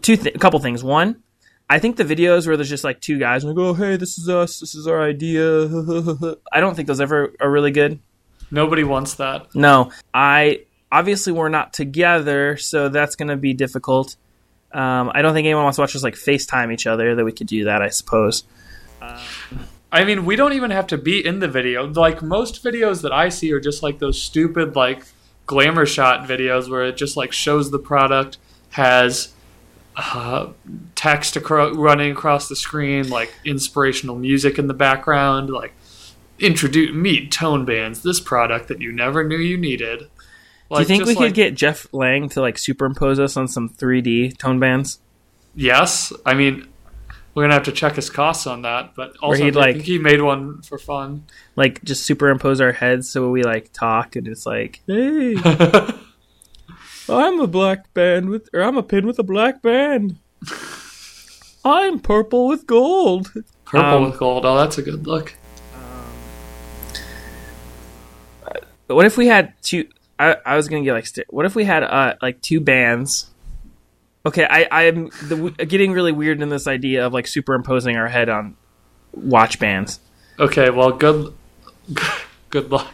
two 0.00 0.16
th- 0.16 0.34
a 0.34 0.38
couple 0.38 0.58
things. 0.60 0.82
One, 0.82 1.22
I 1.68 1.78
think 1.78 1.96
the 1.96 2.04
videos 2.04 2.46
where 2.46 2.56
there's 2.56 2.68
just 2.68 2.84
like 2.84 3.00
two 3.00 3.18
guys 3.18 3.44
like, 3.44 3.56
oh 3.58 3.74
hey, 3.74 3.96
this 3.96 4.18
is 4.18 4.28
us, 4.28 4.60
this 4.60 4.74
is 4.74 4.86
our 4.86 5.02
idea. 5.02 5.64
I 6.52 6.60
don't 6.60 6.74
think 6.74 6.88
those 6.88 7.00
ever 7.00 7.34
are 7.40 7.50
really 7.50 7.70
good. 7.70 8.00
Nobody 8.50 8.84
wants 8.84 9.14
that. 9.14 9.54
No, 9.54 9.92
I 10.14 10.64
obviously 10.90 11.32
we're 11.32 11.50
not 11.50 11.72
together, 11.72 12.56
so 12.56 12.88
that's 12.88 13.14
going 13.16 13.28
to 13.28 13.36
be 13.36 13.52
difficult. 13.52 14.16
Um, 14.72 15.10
I 15.14 15.22
don't 15.22 15.34
think 15.34 15.46
anyone 15.46 15.64
wants 15.64 15.76
to 15.76 15.82
watch 15.82 15.96
us 15.96 16.02
like 16.02 16.14
FaceTime 16.14 16.72
each 16.72 16.86
other. 16.86 17.14
That 17.14 17.24
we 17.24 17.32
could 17.32 17.46
do 17.46 17.64
that, 17.64 17.82
I 17.82 17.88
suppose. 17.88 18.44
I 19.90 20.04
mean, 20.04 20.26
we 20.26 20.36
don't 20.36 20.52
even 20.52 20.70
have 20.70 20.86
to 20.88 20.98
be 20.98 21.24
in 21.24 21.38
the 21.38 21.48
video. 21.48 21.86
Like 21.86 22.22
most 22.22 22.62
videos 22.62 23.02
that 23.02 23.12
I 23.12 23.30
see 23.30 23.52
are 23.52 23.60
just 23.60 23.82
like 23.82 23.98
those 23.98 24.20
stupid 24.20 24.76
like 24.76 25.04
glamour 25.46 25.86
shot 25.86 26.28
videos 26.28 26.68
where 26.68 26.84
it 26.84 26.96
just 26.96 27.16
like 27.16 27.32
shows 27.32 27.70
the 27.70 27.78
product 27.78 28.36
has 28.70 29.32
uh, 29.96 30.48
text 30.94 31.36
acro- 31.36 31.74
running 31.74 32.12
across 32.12 32.48
the 32.48 32.56
screen, 32.56 33.08
like 33.08 33.32
inspirational 33.44 34.16
music 34.16 34.58
in 34.58 34.66
the 34.66 34.74
background, 34.74 35.50
like 35.50 35.72
introduce 36.38 36.92
meet 36.92 37.32
tone 37.32 37.64
bands. 37.64 38.02
This 38.02 38.20
product 38.20 38.68
that 38.68 38.80
you 38.80 38.92
never 38.92 39.24
knew 39.24 39.38
you 39.38 39.56
needed. 39.56 40.08
Do 40.70 40.80
you 40.80 40.84
think 40.84 41.06
we 41.06 41.14
just, 41.14 41.18
could 41.18 41.34
get 41.34 41.54
Jeff 41.54 41.86
Lang 41.94 42.28
to 42.30 42.42
like 42.42 42.58
superimpose 42.58 43.18
us 43.18 43.38
on 43.38 43.48
some 43.48 43.70
3D 43.70 44.36
tone 44.36 44.60
bands? 44.60 45.00
Yes, 45.54 46.12
I 46.26 46.34
mean 46.34 46.68
we're 47.38 47.44
gonna 47.44 47.54
have 47.54 47.62
to 47.66 47.72
check 47.72 47.94
his 47.94 48.10
costs 48.10 48.48
on 48.48 48.62
that, 48.62 48.96
but 48.96 49.16
also 49.18 49.44
he'd, 49.44 49.56
I 49.56 49.60
like- 49.60 49.74
think 49.76 49.84
he 49.86 49.98
made 49.98 50.20
one 50.20 50.60
for 50.62 50.76
fun. 50.76 51.22
Like 51.54 51.80
just 51.84 52.04
superimpose 52.04 52.60
our 52.60 52.72
heads 52.72 53.08
so 53.08 53.30
we 53.30 53.44
like 53.44 53.72
talk 53.72 54.16
and 54.16 54.26
it's 54.26 54.44
like, 54.44 54.80
hey, 54.88 55.36
I'm 57.08 57.38
a 57.38 57.46
black 57.46 57.94
band 57.94 58.28
with, 58.28 58.48
or 58.52 58.62
I'm 58.62 58.76
a 58.76 58.82
pin 58.82 59.06
with 59.06 59.20
a 59.20 59.22
black 59.22 59.62
band. 59.62 60.16
I'm 61.64 62.00
purple 62.00 62.48
with 62.48 62.66
gold. 62.66 63.32
Purple 63.64 63.86
Um, 63.98 64.02
with 64.10 64.18
gold. 64.18 64.44
Oh, 64.44 64.56
that's 64.56 64.78
a 64.78 64.82
good 64.82 65.06
look. 65.06 65.34
But 68.88 68.94
what 68.96 69.06
if 69.06 69.16
we 69.16 69.28
had 69.28 69.52
two? 69.62 69.86
I, 70.18 70.36
I 70.44 70.56
was 70.56 70.68
gonna 70.68 70.82
get 70.82 70.92
like, 70.94 71.06
what 71.28 71.46
if 71.46 71.54
we 71.54 71.64
had 71.64 71.84
uh 71.84 72.14
like 72.20 72.40
two 72.42 72.58
bands? 72.60 73.30
Okay, 74.26 74.44
I 74.44 74.66
I'm 74.86 75.06
the, 75.28 75.50
getting 75.68 75.92
really 75.92 76.12
weird 76.12 76.42
in 76.42 76.48
this 76.48 76.66
idea 76.66 77.06
of 77.06 77.12
like 77.12 77.26
superimposing 77.26 77.96
our 77.96 78.08
head 78.08 78.28
on 78.28 78.56
watch 79.12 79.58
bands. 79.58 80.00
Okay, 80.38 80.70
well, 80.70 80.92
good, 80.92 81.32
good 82.50 82.70
luck. 82.70 82.88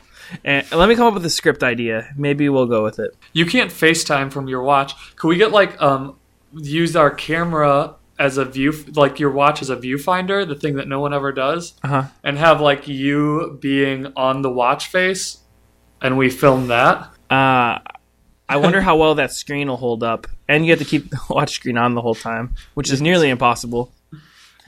And 0.44 0.70
let 0.72 0.88
me 0.88 0.94
come 0.94 1.06
up 1.06 1.14
with 1.14 1.24
a 1.26 1.30
script 1.30 1.62
idea. 1.62 2.08
Maybe 2.16 2.48
we'll 2.48 2.66
go 2.66 2.82
with 2.82 2.98
it. 2.98 3.14
You 3.32 3.46
can't 3.46 3.70
FaceTime 3.70 4.32
from 4.32 4.48
your 4.48 4.62
watch. 4.62 4.94
Could 5.16 5.28
we 5.28 5.36
get 5.36 5.50
like 5.52 5.80
um 5.82 6.16
use 6.52 6.94
our 6.96 7.10
camera 7.10 7.96
as 8.18 8.38
a 8.38 8.44
view, 8.44 8.72
like 8.94 9.18
your 9.18 9.30
watch 9.32 9.60
as 9.60 9.70
a 9.70 9.76
viewfinder, 9.76 10.46
the 10.46 10.54
thing 10.54 10.76
that 10.76 10.86
no 10.86 11.00
one 11.00 11.12
ever 11.12 11.32
does, 11.32 11.74
Uh 11.82 11.88
huh. 11.88 12.04
and 12.22 12.38
have 12.38 12.60
like 12.60 12.86
you 12.86 13.58
being 13.60 14.12
on 14.16 14.42
the 14.42 14.50
watch 14.50 14.86
face, 14.86 15.38
and 16.00 16.16
we 16.16 16.30
film 16.30 16.68
that. 16.68 17.10
Uh, 17.28 17.78
I 18.54 18.58
wonder 18.58 18.80
how 18.80 18.96
well 18.96 19.16
that 19.16 19.32
screen 19.32 19.68
will 19.68 19.76
hold 19.76 20.02
up. 20.02 20.26
And 20.48 20.64
you 20.64 20.70
have 20.72 20.78
to 20.78 20.84
keep 20.84 21.10
the 21.10 21.18
watch 21.28 21.54
screen 21.54 21.76
on 21.76 21.94
the 21.94 22.00
whole 22.00 22.14
time, 22.14 22.54
which 22.74 22.92
is 22.92 23.02
nearly 23.02 23.28
impossible. 23.28 23.92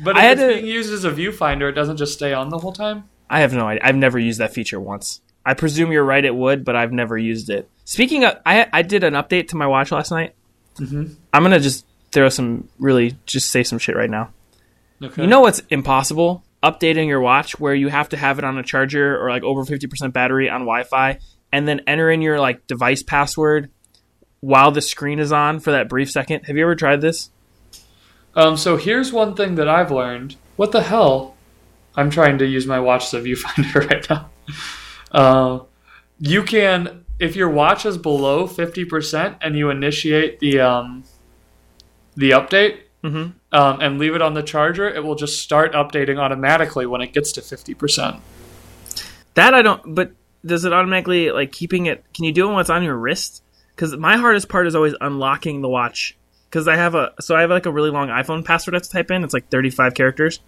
But 0.03 0.17
I 0.17 0.21
if 0.21 0.25
had 0.25 0.39
it's 0.39 0.41
to- 0.57 0.61
being 0.63 0.75
used 0.75 0.93
as 0.93 1.05
a 1.05 1.11
viewfinder, 1.11 1.69
it 1.69 1.73
doesn't 1.73 1.97
just 1.97 2.13
stay 2.15 2.33
on 2.33 2.49
the 2.51 2.59
whole 2.59 2.73
time. 2.73 3.05
I 3.31 3.41
have 3.41 3.53
no 3.53 3.67
idea. 3.67 3.83
I've 3.85 3.97
never 3.97 4.19
used 4.19 4.41
that 4.41 4.53
feature 4.53 4.79
once. 4.81 5.21
I 5.45 5.55
presume 5.55 5.93
you're 5.93 6.05
right, 6.05 6.25
it 6.25 6.35
would, 6.35 6.65
but 6.65 6.75
I've 6.77 6.93
never 6.93 7.17
used 7.17 7.51
it. 7.51 7.69
Speaking 7.85 8.25
of, 8.25 8.39
I 8.45 8.67
I 8.73 8.83
did 8.83 9.05
an 9.05 9.15
update 9.15 9.49
to 9.49 9.57
my 9.57 9.67
watch 9.67 9.93
last 9.93 10.11
night. 10.11 10.35
Mm-hmm. 10.79 11.15
I'm 11.33 11.43
gonna 11.43 11.61
just 11.61 11.87
throw 12.13 12.29
some 12.29 12.69
really 12.79 13.17
just 13.27 13.51
say 13.51 13.63
some 13.63 13.79
shit 13.79 13.95
right 13.97 14.11
now. 14.11 14.31
Okay. 15.03 15.23
You 15.23 15.29
know 15.29 15.41
what's 15.41 15.61
impossible? 15.71 16.43
updating 16.63 17.07
your 17.07 17.21
watch 17.21 17.61
where 17.61 17.75
you 17.75 17.87
have 17.89 18.09
to 18.09 18.17
have 18.17 18.39
it 18.39 18.45
on 18.45 18.59
a 18.59 18.63
charger 18.63 19.23
or 19.23 19.31
like 19.31 19.45
over 19.45 19.63
50% 19.63 20.13
battery 20.13 20.49
on 20.51 20.63
Wi-Fi 20.63 21.19
and 21.53 21.69
then 21.69 21.83
enter 21.87 22.11
in 22.11 22.23
your 22.23 22.41
like 22.41 22.67
device 22.67 23.05
password 23.05 23.71
while 24.41 24.71
the 24.71 24.83
screen 24.83 25.19
is 25.19 25.33
on 25.33 25.61
for 25.61 25.71
that 25.73 25.89
brief 25.89 26.11
second. 26.11 26.45
Have 26.45 26.57
you 26.57 26.63
ever 26.63 26.75
tried 26.75 27.01
this? 27.01 27.31
Um, 28.35 28.57
so 28.57 28.77
here's 28.77 29.13
one 29.13 29.35
thing 29.35 29.55
that 29.55 29.69
I've 29.69 29.91
learned. 29.91 30.37
What 30.57 30.73
the 30.73 30.83
hell? 30.83 31.37
I'm 31.95 32.11
trying 32.11 32.39
to 32.39 32.47
use 32.47 32.67
my 32.67 32.79
watch 32.79 33.05
as 33.05 33.15
a 33.15 33.21
viewfinder 33.21 33.89
right 33.91 34.11
now. 34.11 34.31
Uh, 35.11 35.65
you 36.21 36.43
can, 36.43 37.05
if 37.19 37.35
your 37.37 37.49
watch 37.49 37.87
is 37.87 37.97
below 37.97 38.47
50% 38.47 39.37
and 39.41 39.57
you 39.57 39.71
initiate 39.71 40.39
the 40.41 40.61
um, 40.61 41.05
the 42.17 42.31
update 42.31 42.81
Mhm. 43.05 43.35
um, 43.53 43.81
and 43.81 43.99
leave 43.99 44.15
it 44.15 44.23
on 44.23 44.35
the 44.35 44.43
charger, 44.43 44.89
it 44.89 45.03
will 45.05 45.15
just 45.15 45.41
start 45.43 45.73
updating 45.75 46.19
automatically 46.19 46.87
when 46.87 47.01
it 47.03 47.13
gets 47.13 47.33
to 47.33 47.41
50%. 47.41 48.21
That 49.35 49.55
I 49.55 49.63
don't 49.63 49.95
but 49.95 50.13
does 50.45 50.65
it 50.65 50.73
automatically 50.73 51.31
like 51.31 51.53
keeping 51.53 51.87
it 51.87 52.05
can 52.15 52.25
you 52.25 52.33
do 52.33 52.49
it 52.49 52.53
when 52.53 52.61
it's 52.61 52.71
on 52.71 52.83
your 52.83 52.97
wrist? 52.97 53.43
Cuz 53.77 53.97
my 53.97 54.17
hardest 54.17 54.49
part 54.49 54.67
is 54.67 54.75
always 54.75 54.95
unlocking 55.01 55.61
the 55.61 55.69
watch 55.69 56.17
cuz 56.51 56.67
I 56.69 56.77
have 56.77 56.95
a 56.95 57.13
so 57.21 57.35
I 57.37 57.43
have 57.43 57.51
like 57.51 57.67
a 57.67 57.73
really 57.73 57.91
long 57.91 58.09
iPhone 58.09 58.45
password 58.45 58.75
I 58.75 58.77
have 58.77 58.83
to 58.85 58.91
type 58.91 59.11
in. 59.11 59.23
It's 59.25 59.35
like 59.35 59.49
35 59.51 59.95
characters. 59.95 60.41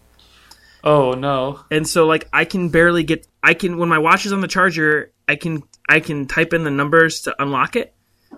Oh 0.84 1.12
no. 1.12 1.60
and 1.70 1.86
so 1.88 2.06
like 2.06 2.28
I 2.32 2.44
can 2.44 2.68
barely 2.70 3.02
get 3.02 3.26
I 3.42 3.54
can 3.54 3.78
when 3.78 3.88
my 3.88 3.98
watch 3.98 4.24
is 4.26 4.32
on 4.32 4.40
the 4.40 4.48
charger 4.48 5.10
I 5.28 5.34
can 5.36 5.62
I 5.88 6.00
can 6.00 6.26
type 6.26 6.52
in 6.54 6.62
the 6.64 6.70
numbers 6.70 7.22
to 7.22 7.34
unlock 7.42 7.74
it 7.76 7.92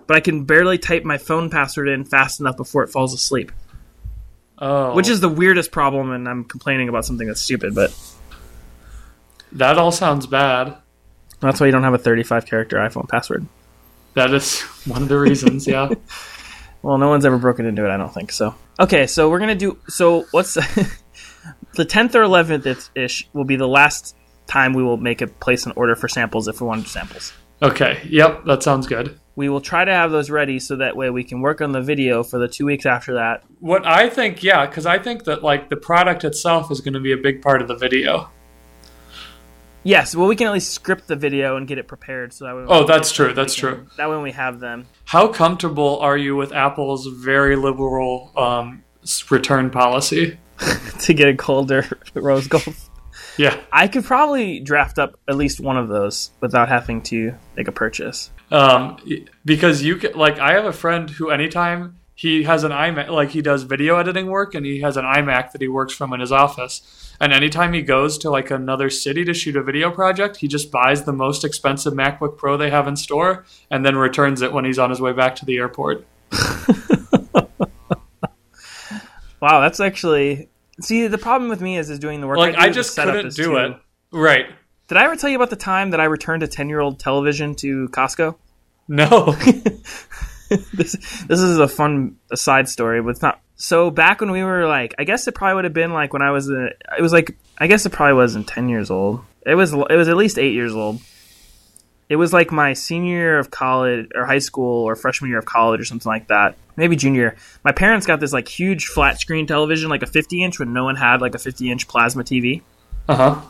but 0.07 0.17
I 0.17 0.21
can 0.21 0.45
barely 0.45 0.77
type 0.79 1.03
my 1.03 1.17
phone 1.19 1.49
password 1.51 1.87
in 1.87 2.03
fast 2.03 2.39
enough 2.39 2.57
before 2.57 2.83
it 2.83 2.87
falls 2.89 3.13
asleep 3.13 3.51
Oh. 4.57 4.93
which 4.95 5.07
is 5.09 5.21
the 5.21 5.29
weirdest 5.29 5.71
problem 5.71 6.11
and 6.11 6.27
I'm 6.27 6.43
complaining 6.43 6.89
about 6.89 7.05
something 7.05 7.27
that's 7.27 7.41
stupid 7.41 7.73
but 7.75 7.93
that 9.53 9.77
all 9.77 9.91
sounds 9.91 10.25
bad. 10.27 10.77
that's 11.41 11.59
why 11.59 11.67
you 11.67 11.71
don't 11.71 11.83
have 11.83 11.93
a 11.93 11.97
35 11.99 12.45
character 12.45 12.77
iPhone 12.77 13.07
password 13.07 13.45
That 14.13 14.33
is 14.33 14.61
one 14.85 15.03
of 15.03 15.07
the 15.09 15.17
reasons, 15.19 15.67
yeah. 15.67 15.89
well 16.81 16.97
no 16.97 17.09
one's 17.09 17.25
ever 17.25 17.37
broken 17.37 17.65
into 17.65 17.85
it 17.85 17.89
I 17.91 17.97
don't 17.97 18.11
think 18.13 18.31
so 18.31 18.55
okay 18.79 19.05
so 19.05 19.29
we're 19.29 19.39
gonna 19.39 19.53
do 19.53 19.77
so 19.87 20.25
what's 20.31 20.53
the 21.75 21.85
10th 21.85 22.15
or 22.15 22.23
11th 22.23 22.89
ish 22.95 23.29
will 23.33 23.43
be 23.45 23.55
the 23.55 23.67
last 23.67 24.15
time 24.47 24.73
we 24.73 24.81
will 24.81 24.97
make 24.97 25.21
a 25.21 25.27
place 25.27 25.65
an 25.67 25.73
order 25.75 25.95
for 25.95 26.07
samples 26.07 26.47
if 26.47 26.59
we 26.59 26.65
want 26.67 26.83
to 26.83 26.89
samples 26.89 27.33
Okay. 27.63 28.01
Yep, 28.09 28.45
that 28.45 28.63
sounds 28.63 28.87
good. 28.87 29.19
we 29.35 29.47
will 29.47 29.61
try 29.61 29.85
to 29.85 29.93
have 29.93 30.09
those 30.09 30.31
ready 30.31 30.59
so 30.59 30.77
that 30.77 30.97
way 30.97 31.11
we 31.11 31.23
can 31.23 31.41
work 31.41 31.61
on 31.61 31.71
the 31.71 31.81
video 31.81 32.23
for 32.23 32.39
the 32.39 32.47
two 32.47 32.65
weeks 32.65 32.87
after 32.87 33.13
that. 33.13 33.43
What 33.59 33.85
I 33.85 34.09
think, 34.09 34.41
yeah, 34.43 34.65
because 34.65 34.87
I 34.87 34.97
think 34.97 35.25
that 35.25 35.43
like 35.43 35.69
the 35.69 35.77
product 35.77 36.23
itself 36.23 36.71
is 36.71 36.81
going 36.81 36.95
to 36.95 36.99
be 36.99 37.11
a 37.11 37.17
big 37.17 37.39
part 37.43 37.61
of 37.61 37.67
the 37.67 37.75
video. 37.75 38.31
Yes, 39.83 40.15
well, 40.15 40.27
we 40.27 40.35
can 40.35 40.47
at 40.47 40.53
least 40.53 40.71
script 40.71 41.07
the 41.07 41.15
video 41.15 41.57
and 41.57 41.67
get 41.67 41.77
it 41.77 41.87
prepared 41.87 42.33
so 42.33 42.45
that 42.45 42.55
way. 42.55 42.65
Oh, 42.67 42.85
that's 42.85 43.11
true. 43.11 43.33
That's 43.33 43.55
can- 43.55 43.61
true. 43.61 43.87
That 43.97 44.09
way 44.09 44.17
we 44.17 44.31
have 44.31 44.59
them. 44.59 44.85
How 45.05 45.27
comfortable 45.27 45.99
are 45.99 46.17
you 46.17 46.35
with 46.35 46.51
Apple's 46.53 47.07
very 47.07 47.55
liberal 47.55 48.31
um, 48.37 48.83
return 49.29 49.69
policy? 49.69 50.37
to 50.99 51.13
get 51.13 51.27
a 51.27 51.35
colder 51.35 51.85
rose 52.13 52.47
gold. 52.47 52.75
Yeah. 53.37 53.59
I 53.71 53.87
could 53.87 54.03
probably 54.03 54.59
draft 54.59 54.99
up 54.99 55.19
at 55.27 55.35
least 55.35 55.59
one 55.59 55.77
of 55.77 55.87
those 55.87 56.31
without 56.39 56.69
having 56.69 57.01
to 57.03 57.33
make 57.55 57.67
a 57.67 57.71
purchase. 57.71 58.29
Um, 58.51 58.97
because 59.45 59.81
you 59.81 59.95
can, 59.95 60.13
like, 60.13 60.37
I 60.39 60.53
have 60.53 60.65
a 60.65 60.73
friend 60.73 61.09
who 61.09 61.29
anytime 61.29 61.97
he 62.13 62.43
has 62.43 62.63
an 62.63 62.71
iMac, 62.71 63.09
like 63.09 63.29
he 63.29 63.41
does 63.41 63.63
video 63.63 63.97
editing 63.97 64.27
work, 64.27 64.53
and 64.53 64.65
he 64.65 64.81
has 64.81 64.97
an 64.97 65.05
iMac 65.05 65.53
that 65.53 65.61
he 65.61 65.67
works 65.67 65.93
from 65.93 66.13
in 66.13 66.19
his 66.19 66.31
office. 66.31 67.10
And 67.21 67.31
anytime 67.31 67.71
he 67.71 67.81
goes 67.81 68.17
to 68.17 68.29
like 68.29 68.51
another 68.51 68.89
city 68.89 69.23
to 69.23 69.33
shoot 69.33 69.55
a 69.55 69.63
video 69.63 69.91
project, 69.91 70.37
he 70.37 70.49
just 70.49 70.71
buys 70.71 71.03
the 71.03 71.13
most 71.13 71.45
expensive 71.45 71.93
MacBook 71.93 72.37
Pro 72.37 72.57
they 72.57 72.69
have 72.69 72.87
in 72.87 72.97
store, 72.97 73.45
and 73.69 73.85
then 73.85 73.95
returns 73.95 74.41
it 74.41 74.51
when 74.51 74.65
he's 74.65 74.79
on 74.79 74.89
his 74.89 74.99
way 74.99 75.13
back 75.13 75.35
to 75.37 75.45
the 75.45 75.57
airport. 75.57 76.05
Wow, 79.41 79.59
that's 79.59 79.79
actually. 79.79 80.49
See, 80.81 81.07
the 81.07 81.17
problem 81.17 81.49
with 81.49 81.61
me 81.61 81.77
is 81.77 81.89
is 81.89 81.99
doing 81.99 82.21
the 82.21 82.27
work. 82.27 82.37
Like, 82.37 82.55
do, 82.55 82.61
I 82.61 82.69
just 82.69 82.95
couldn't 82.95 83.33
do 83.33 83.45
too- 83.45 83.57
it. 83.57 83.77
Right? 84.11 84.45
Did 84.87 84.97
I 84.97 85.05
ever 85.05 85.15
tell 85.15 85.29
you 85.29 85.37
about 85.37 85.49
the 85.49 85.55
time 85.55 85.91
that 85.91 85.99
I 85.99 86.03
returned 86.03 86.43
a 86.43 86.47
ten 86.47 86.69
year 86.69 86.79
old 86.79 86.99
television 86.99 87.55
to 87.55 87.87
Costco? 87.89 88.35
No. 88.87 89.35
this 90.73 90.93
this 91.27 91.39
is 91.39 91.57
a 91.59 91.67
fun 91.67 92.17
aside 92.31 92.67
story, 92.69 93.01
but 93.01 93.09
it's 93.09 93.21
not. 93.21 93.39
So 93.55 93.91
back 93.91 94.21
when 94.21 94.31
we 94.31 94.43
were 94.43 94.65
like, 94.67 94.95
I 94.97 95.03
guess 95.03 95.27
it 95.27 95.35
probably 95.35 95.55
would 95.55 95.63
have 95.65 95.73
been 95.73 95.93
like 95.93 96.13
when 96.13 96.21
I 96.21 96.31
was 96.31 96.49
a, 96.49 96.67
it 96.97 97.01
was 97.01 97.13
like 97.13 97.37
I 97.57 97.67
guess 97.67 97.85
it 97.85 97.91
probably 97.91 98.15
wasn't 98.15 98.47
ten 98.47 98.69
years 98.69 98.89
old. 98.91 99.21
It 99.45 99.55
was 99.55 99.73
it 99.73 99.95
was 99.95 100.07
at 100.07 100.17
least 100.17 100.37
eight 100.37 100.53
years 100.53 100.73
old. 100.73 100.99
It 102.09 102.17
was 102.17 102.33
like 102.33 102.51
my 102.51 102.73
senior 102.73 103.09
year 103.13 103.39
of 103.39 103.51
college 103.51 104.09
or 104.13 104.25
high 104.25 104.39
school 104.39 104.83
or 104.83 104.95
freshman 104.97 105.29
year 105.29 105.39
of 105.39 105.45
college 105.45 105.79
or 105.79 105.85
something 105.85 106.09
like 106.09 106.27
that. 106.27 106.55
Maybe 106.75 106.95
junior. 106.97 107.37
My 107.63 107.71
parents 107.71 108.05
got 108.05 108.19
this 108.19 108.33
like 108.33 108.47
huge 108.49 108.87
flat 108.87 109.19
screen 109.19 109.47
television, 109.47 109.89
like 109.89 110.03
a 110.03 110.07
50 110.07 110.43
inch, 110.43 110.59
when 110.59 110.73
no 110.73 110.83
one 110.83 110.97
had 110.97 111.21
like 111.21 111.35
a 111.35 111.39
50 111.39 111.71
inch 111.71 111.87
plasma 111.87 112.23
TV 112.23 112.61
Uh 113.07 113.15
huh. 113.15 113.41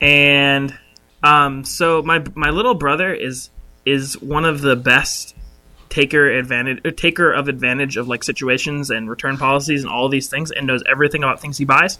and 0.00 0.76
um, 1.22 1.64
so 1.64 2.02
my 2.02 2.22
my 2.34 2.50
little 2.50 2.74
brother 2.74 3.12
is 3.12 3.50
is 3.84 4.14
one 4.22 4.44
of 4.44 4.60
the 4.60 4.76
best 4.76 5.34
taker 5.88 6.30
advantage 6.30 6.80
uh, 6.84 6.90
taker 6.96 7.32
of 7.32 7.48
advantage 7.48 7.96
of 7.96 8.08
like 8.08 8.22
situations 8.22 8.90
and 8.90 9.08
return 9.08 9.36
policies 9.36 9.82
and 9.82 9.92
all 9.92 10.08
these 10.08 10.28
things 10.28 10.50
and 10.50 10.66
knows 10.66 10.82
everything 10.88 11.22
about 11.22 11.40
things 11.40 11.58
he 11.58 11.64
buys. 11.64 11.98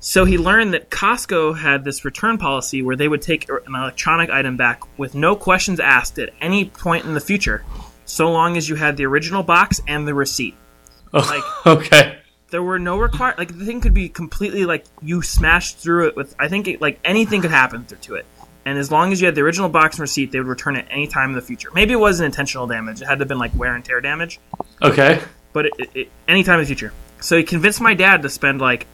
So 0.00 0.24
he 0.24 0.38
learned 0.38 0.74
that 0.74 0.90
Costco 0.90 1.58
had 1.58 1.84
this 1.84 2.04
return 2.04 2.38
policy 2.38 2.82
where 2.82 2.94
they 2.94 3.08
would 3.08 3.22
take 3.22 3.48
an 3.48 3.74
electronic 3.74 4.30
item 4.30 4.56
back 4.56 4.82
with 4.96 5.14
no 5.14 5.34
questions 5.34 5.80
asked 5.80 6.18
at 6.20 6.30
any 6.40 6.66
point 6.66 7.04
in 7.04 7.14
the 7.14 7.20
future, 7.20 7.64
so 8.04 8.30
long 8.30 8.56
as 8.56 8.68
you 8.68 8.76
had 8.76 8.96
the 8.96 9.06
original 9.06 9.42
box 9.42 9.80
and 9.88 10.06
the 10.06 10.14
receipt. 10.14 10.54
Like 11.12 11.42
okay. 11.66 12.18
there 12.50 12.62
were 12.62 12.78
no 12.78 12.98
require 12.98 13.34
like 13.38 13.56
the 13.58 13.64
thing 13.64 13.80
could 13.80 13.94
be 13.94 14.08
completely 14.08 14.66
like 14.66 14.84
you 15.02 15.20
smashed 15.22 15.78
through 15.78 16.08
it 16.08 16.16
with 16.16 16.34
I 16.38 16.48
think 16.48 16.68
it, 16.68 16.80
like 16.80 17.00
anything 17.04 17.42
could 17.42 17.50
happen 17.50 17.84
th- 17.84 18.00
to 18.02 18.14
it. 18.14 18.26
And 18.68 18.78
as 18.78 18.90
long 18.90 19.12
as 19.12 19.20
you 19.20 19.26
had 19.26 19.34
the 19.34 19.40
original 19.40 19.68
box 19.68 19.96
and 19.96 20.00
receipt, 20.02 20.30
they 20.32 20.38
would 20.38 20.46
return 20.46 20.76
it 20.76 20.86
any 20.90 21.06
time 21.06 21.30
in 21.30 21.34
the 21.36 21.40
future. 21.42 21.70
Maybe 21.74 21.92
it 21.94 22.00
wasn't 22.00 22.26
intentional 22.26 22.66
damage; 22.66 23.00
it 23.00 23.06
had 23.06 23.14
to 23.18 23.22
have 23.22 23.28
been 23.28 23.38
like 23.38 23.54
wear 23.54 23.74
and 23.74 23.84
tear 23.84 24.00
damage, 24.00 24.38
Okay. 24.82 25.20
but 25.52 25.66
it, 25.66 25.72
it, 25.78 25.90
it, 25.94 26.10
any 26.26 26.42
time 26.44 26.56
in 26.56 26.60
the 26.60 26.66
future. 26.66 26.92
So 27.20 27.36
he 27.36 27.42
convinced 27.44 27.80
my 27.80 27.94
dad 27.94 28.22
to 28.22 28.28
spend 28.28 28.60
like 28.60 28.86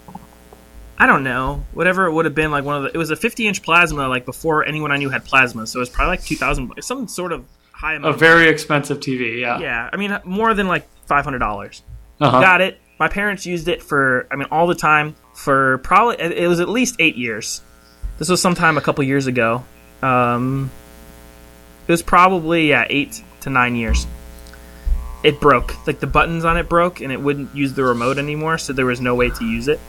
I 0.96 1.06
don't 1.06 1.24
know 1.24 1.64
whatever 1.72 2.06
it 2.06 2.12
would 2.12 2.24
have 2.24 2.34
been 2.36 2.50
like 2.52 2.64
one 2.64 2.76
of 2.76 2.82
the. 2.84 2.90
It 2.90 2.98
was 2.98 3.10
a 3.10 3.16
50 3.16 3.48
inch 3.48 3.62
plasma 3.62 4.08
like 4.08 4.24
before 4.24 4.64
anyone 4.64 4.92
I 4.92 4.96
knew 4.96 5.10
had 5.10 5.24
plasma, 5.24 5.66
so 5.66 5.78
it 5.78 5.80
was 5.80 5.90
probably 5.90 6.10
like 6.18 6.24
2,000 6.24 6.66
bucks, 6.68 6.86
some 6.86 7.08
sort 7.08 7.32
of 7.32 7.44
high 7.72 7.94
A 7.94 8.12
very 8.12 8.48
expensive 8.48 9.00
TV. 9.00 9.40
Yeah. 9.40 9.58
yeah, 9.58 9.90
I 9.92 9.96
mean 9.96 10.16
more 10.24 10.54
than 10.54 10.68
like 10.68 10.86
500 11.06 11.38
dollars 11.38 11.82
Uh-huh. 12.20 12.40
got 12.40 12.60
it. 12.60 12.80
My 13.00 13.08
parents 13.08 13.44
used 13.44 13.66
it 13.66 13.82
for, 13.82 14.28
I 14.30 14.36
mean, 14.36 14.46
all 14.52 14.68
the 14.68 14.76
time 14.76 15.16
for 15.34 15.78
probably, 15.78 16.14
it 16.20 16.46
was 16.46 16.60
at 16.60 16.68
least 16.68 16.94
eight 17.00 17.16
years. 17.16 17.60
This 18.18 18.28
was 18.28 18.40
sometime 18.40 18.78
a 18.78 18.80
couple 18.80 19.04
years 19.04 19.26
ago. 19.26 19.64
Um, 20.02 20.70
it 21.86 21.92
was 21.92 22.02
probably, 22.02 22.68
yeah, 22.68 22.86
eight 22.88 23.22
to 23.40 23.50
nine 23.50 23.74
years. 23.76 24.06
It 25.22 25.40
broke. 25.40 25.86
Like 25.86 26.00
the 26.00 26.06
buttons 26.06 26.44
on 26.44 26.56
it 26.56 26.68
broke 26.68 27.00
and 27.00 27.10
it 27.10 27.20
wouldn't 27.20 27.54
use 27.54 27.72
the 27.72 27.84
remote 27.84 28.18
anymore, 28.18 28.58
so 28.58 28.72
there 28.72 28.86
was 28.86 29.00
no 29.00 29.14
way 29.14 29.30
to 29.30 29.44
use 29.44 29.68
it. 29.68 29.80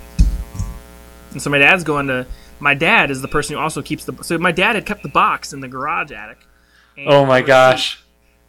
And 1.31 1.41
so 1.41 1.49
my 1.49 1.57
dad's 1.57 1.83
going 1.83 2.07
to, 2.07 2.25
my 2.59 2.73
dad 2.73 3.11
is 3.11 3.21
the 3.21 3.27
person 3.27 3.55
who 3.55 3.61
also 3.61 3.81
keeps 3.81 4.05
the, 4.05 4.23
so 4.23 4.37
my 4.37 4.53
dad 4.53 4.75
had 4.75 4.85
kept 4.85 5.03
the 5.03 5.09
box 5.09 5.51
in 5.51 5.59
the 5.59 5.67
garage 5.67 6.11
attic. 6.11 6.37
Oh 7.05 7.25
my 7.25 7.41
gosh. 7.41 8.01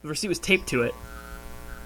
the 0.03 0.09
receipt 0.09 0.29
was 0.29 0.39
taped 0.39 0.69
to 0.69 0.83
it. 0.83 0.95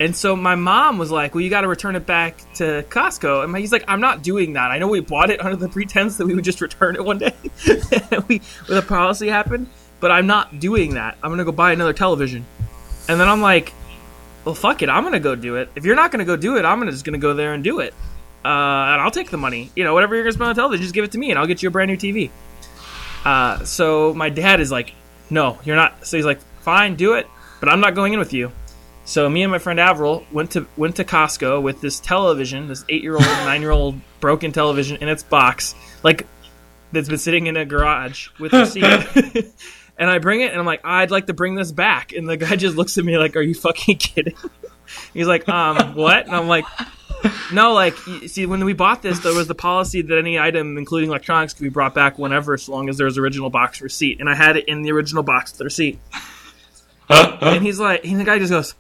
And 0.01 0.17
so 0.17 0.35
my 0.35 0.55
mom 0.55 0.97
was 0.97 1.11
like, 1.11 1.35
"Well, 1.35 1.43
you 1.43 1.51
got 1.51 1.61
to 1.61 1.69
return 1.69 1.95
it 1.95 2.07
back 2.07 2.39
to 2.55 2.83
Costco." 2.89 3.45
And 3.45 3.55
he's 3.59 3.71
like, 3.71 3.85
"I'm 3.87 4.01
not 4.01 4.23
doing 4.23 4.55
that. 4.55 4.71
I 4.71 4.79
know 4.79 4.89
we 4.89 5.01
bought 5.01 5.29
it 5.29 5.45
under 5.45 5.57
the 5.57 5.69
pretense 5.69 6.17
that 6.17 6.27
we 6.27 6.35
would 6.35 6.43
just 6.43 6.63
return 6.63 6.97
it 6.97 7.05
one 7.05 7.19
day, 7.19 7.35
we 8.27 8.41
when 8.67 8.77
the 8.77 8.85
policy 8.87 9.29
happened, 9.29 9.69
but 10.01 10.11
I'm 10.11 10.27
not 10.27 10.59
doing 10.59 10.95
that. 10.95 11.19
I'm 11.23 11.31
gonna 11.31 11.45
go 11.45 11.53
buy 11.53 11.73
another 11.73 11.93
television." 11.93 12.47
And 13.09 13.21
then 13.21 13.29
I'm 13.29 13.43
like, 13.43 13.75
"Well, 14.47 14.55
fuck 14.55 14.81
it. 14.81 14.89
I'm 14.89 15.05
gonna 15.05 15.21
go 15.21 15.37
do 15.37 15.57
it. 15.57 15.69
If 15.75 15.85
you're 15.85 15.97
not 15.97 16.11
gonna 16.11 16.25
go 16.25 16.35
do 16.35 16.57
it, 16.57 16.65
I'm 16.65 16.79
gonna 16.79 16.93
just 16.93 17.05
gonna 17.05 17.19
go 17.19 17.35
there 17.35 17.53
and 17.53 17.63
do 17.63 17.81
it, 17.81 17.93
uh, 18.43 18.49
and 18.49 19.03
I'll 19.03 19.11
take 19.11 19.31
the 19.31 19.37
money. 19.37 19.71
You 19.77 19.85
know, 19.85 19.93
whatever 19.93 20.15
you're 20.15 20.25
gonna 20.25 20.33
spend 20.33 20.49
on 20.49 20.55
television, 20.55 20.83
just 20.83 20.95
give 20.95 21.05
it 21.05 21.13
to 21.13 21.19
me, 21.19 21.29
and 21.29 21.39
I'll 21.39 21.47
get 21.47 21.63
you 21.63 21.69
a 21.69 21.73
brand 21.73 21.91
new 21.91 21.99
TV." 21.99 22.31
Uh, 23.23 23.63
so 23.67 24.15
my 24.15 24.31
dad 24.31 24.61
is 24.61 24.73
like, 24.73 24.95
"No, 25.29 25.59
you're 25.63 25.77
not." 25.77 26.07
So 26.07 26.17
he's 26.17 26.25
like, 26.25 26.41
"Fine, 26.63 26.95
do 26.97 27.13
it, 27.13 27.27
but 27.61 27.69
I'm 27.69 27.81
not 27.81 27.95
going 27.95 28.15
in 28.15 28.19
with 28.19 28.33
you." 28.33 28.51
So 29.11 29.29
me 29.29 29.43
and 29.43 29.51
my 29.51 29.59
friend 29.59 29.81
Avril 29.81 30.25
went 30.31 30.53
to 30.53 30.69
went 30.77 30.95
to 30.97 31.05
Costco 31.05 31.61
with 31.63 31.81
this 31.81 31.99
television, 31.99 32.69
this 32.69 32.85
eight 32.89 33.03
year 33.03 33.15
old, 33.15 33.23
nine 33.45 33.61
year 33.61 33.73
old 33.73 34.01
broken 34.21 34.53
television 34.53 34.99
in 34.99 35.09
its 35.09 35.25
box, 35.25 35.75
like 36.05 36.29
that's 36.93 37.09
been 37.09 37.19
sitting 37.19 37.49
in 37.49 37.57
a 37.57 37.65
garage 37.65 38.29
with 38.39 38.53
a 38.53 38.67
seat. 38.67 38.85
and 39.99 40.09
I 40.09 40.19
bring 40.19 40.43
it, 40.43 40.53
and 40.53 40.61
I'm 40.61 40.65
like, 40.65 40.83
I'd 40.85 41.11
like 41.11 41.27
to 41.27 41.35
bring 41.35 41.57
this 41.57 41.73
back. 41.73 42.13
And 42.13 42.29
the 42.29 42.37
guy 42.37 42.55
just 42.55 42.77
looks 42.77 42.99
at 42.99 43.05
me 43.05 43.19
like, 43.19 43.35
Are 43.35 43.43
you 43.43 43.53
fucking 43.53 43.97
kidding? 43.99 44.37
He's 45.13 45.27
like, 45.27 45.49
Um, 45.49 45.97
what? 45.97 46.27
And 46.27 46.37
I'm 46.37 46.47
like, 46.47 46.67
no, 47.53 47.73
like 47.73 47.97
see, 48.29 48.47
when 48.47 48.65
we 48.65 48.75
bought 48.75 49.03
this, 49.03 49.19
there 49.19 49.35
was 49.35 49.49
the 49.49 49.57
policy 49.57 50.03
that 50.03 50.19
any 50.19 50.39
item, 50.39 50.79
including 50.79 51.09
electronics, 51.09 51.53
could 51.53 51.65
be 51.65 51.69
brought 51.69 51.97
back 51.97 52.17
whenever, 52.17 52.55
as 52.55 52.69
long 52.69 52.89
as 52.89 52.97
there 52.97 53.07
was 53.07 53.19
original 53.19 53.51
box 53.51 53.81
receipt. 53.81 54.21
And 54.21 54.29
I 54.29 54.37
had 54.37 54.57
it 54.57 54.69
in 54.69 54.83
the 54.83 54.93
original 54.93 55.25
box 55.25 55.51
with 55.51 55.59
the 55.59 55.65
receipt. 55.65 55.99
and 57.09 57.65
he's 57.65 57.81
like, 57.81 58.05
and 58.05 58.21
the 58.21 58.25
guy 58.25 58.39
just 58.39 58.53
goes, 58.53 58.77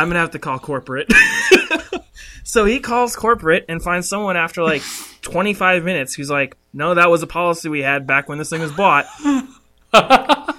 "I'm 0.00 0.08
gonna 0.08 0.20
have 0.20 0.32
to 0.32 0.38
call 0.38 0.58
corporate." 0.58 1.12
so 2.44 2.64
he 2.64 2.80
calls 2.80 3.16
corporate 3.16 3.64
and 3.68 3.82
finds 3.82 4.08
someone 4.08 4.36
after 4.36 4.62
like 4.62 4.82
25 5.22 5.84
minutes 5.84 6.14
who's 6.14 6.30
like, 6.30 6.56
"No, 6.72 6.94
that 6.94 7.10
was 7.10 7.22
a 7.22 7.26
policy 7.26 7.68
we 7.68 7.80
had 7.80 8.06
back 8.06 8.28
when 8.28 8.38
this 8.38 8.50
thing 8.50 8.60
was 8.60 8.72
bought." 8.72 9.06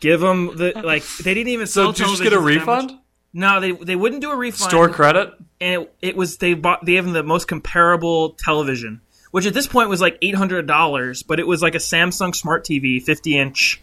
Give 0.00 0.20
them 0.20 0.56
the 0.56 0.72
like. 0.82 1.06
They 1.06 1.34
didn't 1.34 1.52
even. 1.52 1.66
So 1.66 1.84
sell 1.84 1.92
did 1.92 1.98
you 2.00 2.06
just 2.06 2.22
get 2.22 2.32
a 2.32 2.36
televisions 2.36 2.58
that 2.58 2.66
much. 2.66 2.82
refund? 2.82 2.98
No, 3.32 3.60
they 3.60 3.72
they 3.72 3.96
wouldn't 3.96 4.22
do 4.22 4.30
a 4.30 4.36
refund. 4.36 4.70
Store 4.70 4.88
credit? 4.88 5.34
and 5.60 5.82
it, 5.82 5.94
it 6.00 6.16
was 6.16 6.38
they 6.38 6.54
bought 6.54 6.84
they 6.84 6.94
have 6.94 7.10
the 7.12 7.22
most 7.22 7.46
comparable 7.46 8.30
television, 8.30 9.00
which 9.30 9.46
at 9.46 9.54
this 9.54 9.66
point 9.66 9.88
was 9.88 10.00
like 10.00 10.18
eight 10.22 10.34
hundred 10.34 10.66
dollars, 10.66 11.22
but 11.22 11.38
it 11.38 11.46
was 11.46 11.62
like 11.62 11.74
a 11.74 11.78
Samsung 11.78 12.34
Smart 12.34 12.64
TV, 12.64 13.02
fifty 13.02 13.36
inch, 13.36 13.82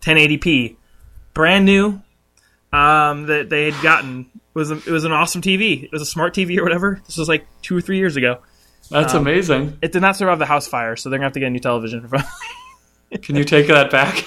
1080p, 0.00 0.76
brand 1.34 1.64
new. 1.64 2.02
Um, 2.70 3.26
that 3.26 3.48
they 3.48 3.70
had 3.70 3.82
gotten 3.82 4.28
it 4.34 4.37
was 4.58 4.70
a, 4.70 4.76
it 4.76 4.86
was 4.88 5.04
an 5.04 5.12
awesome 5.12 5.40
TV. 5.40 5.82
It 5.84 5.92
was 5.92 6.02
a 6.02 6.06
smart 6.06 6.34
TV 6.34 6.58
or 6.58 6.62
whatever. 6.64 7.00
This 7.06 7.16
was 7.16 7.28
like 7.28 7.46
two 7.62 7.76
or 7.76 7.80
three 7.80 7.96
years 7.98 8.16
ago. 8.16 8.38
That's 8.90 9.14
Um, 9.14 9.22
amazing. 9.22 9.78
It 9.82 9.92
did 9.92 10.02
not 10.02 10.16
survive 10.16 10.38
the 10.38 10.46
house 10.46 10.66
fire, 10.66 10.96
so 10.96 11.08
they're 11.10 11.18
gonna 11.18 11.26
have 11.26 11.32
to 11.34 11.40
get 11.40 11.46
a 11.46 11.50
new 11.50 11.58
television. 11.60 12.08
Can 13.22 13.36
you 13.36 13.44
take 13.44 13.68
that 13.68 13.90
back? 13.90 14.24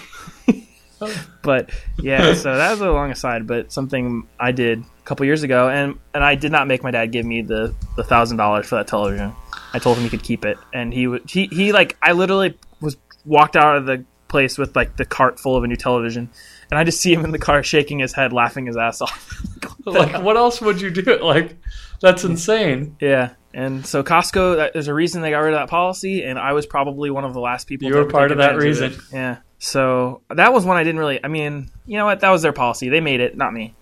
but 1.43 1.71
yeah, 1.97 2.33
so 2.35 2.55
that 2.55 2.71
was 2.71 2.81
a 2.81 2.91
long 2.91 3.11
aside, 3.11 3.47
but 3.47 3.71
something 3.71 4.27
I 4.39 4.51
did 4.51 4.79
a 4.81 5.03
couple 5.03 5.25
years 5.25 5.43
ago, 5.43 5.67
and 5.69 5.97
and 6.13 6.23
I 6.23 6.35
did 6.35 6.51
not 6.51 6.67
make 6.67 6.83
my 6.83 6.91
dad 6.91 7.11
give 7.11 7.25
me 7.25 7.41
the 7.41 7.73
the 7.97 8.03
thousand 8.03 8.37
dollars 8.37 8.67
for 8.67 8.75
that 8.75 8.87
television. 8.87 9.33
I 9.73 9.79
told 9.79 9.97
him 9.97 10.03
he 10.03 10.09
could 10.09 10.23
keep 10.23 10.45
it, 10.45 10.57
and 10.73 10.93
he 10.93 11.07
would 11.07 11.29
he 11.29 11.47
he 11.47 11.71
like 11.71 11.97
I 12.01 12.11
literally 12.11 12.57
was 12.81 12.97
walked 13.25 13.55
out 13.55 13.77
of 13.77 13.85
the 13.85 14.05
place 14.27 14.57
with 14.57 14.75
like 14.75 14.95
the 14.97 15.05
cart 15.05 15.39
full 15.39 15.55
of 15.57 15.63
a 15.63 15.67
new 15.67 15.75
television, 15.75 16.29
and 16.69 16.77
I 16.79 16.83
just 16.83 17.01
see 17.01 17.13
him 17.13 17.25
in 17.25 17.31
the 17.31 17.39
car 17.39 17.63
shaking 17.63 17.99
his 17.99 18.13
head, 18.13 18.31
laughing 18.31 18.67
his 18.67 18.77
ass 18.77 19.01
off. 19.01 19.43
like, 19.85 20.21
what 20.23 20.37
else 20.37 20.61
would 20.61 20.79
you 20.81 20.91
do? 20.91 21.19
Like, 21.23 21.57
that's 22.01 22.23
insane. 22.23 22.95
yeah. 22.99 23.31
And 23.53 23.85
so 23.85 24.01
Costco, 24.03 24.55
that- 24.57 24.73
there's 24.73 24.87
a 24.87 24.93
reason 24.93 25.21
they 25.21 25.31
got 25.31 25.39
rid 25.39 25.53
of 25.53 25.59
that 25.59 25.69
policy, 25.69 26.23
and 26.23 26.39
I 26.39 26.53
was 26.53 26.65
probably 26.65 27.09
one 27.09 27.25
of 27.25 27.33
the 27.33 27.41
last 27.41 27.67
people. 27.67 27.87
You 27.87 27.95
were 27.95 28.05
part 28.05 28.31
of 28.31 28.37
that 28.37 28.55
reason. 28.55 28.93
it. 28.93 28.99
Yeah. 29.11 29.37
So 29.59 30.21
that 30.29 30.53
was 30.53 30.65
one 30.65 30.77
I 30.77 30.83
didn't 30.83 30.99
really. 30.99 31.23
I 31.23 31.27
mean, 31.27 31.69
you 31.85 31.97
know 31.97 32.05
what? 32.05 32.21
That 32.21 32.29
was 32.29 32.41
their 32.41 32.53
policy. 32.53 32.89
They 32.89 33.01
made 33.01 33.19
it, 33.19 33.35
not 33.37 33.53
me. 33.53 33.75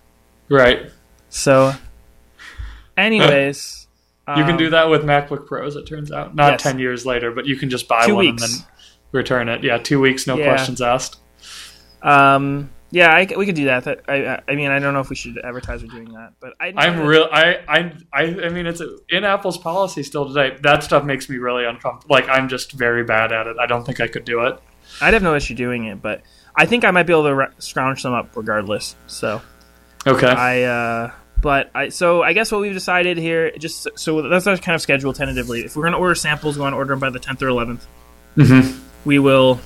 Right. 0.48 0.90
So, 1.28 1.72
anyways, 2.96 3.86
You 4.28 4.44
can 4.44 4.52
um, 4.52 4.56
do 4.58 4.70
that 4.70 4.88
with 4.90 5.02
MacBook 5.02 5.46
Pros, 5.46 5.74
it 5.76 5.86
turns 5.86 6.12
out. 6.12 6.34
Not 6.36 6.52
Yes. 6.52 6.62
10 6.62 6.78
years 6.78 7.04
later, 7.06 7.32
but 7.32 7.46
you 7.46 7.56
can 7.56 7.68
just 7.70 7.88
buy 7.88 8.06
Two 8.06 8.14
one 8.14 8.26
weeks. 8.26 8.42
and 8.44 8.52
then 8.52 8.68
return 9.12 9.48
it. 9.48 9.64
Yeah, 9.64 9.78
two 9.78 9.98
weeks, 10.00 10.26
no 10.26 10.36
Yeah. 10.36 10.44
questions 10.44 10.80
asked. 10.80 11.18
Um, 12.02 12.70
yeah, 12.90 13.10
I, 13.14 13.26
we 13.36 13.46
could 13.46 13.54
do 13.54 13.66
that. 13.66 13.84
That- 13.84 14.00
I, 14.08 14.40
I- 14.48 14.54
mean, 14.56 14.70
I 14.70 14.78
don't 14.78 14.94
know 14.94 15.00
if 15.00 15.10
we 15.10 15.16
should 15.16 15.38
advertise 15.38 15.82
we're 15.82 15.88
doing 15.88 16.12
that, 16.12 16.32
but 16.40 16.54
I, 16.60 16.72
I'm 16.76 17.00
real. 17.00 17.28
I, 17.30 17.58
I, 17.68 17.92
I, 18.12 18.48
mean, 18.48 18.66
it's 18.66 18.82
in 19.08 19.24
Apple's 19.24 19.58
policy 19.58 20.02
still 20.02 20.26
today. 20.28 20.56
That 20.62 20.82
stuff 20.82 21.04
makes 21.04 21.28
me 21.28 21.36
really 21.38 21.64
uncomfortable. 21.64 22.14
Like, 22.14 22.28
I'm 22.28 22.48
just 22.48 22.72
very 22.72 23.04
bad 23.04 23.32
at 23.32 23.46
it. 23.46 23.56
I 23.60 23.66
don't 23.66 23.84
think 23.84 24.00
I 24.00 24.08
could 24.08 24.24
do 24.24 24.40
it. 24.46 24.58
I'd 25.00 25.14
have 25.14 25.22
no 25.22 25.34
issue 25.34 25.54
doing 25.54 25.84
it, 25.84 26.02
but 26.02 26.22
I 26.56 26.66
think 26.66 26.84
I 26.84 26.90
might 26.90 27.04
be 27.04 27.12
able 27.12 27.24
to 27.24 27.34
re- 27.34 27.46
scrounge 27.58 28.02
some 28.02 28.12
up 28.12 28.36
regardless. 28.36 28.96
So 29.06 29.40
Okay. 30.06 30.26
I, 30.26 30.62
uh, 30.62 31.12
but 31.40 31.70
I, 31.74 31.88
so 31.90 32.22
I 32.22 32.32
guess 32.32 32.50
what 32.50 32.60
we've 32.60 32.72
decided 32.72 33.16
here, 33.16 33.50
just 33.52 33.86
so 33.94 34.28
that's 34.28 34.46
our 34.46 34.56
kind 34.56 34.74
of 34.74 34.82
schedule 34.82 35.12
tentatively. 35.12 35.60
If 35.60 35.76
we're 35.76 35.84
gonna 35.84 35.98
order 35.98 36.14
samples, 36.14 36.56
we 36.56 36.62
want 36.62 36.72
to 36.72 36.76
order 36.76 36.92
them 36.92 36.98
by 37.00 37.10
the 37.10 37.20
10th 37.20 37.40
or 37.42 37.46
11th. 37.48 37.86
Mhm. 38.36 38.78
We 39.04 39.18
will 39.18 39.60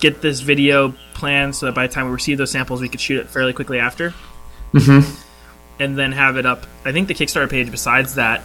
get 0.00 0.20
this 0.20 0.40
video 0.40 0.94
planned 1.14 1.54
so 1.54 1.66
that 1.66 1.74
by 1.74 1.86
the 1.86 1.92
time 1.92 2.06
we 2.06 2.12
receive 2.12 2.38
those 2.38 2.50
samples, 2.50 2.80
we 2.80 2.88
could 2.88 3.00
shoot 3.00 3.18
it 3.20 3.28
fairly 3.28 3.52
quickly 3.52 3.78
after. 3.78 4.14
Mhm. 4.74 5.24
and 5.80 5.96
then 5.96 6.10
have 6.12 6.36
it 6.36 6.44
up. 6.44 6.66
I 6.84 6.90
think 6.92 7.06
the 7.08 7.14
Kickstarter 7.14 7.48
page, 7.48 7.70
besides 7.70 8.16
that, 8.16 8.42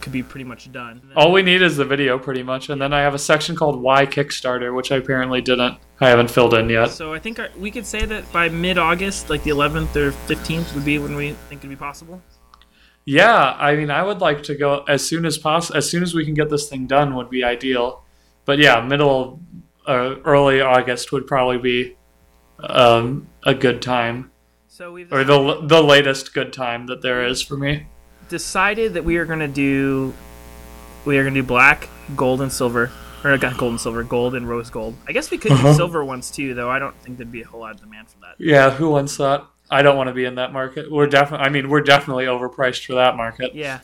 could 0.00 0.10
be 0.12 0.22
pretty 0.22 0.44
much 0.44 0.72
done. 0.72 1.02
All 1.14 1.30
we 1.30 1.42
need 1.42 1.60
is 1.62 1.76
the 1.76 1.84
video, 1.84 2.18
pretty 2.18 2.42
much, 2.42 2.70
and 2.70 2.80
then 2.80 2.92
I 2.94 3.02
have 3.02 3.14
a 3.14 3.18
section 3.18 3.54
called 3.54 3.80
"Why 3.80 4.06
Kickstarter," 4.06 4.74
which 4.74 4.90
I 4.90 4.96
apparently 4.96 5.40
didn't. 5.42 5.76
I 6.00 6.08
haven't 6.08 6.30
filled 6.30 6.54
in 6.54 6.68
yet. 6.70 6.86
So 6.90 7.12
I 7.14 7.18
think 7.20 7.38
our, 7.38 7.48
we 7.58 7.70
could 7.70 7.86
say 7.86 8.04
that 8.06 8.32
by 8.32 8.48
mid-August, 8.48 9.30
like 9.30 9.44
the 9.44 9.50
11th 9.50 9.94
or 9.94 10.10
15th, 10.26 10.74
would 10.74 10.84
be 10.84 10.98
when 10.98 11.14
we 11.14 11.32
think 11.48 11.60
it'd 11.60 11.70
be 11.70 11.76
possible. 11.76 12.20
Yeah, 13.04 13.54
I 13.58 13.76
mean, 13.76 13.90
I 13.90 14.02
would 14.02 14.20
like 14.20 14.42
to 14.44 14.54
go 14.54 14.84
as 14.88 15.06
soon 15.06 15.26
as 15.26 15.36
possible. 15.38 15.76
As 15.76 15.88
soon 15.88 16.02
as 16.02 16.14
we 16.14 16.24
can 16.24 16.34
get 16.34 16.50
this 16.50 16.68
thing 16.68 16.86
done 16.86 17.14
would 17.16 17.28
be 17.30 17.44
ideal. 17.44 18.02
But 18.44 18.58
yeah, 18.58 18.80
middle, 18.80 19.40
uh, 19.86 20.16
early 20.24 20.60
August 20.60 21.12
would 21.12 21.26
probably 21.26 21.58
be 21.58 21.96
um, 22.60 23.26
a 23.44 23.54
good 23.54 23.82
time, 23.82 24.30
So 24.68 24.92
we've 24.92 25.12
or 25.12 25.24
the 25.24 25.60
the 25.62 25.82
latest 25.82 26.32
good 26.34 26.52
time 26.52 26.86
that 26.86 27.02
there 27.02 27.26
is 27.26 27.42
for 27.42 27.56
me. 27.56 27.86
decided 28.28 28.94
that 28.94 29.04
we 29.04 29.16
are 29.16 29.24
going 29.24 29.40
to 29.40 29.48
do 29.48 30.14
we 31.04 31.18
are 31.18 31.22
going 31.22 31.34
to 31.34 31.40
do 31.42 31.46
black, 31.46 31.88
gold, 32.16 32.40
and 32.40 32.52
silver. 32.52 32.90
Or 33.24 33.36
not 33.36 33.56
gold 33.56 33.72
and 33.72 33.80
silver, 33.80 34.02
gold 34.02 34.34
and 34.34 34.48
rose 34.48 34.68
gold. 34.68 34.96
I 35.06 35.12
guess 35.12 35.30
we 35.30 35.38
could 35.38 35.52
Uh-huh. 35.52 35.70
do 35.70 35.74
silver 35.76 36.04
ones 36.04 36.28
too, 36.30 36.54
though. 36.54 36.68
I 36.68 36.80
don't 36.80 36.96
think 37.02 37.18
there'd 37.18 37.30
be 37.30 37.42
a 37.42 37.46
whole 37.46 37.60
lot 37.60 37.72
of 37.74 37.80
demand 37.80 38.08
for 38.10 38.18
that. 38.20 38.34
Yeah, 38.38 38.70
who 38.70 38.90
wants 38.90 39.16
that? 39.18 39.44
I 39.70 39.82
don't 39.82 39.96
want 39.96 40.08
to 40.08 40.12
be 40.14 40.24
in 40.24 40.34
that 40.36 40.52
market. 40.52 40.90
We're 40.90 41.06
definitely. 41.06 41.46
I 41.46 41.48
mean, 41.48 41.68
we're 41.68 41.82
definitely 41.82 42.24
overpriced 42.26 42.84
for 42.84 42.94
that 42.94 43.16
market. 43.16 43.54
Yeah. 43.54 43.80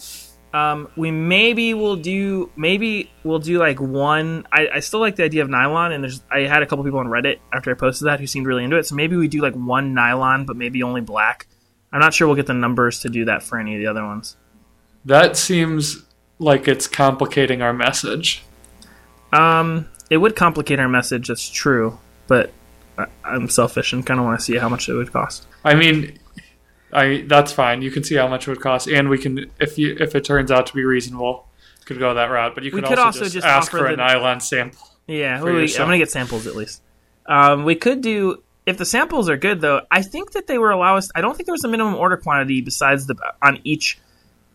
Um, 0.52 0.90
we 0.96 1.10
maybe 1.10 1.74
will 1.74 1.96
do 1.96 2.50
maybe 2.56 3.10
we'll 3.22 3.38
do 3.38 3.58
like 3.58 3.80
one. 3.80 4.46
I, 4.50 4.68
I 4.74 4.80
still 4.80 5.00
like 5.00 5.16
the 5.16 5.24
idea 5.24 5.42
of 5.42 5.50
nylon, 5.50 5.92
and 5.92 6.02
there's 6.02 6.22
I 6.30 6.40
had 6.40 6.62
a 6.62 6.66
couple 6.66 6.84
people 6.84 7.00
on 7.00 7.06
Reddit 7.06 7.38
after 7.52 7.70
I 7.70 7.74
posted 7.74 8.06
that 8.06 8.18
who 8.18 8.26
seemed 8.26 8.46
really 8.46 8.64
into 8.64 8.76
it. 8.76 8.86
So 8.86 8.94
maybe 8.94 9.16
we 9.16 9.28
do 9.28 9.42
like 9.42 9.54
one 9.54 9.92
nylon, 9.92 10.46
but 10.46 10.56
maybe 10.56 10.82
only 10.82 11.02
black. 11.02 11.46
I'm 11.92 12.00
not 12.00 12.14
sure 12.14 12.26
we'll 12.26 12.36
get 12.36 12.46
the 12.46 12.54
numbers 12.54 13.00
to 13.00 13.08
do 13.08 13.26
that 13.26 13.42
for 13.42 13.58
any 13.58 13.74
of 13.74 13.80
the 13.80 13.86
other 13.86 14.04
ones. 14.04 14.36
That 15.04 15.36
seems 15.36 16.04
like 16.38 16.68
it's 16.68 16.86
complicating 16.86 17.62
our 17.62 17.72
message. 17.72 18.42
Um, 19.32 19.88
it 20.10 20.18
would 20.18 20.36
complicate 20.36 20.80
our 20.80 20.88
message. 20.88 21.28
That's 21.28 21.48
true, 21.48 21.98
but 22.26 22.52
I, 22.96 23.06
I'm 23.24 23.48
selfish 23.48 23.92
and 23.92 24.04
kind 24.04 24.18
of 24.18 24.26
want 24.26 24.38
to 24.38 24.44
see 24.44 24.56
how 24.56 24.68
much 24.68 24.88
it 24.88 24.94
would 24.94 25.12
cost. 25.12 25.46
I 25.64 25.74
mean, 25.74 26.18
I 26.92 27.24
that's 27.26 27.52
fine. 27.52 27.82
You 27.82 27.90
can 27.90 28.04
see 28.04 28.14
how 28.16 28.28
much 28.28 28.46
it 28.48 28.50
would 28.50 28.60
cost, 28.60 28.88
and 28.88 29.08
we 29.08 29.18
can 29.18 29.50
if 29.60 29.78
you 29.78 29.96
if 30.00 30.14
it 30.14 30.24
turns 30.24 30.50
out 30.50 30.66
to 30.68 30.74
be 30.74 30.84
reasonable, 30.84 31.46
could 31.84 31.98
go 31.98 32.14
that 32.14 32.26
route. 32.30 32.54
But 32.54 32.64
you 32.64 32.70
could, 32.70 32.84
could 32.84 32.98
also, 32.98 33.20
also 33.20 33.20
just, 33.24 33.34
just 33.34 33.46
ask 33.46 33.70
for 33.70 33.86
a 33.86 33.96
nylon 33.96 34.40
sample. 34.40 34.86
Yeah, 35.06 35.42
we- 35.42 35.62
I'm 35.62 35.68
gonna 35.76 35.98
get 35.98 36.10
samples 36.10 36.46
at 36.46 36.54
least. 36.56 36.82
Um, 37.26 37.64
we 37.64 37.74
could 37.74 38.00
do 38.00 38.42
if 38.66 38.78
the 38.78 38.84
samples 38.86 39.28
are 39.28 39.36
good 39.36 39.60
though. 39.60 39.82
I 39.90 40.02
think 40.02 40.32
that 40.32 40.46
they 40.46 40.58
were 40.58 40.70
allow 40.70 40.96
us. 40.96 41.10
I 41.14 41.20
don't 41.20 41.34
think 41.36 41.46
there 41.46 41.54
was 41.54 41.64
a 41.64 41.68
minimum 41.68 41.94
order 41.94 42.16
quantity 42.16 42.60
besides 42.62 43.06
the 43.06 43.16
on 43.42 43.60
each 43.64 43.98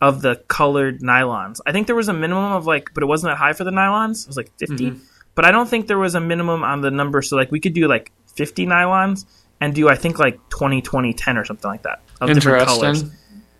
of 0.01 0.21
the 0.21 0.35
colored 0.47 0.99
nylons. 1.01 1.59
I 1.65 1.71
think 1.71 1.87
there 1.87 1.95
was 1.95 2.09
a 2.09 2.13
minimum 2.13 2.51
of 2.51 2.65
like, 2.65 2.89
but 2.93 3.03
it 3.03 3.05
wasn't 3.05 3.31
that 3.31 3.37
high 3.37 3.53
for 3.53 3.63
the 3.63 3.71
nylons. 3.71 4.23
It 4.23 4.27
was 4.27 4.37
like 4.37 4.51
50, 4.59 4.75
Mm-hmm. 4.91 5.03
but 5.35 5.45
I 5.45 5.51
don't 5.51 5.69
think 5.69 5.87
there 5.87 5.97
was 5.99 6.13
a 6.15 6.19
minimum 6.19 6.63
on 6.63 6.81
the 6.81 6.91
number. 6.91 7.21
So 7.21 7.35
like 7.37 7.51
we 7.51 7.59
could 7.59 7.73
do 7.73 7.87
like 7.87 8.11
50 8.35 8.65
nylons 8.65 9.25
and 9.63 9.73
do 9.73 9.87
I 9.87 9.95
think 9.95 10.19
like 10.19 10.37
20, 10.49 10.81
20, 10.81 11.13
10 11.13 11.37
or 11.37 11.45
something 11.45 11.69
like 11.69 11.83
that 11.83 12.01
of 12.19 12.33
different 12.33 12.65
colors. 12.67 13.03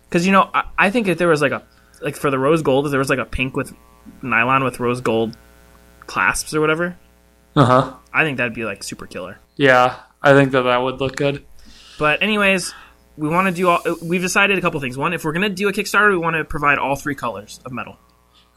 Because 0.08 0.26
you 0.26 0.32
know, 0.32 0.50
I, 0.52 0.64
I 0.78 0.90
think 0.90 1.08
if 1.08 1.16
there 1.18 1.28
was 1.28 1.40
like 1.40 1.52
a 1.52 1.62
like 2.02 2.16
for 2.16 2.30
the 2.30 2.38
rose 2.38 2.62
gold, 2.62 2.86
if 2.86 2.90
there 2.90 2.98
was 2.98 3.08
like 3.08 3.18
a 3.18 3.24
pink 3.24 3.56
with 3.56 3.74
nylon 4.22 4.62
with 4.64 4.80
rose 4.80 5.00
gold 5.00 5.36
clasps 6.06 6.54
or 6.54 6.60
whatever, 6.60 6.96
Uh 7.56 7.64
huh. 7.64 7.94
I 8.12 8.22
think 8.24 8.36
that'd 8.36 8.54
be 8.54 8.64
like 8.64 8.82
super 8.82 9.06
killer. 9.06 9.38
Yeah, 9.56 9.96
I 10.22 10.34
think 10.34 10.52
that 10.52 10.62
that 10.62 10.76
would 10.78 11.00
look 11.00 11.16
good. 11.16 11.44
But 11.98 12.22
anyways, 12.22 12.74
we 13.16 13.28
want 13.28 13.48
to 13.48 13.54
do 13.54 13.68
all. 13.68 13.80
We've 14.02 14.20
decided 14.20 14.58
a 14.58 14.60
couple 14.60 14.78
things. 14.80 14.98
One, 14.98 15.14
if 15.14 15.24
we're 15.24 15.32
gonna 15.32 15.48
do 15.48 15.68
a 15.68 15.72
Kickstarter, 15.72 16.10
we 16.10 16.18
want 16.18 16.36
to 16.36 16.44
provide 16.44 16.78
all 16.78 16.96
three 16.96 17.14
colors 17.14 17.60
of 17.64 17.72
metal. 17.72 17.96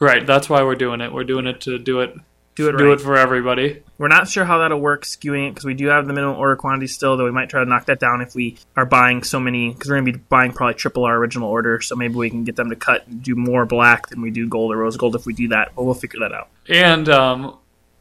Right. 0.00 0.24
That's 0.26 0.48
why 0.48 0.62
we're 0.62 0.76
doing 0.76 1.00
it. 1.00 1.12
We're 1.12 1.24
doing 1.24 1.46
it 1.46 1.62
to 1.62 1.78
do 1.78 2.00
it. 2.00 2.14
Do 2.58 2.68
it 2.68 2.72
Do 2.76 2.88
right. 2.88 2.92
it 2.94 3.00
for 3.00 3.16
everybody. 3.16 3.82
We're 3.98 4.08
not 4.08 4.28
sure 4.28 4.44
how 4.44 4.58
that'll 4.58 4.80
work 4.80 5.04
skewing 5.04 5.48
it 5.48 5.50
because 5.52 5.64
we 5.64 5.74
do 5.74 5.86
have 5.86 6.06
the 6.06 6.12
minimum 6.12 6.36
order 6.36 6.56
quantity 6.56 6.88
still, 6.88 7.16
though 7.16 7.24
we 7.24 7.30
might 7.30 7.48
try 7.48 7.62
to 7.62 7.70
knock 7.70 7.86
that 7.86 8.00
down 8.00 8.20
if 8.20 8.34
we 8.34 8.58
are 8.76 8.84
buying 8.84 9.22
so 9.22 9.38
many 9.38 9.70
because 9.72 9.88
we're 9.88 9.96
gonna 10.00 10.12
be 10.12 10.18
buying 10.18 10.52
probably 10.52 10.74
triple 10.74 11.04
our 11.04 11.16
original 11.16 11.48
order. 11.48 11.80
So 11.80 11.94
maybe 11.94 12.14
we 12.14 12.30
can 12.30 12.42
get 12.42 12.56
them 12.56 12.70
to 12.70 12.76
cut 12.76 13.06
and 13.06 13.22
do 13.22 13.36
more 13.36 13.64
black 13.64 14.08
than 14.08 14.20
we 14.20 14.30
do 14.32 14.48
gold 14.48 14.72
or 14.72 14.78
rose 14.78 14.96
gold 14.96 15.14
if 15.14 15.24
we 15.24 15.32
do 15.34 15.48
that. 15.48 15.70
But 15.76 15.84
we'll 15.84 15.94
figure 15.94 16.20
that 16.20 16.32
out. 16.32 16.48
And 16.68 17.08
um, 17.08 17.58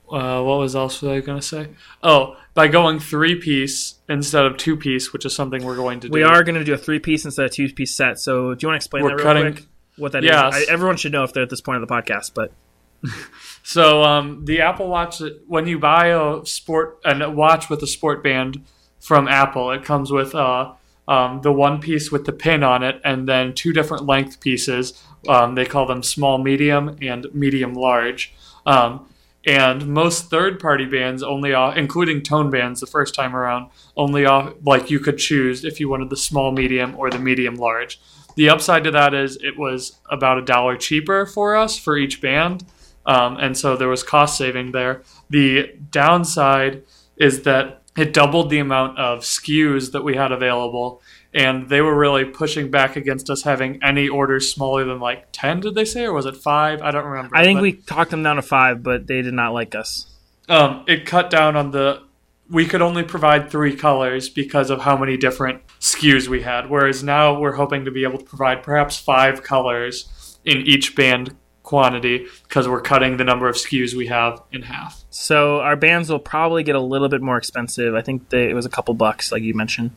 uh, 0.10 0.42
what 0.42 0.58
was 0.58 0.76
else 0.76 1.02
was 1.02 1.12
I 1.12 1.20
going 1.22 1.40
to 1.40 1.46
say? 1.46 1.68
Oh, 2.02 2.38
by 2.54 2.68
going 2.68 3.00
three 3.00 3.36
piece 3.36 3.96
instead 4.10 4.46
of 4.46 4.58
two 4.58 4.76
piece, 4.76 5.14
which 5.14 5.26
is 5.26 5.36
something 5.36 5.64
we're 5.64 5.76
going 5.76 6.00
to 6.00 6.08
do. 6.08 6.14
We 6.14 6.24
are 6.24 6.44
going 6.44 6.56
to 6.56 6.64
do 6.64 6.74
a 6.74 6.78
three 6.78 7.00
piece 7.00 7.26
instead 7.26 7.46
of 7.46 7.52
two 7.52 7.72
piece 7.72 7.96
set. 7.96 8.20
So 8.20 8.56
do 8.56 8.66
you 8.66 8.70
want 8.70 8.76
to 8.82 8.86
explain 8.86 9.04
We're 9.04 9.10
that 9.12 9.16
real 9.18 9.24
cutting- 9.24 9.54
quick? 9.54 9.66
What 9.98 10.12
that 10.14 10.24
is? 10.24 10.30
Yes. 10.30 10.54
I, 10.56 10.72
everyone 10.72 10.96
should 10.98 11.12
know 11.12 11.24
if 11.24 11.34
they're 11.34 11.44
at 11.44 11.50
this 11.50 11.62
point 11.62 11.82
of 11.82 11.88
the 11.88 11.94
podcast. 11.94 12.34
But 12.34 12.52
So 13.68 14.02
um, 14.02 14.46
the 14.46 14.62
Apple 14.62 14.88
Watch, 14.88 15.22
when 15.46 15.68
you 15.68 15.78
buy 15.78 16.08
a 16.08 16.46
sport 16.46 17.02
a 17.04 17.30
watch 17.30 17.70
with 17.70 17.84
a 17.84 17.88
sport 17.88 18.24
band 18.24 18.64
from 19.02 19.28
Apple, 19.28 19.72
it 19.72 19.84
comes 19.84 20.10
with 20.10 20.34
uh, 20.34 20.72
um, 21.06 21.42
the 21.42 21.52
one 21.52 21.82
piece 21.82 22.10
with 22.10 22.24
the 22.24 22.32
pin 22.32 22.64
on 22.64 22.82
it, 22.82 23.02
and 23.04 23.28
then 23.28 23.54
two 23.54 23.74
different 23.74 24.06
length 24.06 24.40
pieces. 24.40 25.04
Um, 25.28 25.56
they 25.56 25.66
call 25.66 25.86
them 25.86 26.02
small, 26.02 26.38
medium, 26.38 26.96
and 27.02 27.28
medium 27.34 27.74
large. 27.74 28.34
Um, 28.66 29.14
and 29.46 29.86
most 29.86 30.30
third-party 30.30 30.86
bands 30.86 31.22
only, 31.22 31.54
uh, 31.54 31.72
including 31.72 32.22
tone 32.22 32.50
bands, 32.50 32.80
the 32.80 32.88
first 32.88 33.14
time 33.14 33.36
around, 33.36 33.70
only 33.98 34.26
uh, 34.26 34.52
like 34.64 34.90
you 34.90 35.02
could 35.02 35.18
choose 35.18 35.66
if 35.66 35.82
you 35.82 35.90
wanted 35.90 36.10
the 36.10 36.16
small, 36.16 36.54
medium, 36.54 36.96
or 36.98 37.10
the 37.10 37.20
medium 37.20 37.56
large. 37.56 38.00
The 38.38 38.48
upside 38.48 38.86
to 38.86 38.92
that 38.92 39.14
is 39.14 39.36
it 39.44 39.58
was 39.58 40.00
about 40.10 40.38
a 40.38 40.42
dollar 40.42 40.78
cheaper 40.78 41.26
for 41.26 41.58
us 41.58 41.78
for 41.78 41.98
each 41.98 42.22
band, 42.22 42.64
um, 43.08 43.38
and 43.38 43.58
so 43.58 43.76
there 43.76 43.88
was 43.88 44.04
cost 44.04 44.38
saving 44.38 44.74
there. 44.74 45.02
The 45.30 45.74
downside 45.90 46.84
is 47.16 47.44
that 47.44 47.82
it 47.98 48.14
doubled 48.14 48.52
the 48.52 48.60
amount 48.60 49.00
of 49.00 49.22
SKUs 49.22 49.92
that 49.94 50.04
we 50.04 50.16
had 50.16 50.32
available, 50.32 51.02
and 51.34 51.70
they 51.70 51.82
were 51.82 51.98
really 51.98 52.26
pushing 52.26 52.70
back 52.70 52.96
against 52.96 53.30
us 53.30 53.44
having 53.44 53.82
any 53.84 54.08
orders 54.08 54.52
smaller 54.52 54.84
than 54.84 55.00
like 55.00 55.28
10 55.32 55.62
did 55.62 55.76
they 55.76 55.86
say 55.86 56.06
or 56.06 56.14
was 56.14 56.26
it 56.26 56.36
5 56.36 56.82
i 56.82 56.92
don't 56.92 57.06
remember 57.06 57.36
I 57.36 57.44
think 57.44 57.58
but, 57.58 57.64
we 57.64 57.74
talked 57.74 58.12
them 58.12 58.24
down 58.24 58.38
to 58.38 58.42
five, 58.42 58.82
but 58.82 59.08
they 59.08 59.22
did 59.22 59.34
not 59.34 59.54
like 59.54 59.76
us. 59.76 60.08
um, 60.50 60.84
it 60.88 61.06
cut 61.06 61.30
down 61.30 61.56
on 61.56 61.72
the 61.72 62.04
we 62.50 62.66
could 62.66 62.82
only 62.82 63.04
provide 63.04 63.52
three 63.52 63.76
colors 63.76 64.30
because 64.30 64.70
of 64.70 64.82
how 64.82 64.96
many 64.96 65.18
different 65.18 65.62
SKUs 65.80 66.28
we 66.28 66.42
had 66.42 66.70
whereas 66.70 67.04
now 67.04 67.38
we're 67.40 67.56
hoping 67.56 67.86
to 67.86 67.92
be 67.92 68.04
able 68.04 68.20
to 68.20 68.26
provide 68.26 68.64
perhaps 68.64 68.98
five 68.98 69.44
colors 69.44 70.40
in 70.46 70.58
each 70.66 70.96
band 70.96 71.36
quantity 71.68 72.26
because 72.44 72.66
we're 72.66 72.80
cutting 72.80 73.18
the 73.18 73.26
number 73.26 73.50
of 73.50 73.56
SKUs 73.58 73.94
we 73.94 74.08
have 74.08 74.42
in 74.54 74.62
half 74.62 75.04
So 75.10 75.60
our 75.60 75.76
bands 75.76 76.10
will 76.10 76.18
probably 76.18 76.64
get 76.64 76.76
a 76.76 76.80
little 76.80 77.10
bit 77.10 77.22
more 77.22 77.36
expensive. 77.36 77.94
I 77.94 78.02
think 78.02 78.30
they, 78.30 78.50
it 78.50 78.54
was 78.54 78.66
a 78.66 78.70
couple 78.70 78.94
bucks, 78.94 79.34
like 79.34 79.44
you 79.44 79.54
mentioned. 79.54 79.92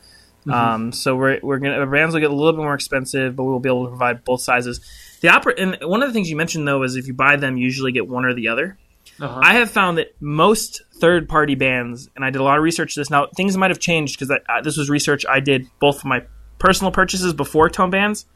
Um, 0.48 0.90
so 0.90 1.14
we're 1.14 1.38
we're 1.42 1.58
gonna 1.58 1.76
our 1.76 1.86
bands 1.86 2.12
will 2.12 2.20
get 2.20 2.30
a 2.30 2.34
little 2.34 2.54
bit 2.54 2.62
more 2.62 2.74
expensive, 2.74 3.36
but 3.36 3.44
we'll 3.44 3.60
be 3.60 3.68
able 3.68 3.84
to 3.84 3.90
provide 3.90 4.24
both 4.24 4.40
sizes. 4.40 4.80
The 5.20 5.28
opera 5.28 5.54
and 5.58 5.78
one 5.82 6.02
of 6.02 6.08
the 6.08 6.12
things 6.12 6.28
you 6.28 6.34
mentioned 6.34 6.66
though 6.66 6.82
is 6.82 6.96
if 6.96 7.06
you 7.06 7.14
buy 7.14 7.36
them, 7.36 7.56
you 7.56 7.64
usually 7.64 7.92
get 7.92 8.08
one 8.08 8.24
or 8.24 8.34
the 8.34 8.48
other. 8.48 8.76
uh-huh. 9.20 9.40
I 9.40 9.54
have 9.54 9.70
found 9.70 9.98
that 9.98 10.08
most 10.18 10.82
third 10.94 11.28
party 11.28 11.54
bands, 11.54 12.08
and 12.16 12.24
I 12.24 12.30
did 12.30 12.40
a 12.40 12.44
lot 12.44 12.58
of 12.58 12.64
research 12.64 12.96
this. 12.96 13.10
Now 13.10 13.28
things 13.36 13.56
might 13.56 13.70
have 13.70 13.78
changed 13.78 14.18
because 14.18 14.36
this 14.64 14.76
was 14.76 14.90
research 14.90 15.24
I 15.24 15.38
did 15.38 15.68
both 15.78 16.00
for 16.00 16.08
my 16.08 16.24
personal 16.58 16.90
purchases 16.90 17.32
before 17.32 17.70
tone 17.70 17.90
bands, 17.90 18.26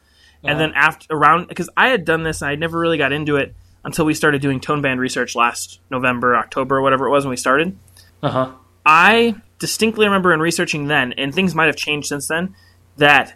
and 0.43 0.59
then 0.59 0.73
after 0.75 1.07
around 1.09 1.47
because 1.47 1.69
I 1.75 1.89
had 1.89 2.05
done 2.05 2.23
this 2.23 2.41
and 2.41 2.49
I 2.49 2.55
never 2.55 2.77
really 2.77 2.97
got 2.97 3.11
into 3.11 3.37
it 3.37 3.55
until 3.83 4.05
we 4.05 4.13
started 4.13 4.41
doing 4.41 4.59
tone 4.59 4.81
band 4.81 4.99
research 4.99 5.35
last 5.35 5.79
November, 5.89 6.35
October, 6.35 6.81
whatever 6.81 7.07
it 7.07 7.11
was 7.11 7.23
when 7.25 7.29
we 7.31 7.37
started. 7.37 7.77
uh-huh 8.21 8.51
I 8.85 9.35
distinctly 9.57 10.05
remember 10.05 10.33
in 10.33 10.39
researching 10.39 10.87
then, 10.87 11.13
and 11.13 11.33
things 11.33 11.55
might 11.55 11.65
have 11.65 11.75
changed 11.75 12.07
since 12.07 12.27
then, 12.27 12.55
that 12.97 13.33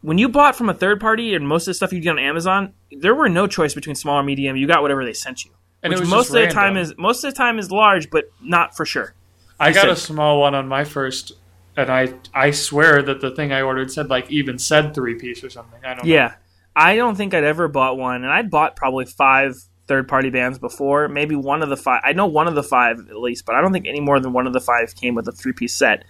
when 0.00 0.16
you 0.16 0.28
bought 0.28 0.56
from 0.56 0.70
a 0.70 0.74
third 0.74 1.00
party 1.00 1.34
and 1.34 1.46
most 1.46 1.64
of 1.64 1.66
the 1.66 1.74
stuff 1.74 1.92
you 1.92 2.00
get 2.00 2.10
on 2.10 2.18
Amazon, 2.18 2.72
there 2.90 3.14
were 3.14 3.28
no 3.28 3.46
choice 3.46 3.74
between 3.74 3.94
small 3.94 4.16
or 4.16 4.22
medium. 4.22 4.56
You 4.56 4.66
got 4.66 4.82
whatever 4.82 5.04
they 5.04 5.12
sent 5.12 5.44
you. 5.44 5.50
and 5.82 5.92
it 5.92 5.96
Which 5.96 6.00
was 6.00 6.08
most 6.08 6.26
just 6.28 6.36
of 6.36 6.48
the 6.48 6.54
time 6.54 6.76
is 6.76 6.94
most 6.96 7.24
of 7.24 7.32
the 7.32 7.36
time 7.36 7.58
is 7.58 7.70
large, 7.70 8.10
but 8.10 8.30
not 8.40 8.76
for 8.76 8.86
sure. 8.86 9.14
I 9.58 9.72
got 9.72 9.90
a 9.90 9.96
small 9.96 10.40
one 10.40 10.54
on 10.54 10.68
my 10.68 10.84
first, 10.84 11.32
and 11.80 11.90
I 11.90 12.14
I 12.34 12.50
swear 12.50 13.02
that 13.02 13.20
the 13.20 13.30
thing 13.30 13.52
I 13.52 13.62
ordered 13.62 13.90
said 13.90 14.08
like 14.08 14.30
even 14.30 14.58
said 14.58 14.94
three 14.94 15.14
piece 15.14 15.42
or 15.44 15.50
something. 15.50 15.80
I 15.84 15.94
don't 15.94 16.06
know. 16.06 16.12
Yeah. 16.12 16.34
I 16.74 16.96
don't 16.96 17.16
think 17.16 17.34
I'd 17.34 17.44
ever 17.44 17.66
bought 17.68 17.98
one, 17.98 18.22
and 18.22 18.32
I'd 18.32 18.50
bought 18.50 18.76
probably 18.76 19.04
five 19.04 19.56
third 19.88 20.06
party 20.06 20.30
bands 20.30 20.58
before. 20.58 21.08
Maybe 21.08 21.34
one 21.34 21.62
of 21.62 21.68
the 21.68 21.76
five. 21.76 22.00
I 22.04 22.12
know 22.12 22.26
one 22.26 22.46
of 22.46 22.54
the 22.54 22.62
five 22.62 22.98
at 23.10 23.16
least, 23.16 23.44
but 23.44 23.56
I 23.56 23.60
don't 23.60 23.72
think 23.72 23.86
any 23.88 24.00
more 24.00 24.20
than 24.20 24.32
one 24.32 24.46
of 24.46 24.52
the 24.52 24.60
five 24.60 24.94
came 24.94 25.14
with 25.14 25.26
a 25.26 25.32
three 25.32 25.52
piece 25.52 25.74
set. 25.74 26.04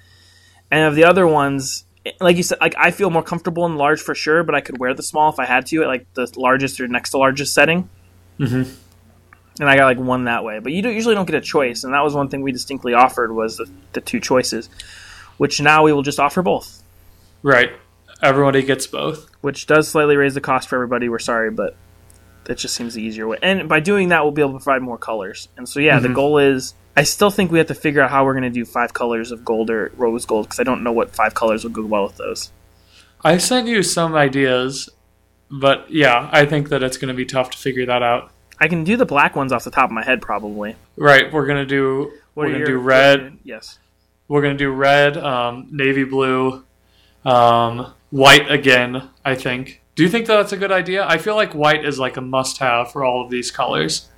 And 0.71 0.87
of 0.87 0.95
the 0.95 1.05
other 1.05 1.27
ones, 1.27 1.85
like 2.21 2.37
you 2.37 2.43
said, 2.43 2.59
like 2.61 2.75
I 2.79 2.91
feel 2.91 3.11
more 3.11 3.23
comfortable 3.23 3.65
in 3.67 3.77
large 3.77 4.01
for 4.01 4.15
sure, 4.15 4.45
but 4.45 4.55
I 4.55 4.61
could 4.61 4.79
wear 4.79 4.95
the 4.95 5.03
small 5.03 5.33
if 5.33 5.39
I 5.39 5.47
had 5.47 5.67
to 5.67 5.83
at 5.83 5.89
like 5.89 6.07
the 6.15 6.31
largest 6.37 6.81
or 6.81 6.89
next 6.89 7.11
to 7.11 7.19
largest 7.19 7.55
setting. 7.55 7.89
Mhm. 8.39 8.77
And 9.59 9.69
I 9.69 9.77
got 9.77 9.87
like 9.87 9.99
one 9.99 10.25
that 10.25 10.45
way, 10.45 10.59
but 10.59 10.73
you 10.73 10.81
don't, 10.81 10.95
usually 10.95 11.15
don't 11.15 11.27
get 11.27 11.35
a 11.35 11.41
choice, 11.41 11.85
and 11.85 11.93
that 11.93 12.05
was 12.05 12.15
one 12.15 12.29
thing 12.29 12.43
we 12.43 12.53
distinctly 12.53 12.95
offered 12.95 13.33
was 13.33 13.57
the, 13.59 13.69
the 13.93 14.01
two 14.01 14.21
choices, 14.21 14.71
which 15.41 15.59
now 15.59 15.83
we 15.85 15.91
will 15.93 16.03
just 16.03 16.21
offer 16.21 16.43
both, 16.43 16.83
Right. 17.43 17.71
Everybody 18.23 18.63
gets 18.63 18.87
both. 18.87 19.27
which 19.41 19.67
does 19.67 19.89
slightly 19.89 20.15
raise 20.17 20.35
the 20.35 20.41
cost 20.43 20.69
for 20.69 20.75
everybody. 20.77 21.09
We're 21.09 21.19
sorry, 21.19 21.51
but 21.51 21.75
that 22.45 22.59
just 22.59 22.75
seems 22.75 22.93
the 22.93 23.03
easier 23.03 23.27
way. 23.27 23.39
And 23.43 23.67
by 23.67 23.81
doing 23.81 24.11
that, 24.11 24.23
we'll 24.23 24.33
be 24.33 24.43
able 24.43 24.59
to 24.59 24.63
provide 24.63 24.83
more 24.83 24.99
colors. 24.99 25.49
And 25.57 25.67
so, 25.67 25.81
yeah, 25.81 25.99
the 25.99 26.09
Mhm. 26.09 26.15
goal 26.15 26.37
is. 26.39 26.75
I 26.95 27.05
still 27.05 27.31
think 27.31 27.51
we 27.51 27.57
have 27.57 27.69
to 27.69 27.75
figure 27.75 28.03
out 28.03 28.11
how 28.11 28.27
we're 28.27 28.35
going 28.35 28.43
to 28.45 28.51
do 28.51 28.67
five 28.67 28.93
colors 28.93 29.33
of 29.33 29.43
gold 29.43 29.71
or 29.71 29.91
rose 29.97 30.27
gold 30.27 30.45
because 30.47 30.61
I 30.61 30.65
don't 30.65 30.83
know 30.83 30.93
what 30.93 31.15
five 31.17 31.33
colors 31.35 31.65
will 31.65 31.71
go 31.71 31.87
well 31.87 32.03
with 32.03 32.19
those. 32.19 32.51
I 33.25 33.39
sent 33.39 33.67
you 33.69 33.83
some 33.83 34.15
ideas, 34.15 34.91
but 35.51 35.87
yeah, 35.91 36.29
I 36.33 36.45
think 36.45 36.69
that 36.69 36.83
it's 36.83 36.99
going 36.99 37.09
to 37.09 37.15
be 37.15 37.25
tough 37.25 37.49
to 37.51 37.57
figure 37.59 37.87
that 37.87 38.03
out. 38.03 38.31
I 38.61 38.69
can 38.69 38.85
do 38.85 38.99
the 38.99 39.07
black 39.07 39.35
ones 39.37 39.53
off 39.53 39.65
the 39.65 39.71
top 39.71 39.87
of 39.87 39.93
my 39.93 40.05
head, 40.05 40.21
probably. 40.21 40.77
Right. 40.99 41.33
We're 41.33 41.47
gonna 41.47 41.65
do. 41.65 42.13
What 42.35 42.45
we're 42.45 42.53
gonna 42.53 42.59
your- 42.59 42.67
do 42.67 42.77
red. 42.79 43.39
Yes. 43.43 43.79
We're 44.31 44.43
gonna 44.43 44.55
do 44.55 44.71
red, 44.71 45.17
um, 45.17 45.67
navy 45.73 46.05
blue, 46.05 46.63
um, 47.25 47.93
white 48.11 48.49
again. 48.49 49.11
I 49.25 49.35
think. 49.35 49.83
Do 49.97 50.05
you 50.05 50.09
think 50.09 50.27
that 50.27 50.37
that's 50.37 50.53
a 50.53 50.57
good 50.57 50.71
idea? 50.71 51.05
I 51.05 51.19
feel 51.19 51.35
like 51.35 51.53
white 51.53 51.85
is 51.85 51.99
like 51.99 52.17
a 52.17 52.21
must-have 52.21 52.93
for 52.93 53.03
all 53.03 53.25
of 53.25 53.31
these 53.31 53.51
colors. 53.51 54.09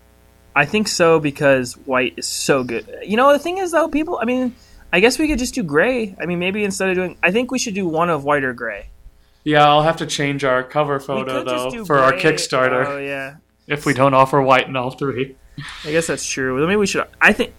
I 0.55 0.67
think 0.67 0.89
so 0.89 1.19
because 1.19 1.79
white 1.87 2.13
is 2.19 2.29
so 2.29 2.63
good. 2.63 2.87
You 3.03 3.17
know, 3.17 3.33
the 3.33 3.39
thing 3.39 3.57
is 3.57 3.73
though, 3.73 3.89
people. 3.89 4.19
I 4.21 4.27
mean, 4.27 4.55
I 4.93 5.01
guess 5.01 5.19
we 5.19 5.29
could 5.29 5.39
just 5.39 5.55
do 5.55 5.63
gray. 5.63 6.15
I 6.21 6.27
mean, 6.27 6.39
maybe 6.39 6.63
instead 6.63 6.91
of 6.91 6.95
doing, 6.95 7.17
I 7.23 7.31
think 7.31 7.51
we 7.51 7.59
should 7.59 7.75
do 7.75 7.89
one 7.89 8.11
of 8.11 8.23
white 8.23 8.45
or 8.45 8.53
gray. 8.53 8.91
Yeah, 9.45 9.67
I'll 9.67 9.83
have 9.83 9.97
to 9.97 10.07
change 10.07 10.45
our 10.45 10.63
cover 10.63 11.01
photo 11.01 11.43
though 11.43 11.87
for 11.87 12.01
our. 12.01 12.13
Kickstarter 12.13 12.87
Oh 12.87 12.99
yeah, 12.99 13.37
if 13.67 13.87
we 13.87 13.95
don't 13.95 14.13
offer 14.13 14.43
white 14.43 14.69
in 14.69 14.77
all 14.77 14.91
three. 14.91 15.37
I 15.87 15.91
guess 15.91 16.07
that's 16.07 16.27
true. 16.27 16.67
Maybe 16.67 16.77
we 16.77 16.87
should. 16.87 17.07
I 17.19 17.33
think 17.33 17.55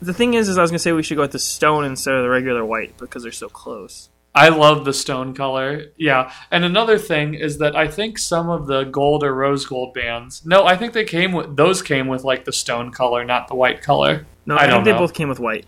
the 0.00 0.14
thing 0.14 0.34
is, 0.34 0.48
is 0.48 0.58
I 0.58 0.62
was 0.62 0.70
gonna 0.70 0.78
say 0.78 0.92
we 0.92 1.02
should 1.02 1.16
go 1.16 1.22
with 1.22 1.32
the 1.32 1.38
stone 1.38 1.84
instead 1.84 2.14
of 2.14 2.22
the 2.22 2.30
regular 2.30 2.64
white 2.64 2.96
because 2.98 3.22
they're 3.22 3.32
so 3.32 3.48
close. 3.48 4.08
I 4.34 4.48
love 4.50 4.84
the 4.84 4.92
stone 4.92 5.34
color. 5.34 5.86
Yeah. 5.96 6.32
And 6.50 6.64
another 6.64 6.98
thing 6.98 7.34
is 7.34 7.58
that 7.58 7.74
I 7.74 7.88
think 7.88 8.16
some 8.18 8.48
of 8.48 8.66
the 8.66 8.84
gold 8.84 9.24
or 9.24 9.34
rose 9.34 9.66
gold 9.66 9.92
bands. 9.92 10.46
No, 10.46 10.64
I 10.64 10.76
think 10.76 10.92
they 10.92 11.04
came 11.04 11.32
with 11.32 11.56
those 11.56 11.82
came 11.82 12.06
with 12.06 12.22
like 12.22 12.44
the 12.44 12.52
stone 12.52 12.92
color, 12.92 13.24
not 13.24 13.48
the 13.48 13.56
white 13.56 13.82
color. 13.82 14.26
No, 14.46 14.54
I 14.54 14.58
I, 14.58 14.60
think 14.62 14.70
don't 14.72 14.84
they 14.84 14.92
know. 14.92 14.98
both 14.98 15.14
came 15.14 15.28
with 15.28 15.40
white. 15.40 15.66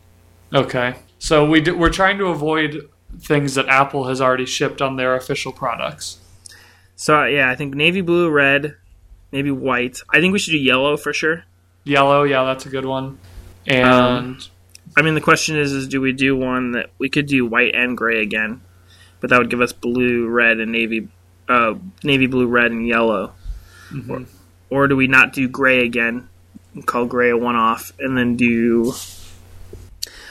Okay. 0.55 0.95
So 1.19 1.49
we 1.49 1.61
do, 1.61 1.77
we're 1.77 1.91
trying 1.91 2.19
to 2.19 2.27
avoid 2.27 2.89
things 3.21 3.55
that 3.55 3.69
Apple 3.69 4.07
has 4.09 4.21
already 4.21 4.47
shipped 4.47 4.81
on 4.81 4.97
their 4.97 5.17
official 5.17 5.53
products. 5.53 6.19
So 6.95 7.25
yeah, 7.25 7.51
I 7.51 7.57
think 7.57 7.75
navy 7.75 8.01
blue, 8.01 8.31
red, 8.31 8.77
maybe 9.33 9.51
white. 9.51 10.01
I 10.11 10.21
think 10.21 10.33
we 10.33 10.39
should 10.39 10.53
do 10.53 10.59
yellow 10.59 10.97
for 10.97 11.13
sure. 11.13 11.45
Yellow, 11.85 12.23
yeah, 12.23 12.45
that's 12.45 12.65
a 12.65 12.69
good 12.69 12.85
one. 12.85 13.19
And 13.67 13.85
Um, 13.89 14.39
I 14.97 15.03
mean, 15.03 15.15
the 15.15 15.21
question 15.21 15.57
is, 15.57 15.73
is 15.73 15.89
do 15.89 16.01
we 16.01 16.13
do 16.13 16.37
one 16.37 16.73
that 16.73 16.91
we 16.99 17.09
could 17.09 17.27
do 17.27 17.47
white 17.47 17.75
and 17.75 17.97
gray 17.97 18.21
again, 18.23 18.61
but 19.21 19.31
that 19.31 19.39
would 19.39 19.51
give 19.51 19.61
us 19.61 19.73
blue, 19.73 20.27
red, 20.29 20.59
and 20.59 20.73
navy, 20.73 21.09
uh, 21.49 21.75
navy 22.03 22.27
blue, 22.27 22.47
red, 22.47 22.73
and 22.73 22.87
yellow, 22.87 23.33
Mhm. 23.93 24.27
or 24.71 24.89
do 24.89 24.97
we 24.97 25.07
not 25.07 25.33
do 25.33 25.49
gray 25.49 25.85
again, 25.85 26.29
and 26.75 26.87
call 26.87 27.07
gray 27.07 27.31
a 27.31 27.37
one-off, 27.37 27.93
and 27.99 28.17
then 28.19 28.37
do? 28.37 28.93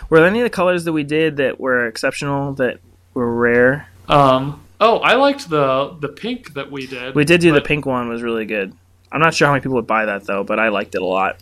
Were 0.09 0.17
there 0.19 0.27
any 0.27 0.39
of 0.39 0.43
the 0.43 0.49
colors 0.49 0.83
that 0.83 0.93
we 0.93 1.03
did 1.03 1.37
that 1.37 1.59
were 1.59 1.87
exceptional 1.87 2.53
that 2.55 2.79
were 3.13 3.33
rare? 3.33 3.87
um 4.09 4.59
oh, 4.81 4.97
I 4.97 5.15
liked 5.15 5.49
the 5.49 5.95
the 6.01 6.09
pink 6.09 6.53
that 6.55 6.69
we 6.69 6.85
did. 6.85 7.15
We 7.15 7.23
did 7.23 7.39
do 7.39 7.53
the 7.53 7.61
pink 7.61 7.85
one 7.85 8.09
was 8.09 8.21
really 8.21 8.45
good. 8.45 8.73
I'm 9.11 9.21
not 9.21 9.33
sure 9.33 9.47
how 9.47 9.53
many 9.53 9.61
people 9.61 9.75
would 9.75 9.87
buy 9.87 10.05
that 10.05 10.25
though, 10.25 10.43
but 10.43 10.59
I 10.59 10.67
liked 10.69 10.95
it 10.95 11.01
a 11.01 11.05
lot. 11.05 11.37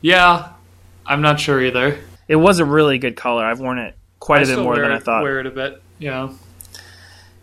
Yeah. 0.00 0.48
I'm 1.08 1.22
not 1.22 1.40
sure 1.40 1.60
either. 1.60 1.98
It 2.28 2.36
was 2.36 2.58
a 2.58 2.64
really 2.64 2.98
good 2.98 3.16
color. 3.16 3.44
I've 3.44 3.60
worn 3.60 3.78
it 3.78 3.96
quite 4.20 4.40
I 4.40 4.42
a 4.42 4.56
bit 4.56 4.62
more 4.62 4.76
than 4.76 4.92
I 4.92 4.98
thought. 4.98 5.22
Wear 5.22 5.40
it 5.40 5.46
a 5.46 5.50
bit. 5.50 5.82
Yeah. 5.98 6.34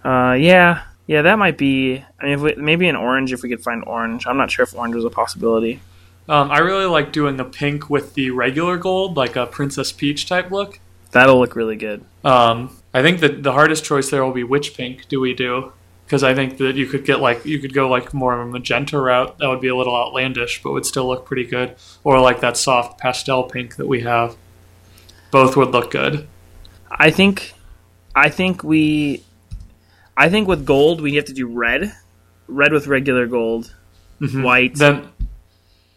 Uh, 0.03 0.33
yeah, 0.33 0.83
yeah, 1.07 1.23
that 1.23 1.39
might 1.39 1.57
be. 1.57 2.03
I 2.19 2.23
mean, 2.23 2.33
if 2.33 2.41
we, 2.41 2.55
maybe 2.55 2.87
an 2.87 2.95
orange 2.95 3.33
if 3.33 3.41
we 3.41 3.49
could 3.49 3.63
find 3.63 3.83
orange. 3.85 4.27
I'm 4.27 4.37
not 4.37 4.51
sure 4.51 4.63
if 4.63 4.75
orange 4.75 4.93
was 4.93 5.03
a 5.03 5.09
possibility. 5.09 5.81
Um, 6.29 6.51
I 6.51 6.59
really 6.59 6.85
like 6.85 7.11
doing 7.11 7.37
the 7.37 7.45
pink 7.45 7.89
with 7.89 8.13
the 8.13 8.31
regular 8.31 8.77
gold, 8.77 9.17
like 9.17 9.35
a 9.35 9.47
Princess 9.47 9.91
Peach 9.91 10.27
type 10.27 10.51
look. 10.51 10.79
That'll 11.11 11.39
look 11.39 11.55
really 11.55 11.75
good. 11.75 12.03
Um, 12.23 12.77
I 12.93 13.01
think 13.01 13.19
that 13.19 13.43
the 13.43 13.51
hardest 13.51 13.83
choice 13.83 14.09
there 14.09 14.23
will 14.23 14.33
be 14.33 14.43
which 14.43 14.75
pink 14.75 15.07
do 15.07 15.19
we 15.19 15.33
do? 15.33 15.73
Because 16.05 16.23
I 16.23 16.35
think 16.35 16.57
that 16.59 16.75
you 16.75 16.85
could 16.85 17.03
get 17.03 17.19
like 17.19 17.45
you 17.45 17.59
could 17.59 17.73
go 17.73 17.89
like 17.89 18.13
more 18.13 18.39
of 18.39 18.47
a 18.47 18.49
magenta 18.51 18.99
route. 18.99 19.37
That 19.39 19.49
would 19.49 19.61
be 19.61 19.69
a 19.69 19.75
little 19.75 19.95
outlandish, 19.95 20.61
but 20.61 20.71
would 20.73 20.85
still 20.85 21.07
look 21.07 21.25
pretty 21.25 21.45
good. 21.45 21.75
Or 22.03 22.19
like 22.21 22.41
that 22.41 22.57
soft 22.57 22.99
pastel 22.99 23.43
pink 23.43 23.77
that 23.77 23.87
we 23.87 24.01
have. 24.01 24.35
Both 25.31 25.57
would 25.57 25.69
look 25.71 25.89
good. 25.91 26.27
I 26.91 27.09
think, 27.09 27.53
I 28.15 28.29
think 28.29 28.63
we, 28.63 29.23
I 30.15 30.29
think 30.29 30.47
with 30.47 30.65
gold 30.65 31.01
we 31.01 31.15
have 31.15 31.25
to 31.25 31.33
do 31.33 31.47
red, 31.47 31.91
red 32.47 32.71
with 32.71 32.85
regular 32.87 33.25
gold, 33.25 33.73
Mhm. 34.21 34.43
white, 34.43 34.75
Then 34.75 35.09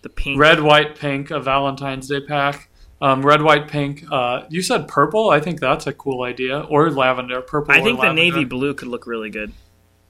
the 0.03 0.09
pink. 0.09 0.41
red, 0.41 0.61
white, 0.63 0.99
pink, 0.99 1.31
a 1.31 1.39
Valentine's 1.39 2.09
Day 2.09 2.21
pack, 2.21 2.69
Um, 3.01 3.25
red, 3.25 3.43
white, 3.43 3.69
pink. 3.69 4.05
Uh, 4.11 4.43
you 4.49 4.61
said 4.61 4.89
purple. 4.89 5.31
I 5.31 5.39
think 5.39 5.61
that's 5.61 5.87
a 5.87 5.93
cool 5.93 6.23
idea. 6.25 6.61
Or 6.69 6.91
lavender. 6.91 7.41
Purple. 7.41 7.73
I 7.73 7.81
think 7.81 8.01
the 8.01 8.13
navy 8.13 8.43
blue 8.45 8.75
could 8.75 8.89
look 8.89 9.07
really 9.07 9.31
good. 9.31 9.53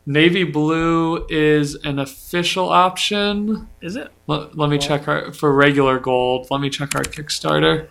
Navy 0.08 0.42
blue 0.42 1.26
is 1.28 1.74
an 1.84 1.98
official 1.98 2.70
option. 2.70 3.68
Is 3.82 3.94
it? 3.94 4.10
Let, 4.26 4.56
let 4.56 4.70
me 4.70 4.78
check 4.78 5.06
our 5.06 5.34
for 5.34 5.52
regular 5.52 5.98
gold. 5.98 6.46
Let 6.50 6.62
me 6.62 6.70
check 6.70 6.94
our 6.94 7.02
Kickstarter. 7.02 7.88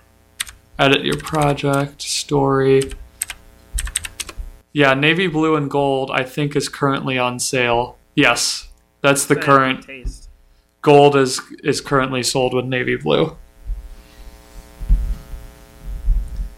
Edit 0.79 1.05
your 1.05 1.17
project 1.17 2.01
story. 2.01 2.81
Yeah, 4.73 4.95
navy 4.95 5.27
blue 5.27 5.55
and 5.55 5.69
gold. 5.69 6.09
I 6.09 6.23
think 6.23 6.55
is 6.55 6.69
currently 6.69 7.19
on 7.19 7.37
sale. 7.37 7.99
Yes, 8.15 8.67
that's 9.01 9.27
the 9.27 9.35
current. 9.35 9.83
taste. 9.83 10.27
Gold 10.81 11.15
is 11.15 11.39
is 11.63 11.81
currently 11.81 12.23
sold 12.23 12.51
with 12.55 12.65
navy 12.65 12.95
blue. 12.95 13.37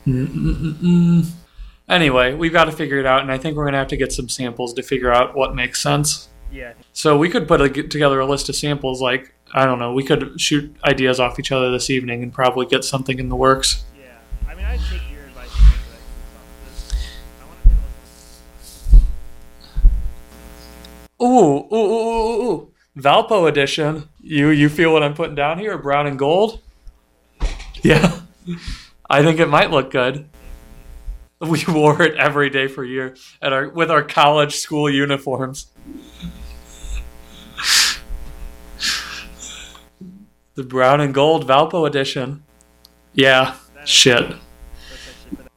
Mm-mm-mm-mm. 0.07 1.29
Anyway, 1.89 2.35
we've 2.35 2.53
got 2.53 2.65
to 2.65 2.71
figure 2.71 2.99
it 2.99 3.05
out, 3.07 3.21
and 3.21 3.31
I 3.31 3.39
think 3.39 3.57
we're 3.57 3.65
gonna 3.65 3.79
have 3.79 3.87
to 3.87 3.97
get 3.97 4.13
some 4.13 4.29
samples 4.29 4.73
to 4.75 4.83
figure 4.83 5.11
out 5.11 5.35
what 5.35 5.55
makes 5.55 5.81
sense. 5.81 6.29
Yeah. 6.51 6.73
So 6.93 7.17
we 7.17 7.29
could 7.29 7.47
put 7.47 7.61
a, 7.61 7.69
together 7.69 8.19
a 8.19 8.25
list 8.25 8.47
of 8.47 8.55
samples. 8.55 9.01
Like 9.01 9.33
I 9.53 9.65
don't 9.65 9.79
know, 9.79 9.93
we 9.93 10.03
could 10.03 10.39
shoot 10.39 10.75
ideas 10.85 11.19
off 11.19 11.39
each 11.39 11.51
other 11.51 11.71
this 11.71 11.89
evening 11.89 12.21
and 12.21 12.31
probably 12.31 12.67
get 12.67 12.83
something 12.83 13.17
in 13.17 13.29
the 13.29 13.35
works. 13.35 13.83
Yeah. 13.97 14.17
I 14.47 14.53
mean, 14.53 14.65
I'd 14.65 14.79
take 14.91 15.01
your 15.11 15.23
advice. 15.23 15.49
on 15.59 15.73
this, 16.65 16.93
but 17.39 17.43
I 17.43 17.47
want 17.47 17.63
to 17.63 17.69
take 17.69 17.77
a 21.19 21.23
look. 21.23 21.27
Ooh, 21.27 21.75
ooh, 21.75 21.75
ooh, 21.75 22.43
ooh, 22.43 22.51
ooh. 22.51 22.73
Valpo 22.97 23.49
edition. 23.49 24.09
You 24.19 24.49
you 24.49 24.69
feel 24.69 24.93
what 24.93 25.01
I'm 25.01 25.15
putting 25.15 25.35
down 25.35 25.57
here? 25.57 25.75
Brown 25.77 26.05
and 26.05 26.19
gold. 26.19 26.61
Yeah, 27.81 28.19
I 29.09 29.23
think 29.23 29.39
it 29.39 29.47
might 29.47 29.71
look 29.71 29.89
good. 29.89 30.29
We 31.39 31.63
wore 31.67 32.01
it 32.01 32.15
every 32.15 32.49
day 32.49 32.67
for 32.67 32.83
a 32.83 32.87
year 32.87 33.15
at 33.41 33.53
our 33.53 33.69
with 33.69 33.89
our 33.89 34.03
college 34.03 34.57
school 34.57 34.89
uniforms. 34.89 35.67
The 40.55 40.63
brown 40.63 40.99
and 40.99 41.13
gold 41.13 41.47
Valpo 41.47 41.87
edition. 41.87 42.43
Yeah, 43.13 43.55
shit. 43.85 44.35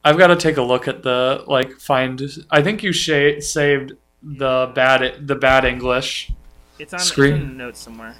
I've 0.05 0.17
got 0.17 0.27
to 0.27 0.37
take 0.37 0.55
a 0.55 0.61
look 0.61 0.87
at 0.87 1.03
the 1.03 1.43
like 1.47 1.73
find. 1.73 2.21
I 2.49 2.61
think 2.61 2.83
you 2.83 2.93
sh- 2.93 3.43
saved 3.43 3.93
the 4.21 4.71
bad 4.73 5.27
the 5.27 5.35
bad 5.35 5.65
English. 5.65 6.31
It's 6.79 6.93
on, 6.93 6.99
Screen. 6.99 7.33
it's 7.33 7.43
in 7.43 7.57
notes 7.57 7.79
somewhere. 7.81 8.15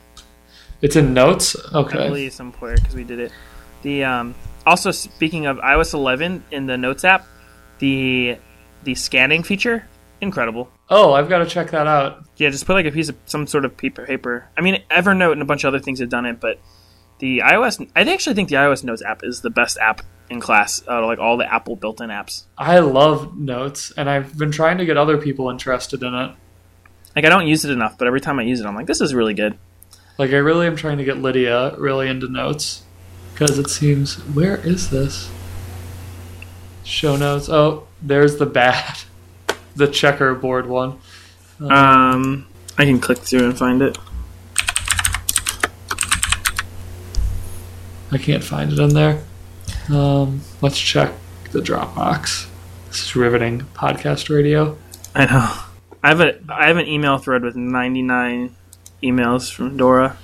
It's 0.82 0.96
in 0.98 1.14
notes. 1.14 1.56
Okay. 1.74 2.06
I 2.06 2.08
believe 2.10 2.34
somewhere 2.34 2.76
because 2.76 2.94
we 2.94 3.06
did 3.06 3.20
it. 3.20 3.32
The 3.84 4.04
um, 4.04 4.36
also 4.66 4.92
speaking 4.92 5.46
of 5.46 5.58
iOS 5.58 5.94
11 5.94 6.44
in 6.52 6.66
the 6.66 6.78
Notes 6.78 7.06
app, 7.06 7.26
the 7.80 8.38
the 8.84 8.96
scanning 8.96 9.44
feature 9.44 9.88
incredible. 10.24 10.70
Oh, 10.90 11.14
I've 11.14 11.30
got 11.30 11.40
to 11.40 11.46
check 11.46 11.72
that 11.72 11.86
out. 11.86 12.26
Yeah, 12.38 12.50
just 12.50 12.66
put 12.66 12.74
like 12.74 12.86
a 12.86 12.92
piece 12.92 13.10
of 13.10 13.18
some 13.26 13.46
sort 13.46 13.66
of 13.66 13.78
paper. 13.78 14.06
paper. 14.06 14.50
I 14.58 14.62
mean, 14.62 14.82
Evernote 14.90 15.34
and 15.34 15.42
a 15.42 15.46
bunch 15.46 15.64
of 15.64 15.68
other 15.68 15.80
things 15.80 16.00
have 16.00 16.10
done 16.10 16.26
it, 16.26 16.40
but 16.40 16.60
the 17.20 17.40
iOS. 17.40 17.88
I 17.96 18.02
actually 18.02 18.36
think 18.36 18.50
the 18.50 18.56
iOS 18.56 18.84
Notes 18.84 19.04
app 19.04 19.24
is 19.24 19.42
the 19.42 19.50
best 19.50 19.78
app 19.78 20.02
in 20.30 20.40
class. 20.40 20.82
Out 20.88 21.04
of 21.04 21.08
like 21.08 21.20
all 21.20 21.38
the 21.38 21.52
Apple 21.52 21.76
built-in 21.76 22.10
apps. 22.10 22.46
I 22.58 22.80
love 22.80 23.38
notes, 23.38 23.92
and 23.96 24.10
I've 24.10 24.38
been 24.38 24.52
trying 24.52 24.80
to 24.80 24.86
get 24.86 24.98
other 24.98 25.18
people 25.18 25.50
interested 25.50 26.02
in 26.02 26.14
it. 26.14 26.32
Like 27.16 27.26
I 27.26 27.30
don't 27.30 27.48
use 27.48 27.64
it 27.64 27.72
enough, 27.72 27.98
but 27.98 28.08
every 28.08 28.22
time 28.22 28.40
I 28.40 28.44
use 28.44 28.60
it, 28.60 28.66
I'm 28.66 28.76
like, 28.76 28.88
this 28.88 29.02
is 29.02 29.14
really 29.14 29.36
good. 29.36 29.58
Like 30.18 30.32
I 30.32 30.38
really 30.38 30.68
am 30.68 30.76
trying 30.76 30.98
to 30.98 31.04
get 31.04 31.18
Lydia 31.18 31.76
really 31.78 32.08
into 32.08 32.28
notes 32.28 32.84
because 33.34 33.58
it 33.58 33.70
seems 33.70 34.16
where 34.36 34.58
is 34.58 34.90
this 34.90 35.30
show 36.84 37.16
notes? 37.16 37.50
Oh, 37.50 37.88
there's 38.02 38.38
the 38.38 38.46
bad, 38.46 39.00
the 39.76 39.88
checkerboard 39.88 40.68
one. 40.68 41.00
Um, 41.60 42.48
I 42.78 42.86
can 42.86 43.00
click 43.00 43.20
through 43.20 43.46
and 43.46 43.58
find 43.58 43.82
it. 43.82 43.98
I 48.12 48.18
can't 48.18 48.44
find 48.44 48.72
it 48.72 48.80
in 48.80 48.94
there. 48.94 49.24
Um, 49.90 50.42
let's 50.62 50.80
check 50.80 51.12
the 51.52 51.60
Dropbox. 51.60 52.48
This 52.88 53.02
is 53.02 53.16
riveting 53.16 53.62
podcast 53.74 54.30
radio. 54.34 54.78
I 55.16 55.26
know. 55.26 55.60
I 56.04 56.10
have 56.10 56.22
a 56.22 56.40
I 56.50 56.68
have 56.68 56.78
an 56.78 56.88
email 56.88 57.18
thread 57.18 57.44
with 57.44 57.56
99 57.56 58.56
emails 59.02 59.52
from 59.52 59.78
Dora. 59.78 60.18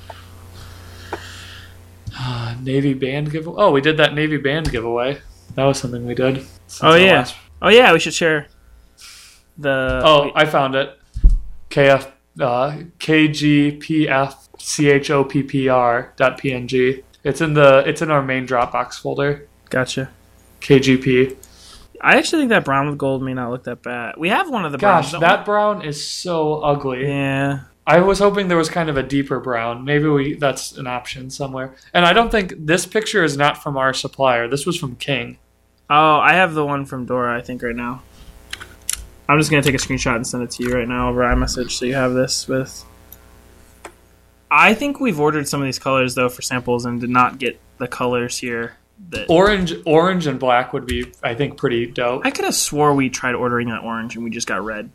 Uh, 2.15 2.55
Navy 2.61 2.93
band 2.93 3.31
giveaway. 3.31 3.55
Oh, 3.57 3.71
we 3.71 3.81
did 3.81 3.97
that 3.97 4.13
Navy 4.13 4.37
band 4.37 4.71
giveaway. 4.71 5.21
That 5.59 5.65
was 5.65 5.77
something 5.77 6.05
we 6.05 6.15
did. 6.15 6.45
Oh, 6.81 6.95
yeah. 6.95 7.17
last- 7.17 7.35
Oh 7.61 7.67
yeah, 7.67 7.91
we 7.91 7.99
should 7.99 8.13
share 8.13 8.47
the. 9.57 10.01
Oh, 10.05 10.31
I 10.33 10.45
found 10.45 10.73
it. 10.75 10.97
KF 11.69 12.09
uh, 12.39 12.77
KGPF 12.99 14.35
dot 16.15 16.39
PNG. 16.41 17.03
It's 17.25 17.41
in 17.41 17.53
the 17.55 17.83
it's 17.85 18.01
in 18.01 18.09
our 18.09 18.21
main 18.23 18.47
Dropbox 18.47 19.01
folder. 19.01 19.49
gotcha. 19.69 20.09
KGP. 20.61 21.35
I 21.99 22.15
actually 22.15 22.43
think 22.43 22.49
that 22.51 22.63
brown 22.63 22.87
with 22.87 22.97
gold 22.97 23.21
may 23.21 23.33
not 23.33 23.51
look 23.51 23.65
that 23.65 23.83
bad. 23.83 24.15
We 24.17 24.29
have 24.29 24.49
one 24.49 24.63
of 24.63 24.71
the 24.71 24.77
Gosh, 24.77 25.11
browns. 25.11 25.21
that 25.21 25.43
brown 25.43 25.81
is 25.83 26.05
so 26.07 26.61
ugly. 26.61 27.05
Yeah. 27.05 27.63
I 27.85 27.99
was 27.99 28.19
hoping 28.19 28.47
there 28.47 28.57
was 28.57 28.69
kind 28.69 28.89
of 28.89 28.95
a 28.95 29.03
deeper 29.03 29.41
brown. 29.41 29.83
Maybe 29.83 30.07
we 30.07 30.35
that's 30.35 30.77
an 30.77 30.87
option 30.87 31.29
somewhere. 31.29 31.75
And 31.93 32.05
I 32.05 32.13
don't 32.13 32.29
think 32.31 32.53
this 32.57 32.85
picture 32.85 33.25
is 33.25 33.35
not 33.35 33.61
from 33.61 33.75
our 33.75 33.93
supplier. 33.93 34.47
This 34.47 34.65
was 34.65 34.77
from 34.77 34.95
King. 34.95 35.39
Oh, 35.89 36.17
I 36.19 36.33
have 36.33 36.53
the 36.53 36.65
one 36.65 36.85
from 36.85 37.05
Dora. 37.05 37.37
I 37.37 37.41
think 37.41 37.63
right 37.63 37.75
now. 37.75 38.03
I'm 39.27 39.37
just 39.37 39.51
gonna 39.51 39.63
take 39.63 39.75
a 39.75 39.79
screenshot 39.79 40.15
and 40.15 40.25
send 40.25 40.43
it 40.43 40.51
to 40.51 40.63
you 40.63 40.73
right 40.73 40.87
now 40.87 41.09
over 41.09 41.21
iMessage, 41.21 41.71
so 41.71 41.85
you 41.85 41.93
have 41.95 42.13
this 42.13 42.47
with. 42.47 42.83
I 44.51 44.73
think 44.73 44.99
we've 44.99 45.19
ordered 45.19 45.47
some 45.47 45.61
of 45.61 45.65
these 45.65 45.77
colors 45.79 46.15
though 46.15 46.29
for 46.29 46.41
samples 46.41 46.85
and 46.85 46.99
did 46.99 47.09
not 47.09 47.37
get 47.37 47.59
the 47.77 47.87
colors 47.87 48.37
here. 48.37 48.77
That 49.11 49.29
Orange 49.29 49.73
orange 49.85 50.27
and 50.27 50.39
black 50.39 50.73
would 50.73 50.85
be 50.85 51.11
I 51.23 51.33
think 51.35 51.57
pretty 51.57 51.85
dope. 51.85 52.25
I 52.25 52.31
could 52.31 52.45
have 52.45 52.55
swore 52.55 52.93
we 52.93 53.09
tried 53.09 53.35
ordering 53.35 53.69
that 53.69 53.83
orange 53.83 54.15
and 54.15 54.23
we 54.23 54.29
just 54.29 54.47
got 54.47 54.63
red. 54.63 54.89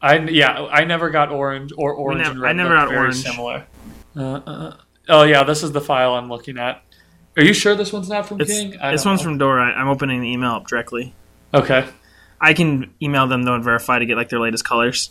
I 0.00 0.18
yeah, 0.18 0.64
I 0.64 0.84
never 0.84 1.10
got 1.10 1.30
orange 1.30 1.72
or 1.76 1.92
orange 1.92 2.22
nev- 2.22 2.32
and 2.32 2.40
red. 2.40 2.48
I 2.48 2.52
never 2.54 2.74
got 2.74 2.88
very 2.88 2.98
orange. 3.00 3.16
Similar. 3.16 3.66
Uh, 4.16 4.20
uh, 4.20 4.76
oh 5.08 5.22
yeah, 5.24 5.44
this 5.44 5.62
is 5.62 5.72
the 5.72 5.80
file 5.80 6.14
I'm 6.14 6.28
looking 6.28 6.58
at. 6.58 6.82
Are 7.36 7.42
you 7.42 7.52
sure 7.52 7.74
this 7.74 7.92
one's 7.92 8.08
not 8.08 8.26
from 8.26 8.40
It's, 8.40 8.50
King? 8.50 8.76
I 8.80 8.92
this 8.92 9.04
one's 9.04 9.20
know. 9.20 9.24
from 9.24 9.38
Dora. 9.38 9.64
I'm 9.64 9.88
opening 9.88 10.20
the 10.22 10.32
email 10.32 10.52
up 10.52 10.66
directly. 10.66 11.14
Okay. 11.52 11.86
I 12.40 12.54
can 12.54 12.92
email 13.02 13.26
them 13.26 13.42
though 13.44 13.54
and 13.54 13.64
verify 13.64 13.98
to 13.98 14.06
get 14.06 14.16
like 14.16 14.28
their 14.28 14.40
latest 14.40 14.64
colors. 14.64 15.10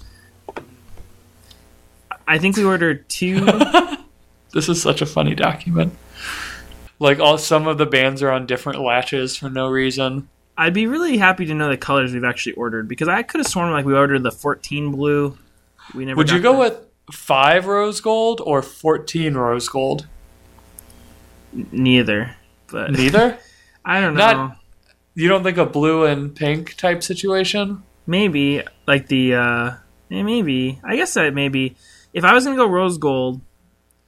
I 2.28 2.38
think 2.38 2.58
we 2.58 2.64
ordered 2.64 3.08
two. 3.10 3.46
This 4.54 4.70
is 4.70 4.82
such 4.82 5.02
a 5.02 5.06
funny 5.06 5.36
document. 5.36 5.94
Like 6.98 7.20
all 7.20 7.38
some 7.38 7.68
of 7.68 7.78
the 7.78 7.86
bands 7.86 8.24
are 8.24 8.32
on 8.32 8.46
different 8.46 8.80
latches 8.80 9.36
for 9.36 9.50
no 9.50 9.68
reason. 9.68 10.30
I'd 10.58 10.74
be 10.74 10.88
really 10.88 11.18
happy 11.18 11.46
to 11.48 11.54
know 11.54 11.68
the 11.68 11.76
colors 11.76 12.14
we've 12.14 12.24
actually 12.24 12.54
ordered 12.54 12.88
because 12.88 13.10
I 13.10 13.22
could 13.24 13.40
have 13.40 13.48
sworn 13.48 13.70
like 13.74 13.84
we 13.86 13.94
ordered 13.94 14.24
the 14.24 14.32
14 14.32 14.92
blue. 14.94 15.38
We 15.94 16.06
never. 16.06 16.16
Would 16.16 16.30
you 16.32 16.40
go 16.40 16.54
the- 16.54 16.60
with 16.60 16.78
five 17.12 17.66
rose 17.68 18.00
gold 18.00 18.40
or 18.46 18.62
fourteen 18.62 19.34
rose 19.36 19.68
gold? 19.68 20.08
Neither? 21.72 22.36
But 22.68 22.92
Neither. 22.92 23.38
I 23.86 24.02
don't 24.02 24.16
know. 24.16 24.32
Not- 24.32 24.58
you 25.14 25.30
don't 25.30 25.44
think 25.44 25.58
a 25.58 25.66
blue 25.66 26.04
and 26.06 26.36
pink 26.36 26.76
type 26.76 27.02
situation? 27.04 27.84
maybe 28.08 28.62
like 28.86 29.08
the 29.08 29.34
uh 29.34 29.72
maybe. 30.10 30.80
I 30.84 30.96
guess 30.96 31.14
that 31.16 31.34
maybe 31.34 31.76
if 32.14 32.24
I 32.24 32.34
was 32.34 32.44
gonna 32.46 32.56
go 32.56 32.68
rose 32.68 32.98
gold, 32.98 33.42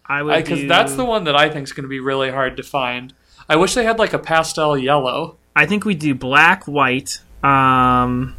I 0.05 0.21
would 0.21 0.35
Because 0.43 0.59
do- 0.59 0.67
that's 0.67 0.95
the 0.95 1.05
one 1.05 1.23
that 1.25 1.35
I 1.35 1.49
think 1.49 1.63
is 1.63 1.73
going 1.73 1.83
to 1.83 1.89
be 1.89 1.99
really 1.99 2.29
hard 2.29 2.57
to 2.57 2.63
find. 2.63 3.13
I 3.49 3.55
wish 3.55 3.73
they 3.73 3.83
had 3.85 3.99
like 3.99 4.13
a 4.13 4.19
pastel 4.19 4.77
yellow. 4.77 5.37
I 5.55 5.65
think 5.65 5.83
we 5.85 5.95
do 5.95 6.13
black, 6.13 6.65
white. 6.65 7.19
Um, 7.43 8.35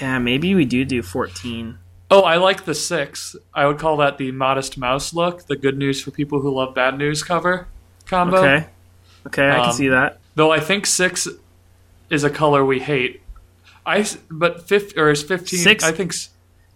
yeah, 0.00 0.18
maybe 0.18 0.54
we 0.54 0.64
do 0.64 0.84
do 0.84 1.02
14. 1.02 1.78
Oh, 2.10 2.22
I 2.22 2.36
like 2.36 2.64
the 2.64 2.74
six. 2.74 3.36
I 3.54 3.66
would 3.66 3.78
call 3.78 3.96
that 3.98 4.16
the 4.18 4.30
modest 4.32 4.78
mouse 4.78 5.12
look, 5.12 5.46
the 5.46 5.56
good 5.56 5.76
news 5.76 6.00
for 6.02 6.10
people 6.12 6.40
who 6.40 6.54
love 6.54 6.74
bad 6.74 6.96
news 6.98 7.22
cover 7.22 7.68
combo. 8.06 8.38
Okay. 8.38 8.66
Okay, 9.26 9.48
I 9.50 9.54
can 9.56 9.64
Um, 9.66 9.72
see 9.72 9.88
that. 9.88 10.18
Though 10.36 10.52
I 10.52 10.60
think 10.60 10.86
six 10.86 11.26
is 12.10 12.24
a 12.24 12.30
color 12.30 12.64
we 12.64 12.78
hate. 12.80 13.22
I 13.84 14.06
but 14.30 14.66
fifth 14.68 14.96
or 14.96 15.10
is 15.10 15.22
fifteen? 15.22 15.58
Six- 15.60 15.84
I 15.84 15.92
think 15.92 16.14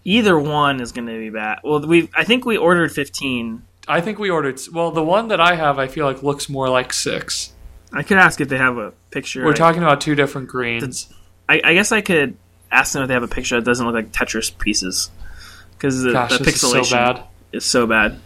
Either 0.03 0.39
one 0.39 0.81
is 0.81 0.93
going 0.93 1.07
to 1.07 1.19
be 1.19 1.29
bad. 1.29 1.59
Well, 1.63 1.87
we 1.87 2.09
I 2.17 2.25
think 2.25 2.45
we 2.47 2.57
ordered 2.57 2.91
15. 2.91 3.63
I 3.87 4.01
think 4.01 4.19
we 4.19 4.31
ordered. 4.31 4.59
Well, 4.73 4.91
the 4.93 5.03
one 5.03 5.29
that 5.29 5.41
I 5.41 5.55
have, 5.57 5.79
I 5.79 5.89
feel 5.89 6.07
like 6.07 6.23
looks 6.23 6.49
more 6.49 6.69
like 6.71 6.93
six. 6.95 7.53
I 7.93 8.03
could 8.03 8.17
ask 8.17 8.41
if 8.41 8.49
they 8.49 8.57
have 8.57 8.79
a 8.79 8.93
picture. 9.11 9.45
We're 9.45 9.53
I- 9.53 9.57
talking 9.57 9.83
about 9.83 10.01
two 10.01 10.15
different 10.15 10.49
greens. 10.49 11.13
I, 11.49 11.61
I 11.63 11.75
guess 11.75 11.93
I 11.93 12.01
could 12.01 12.37
ask 12.73 12.93
them 12.95 13.03
if 13.03 13.09
they 13.09 13.15
have 13.15 13.23
a 13.25 13.29
picture 13.29 13.57
that 13.57 13.65
doesn't 13.67 13.85
look 13.85 13.95
like 13.95 14.11
Tetris 14.13 14.57
pieces 14.57 15.11
because 15.77 16.03
the, 16.03 16.13
Gosh, 16.13 16.39
the 16.39 16.45
this 16.45 16.55
is 16.55 16.61
so 16.63 16.73
pixelation 16.81 16.91
bad. 16.93 17.23
is 17.53 17.65
so 17.65 17.87
bad. 17.87 18.19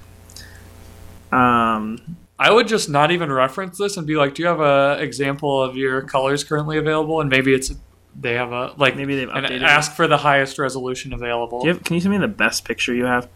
Um, 1.32 2.16
I 2.38 2.50
would 2.50 2.66
just 2.66 2.88
not 2.90 3.10
even 3.12 3.30
reference 3.30 3.78
this 3.78 3.96
and 3.96 4.06
be 4.06 4.16
like, 4.16 4.34
"Do 4.34 4.42
you 4.42 4.48
have 4.48 4.60
a 4.60 4.96
example 5.00 5.62
of 5.62 5.76
your 5.76 6.02
colors 6.02 6.42
currently 6.44 6.78
available?" 6.78 7.20
And 7.20 7.30
maybe 7.30 7.54
it's 7.54 7.72
they 8.20 8.34
have 8.34 8.52
a 8.52 8.72
like 8.76 8.96
Maybe 8.96 9.16
they've 9.16 9.28
and 9.28 9.46
updated. 9.46 9.62
ask 9.62 9.92
for 9.92 10.06
the 10.06 10.16
highest 10.18 10.58
resolution 10.58 11.12
available. 11.12 11.60
You 11.62 11.68
have, 11.70 11.84
can 11.84 11.94
you 11.94 12.00
send 12.00 12.12
me 12.12 12.18
the 12.18 12.28
best 12.28 12.64
picture 12.64 12.94
you 12.94 13.04
have? 13.04 13.28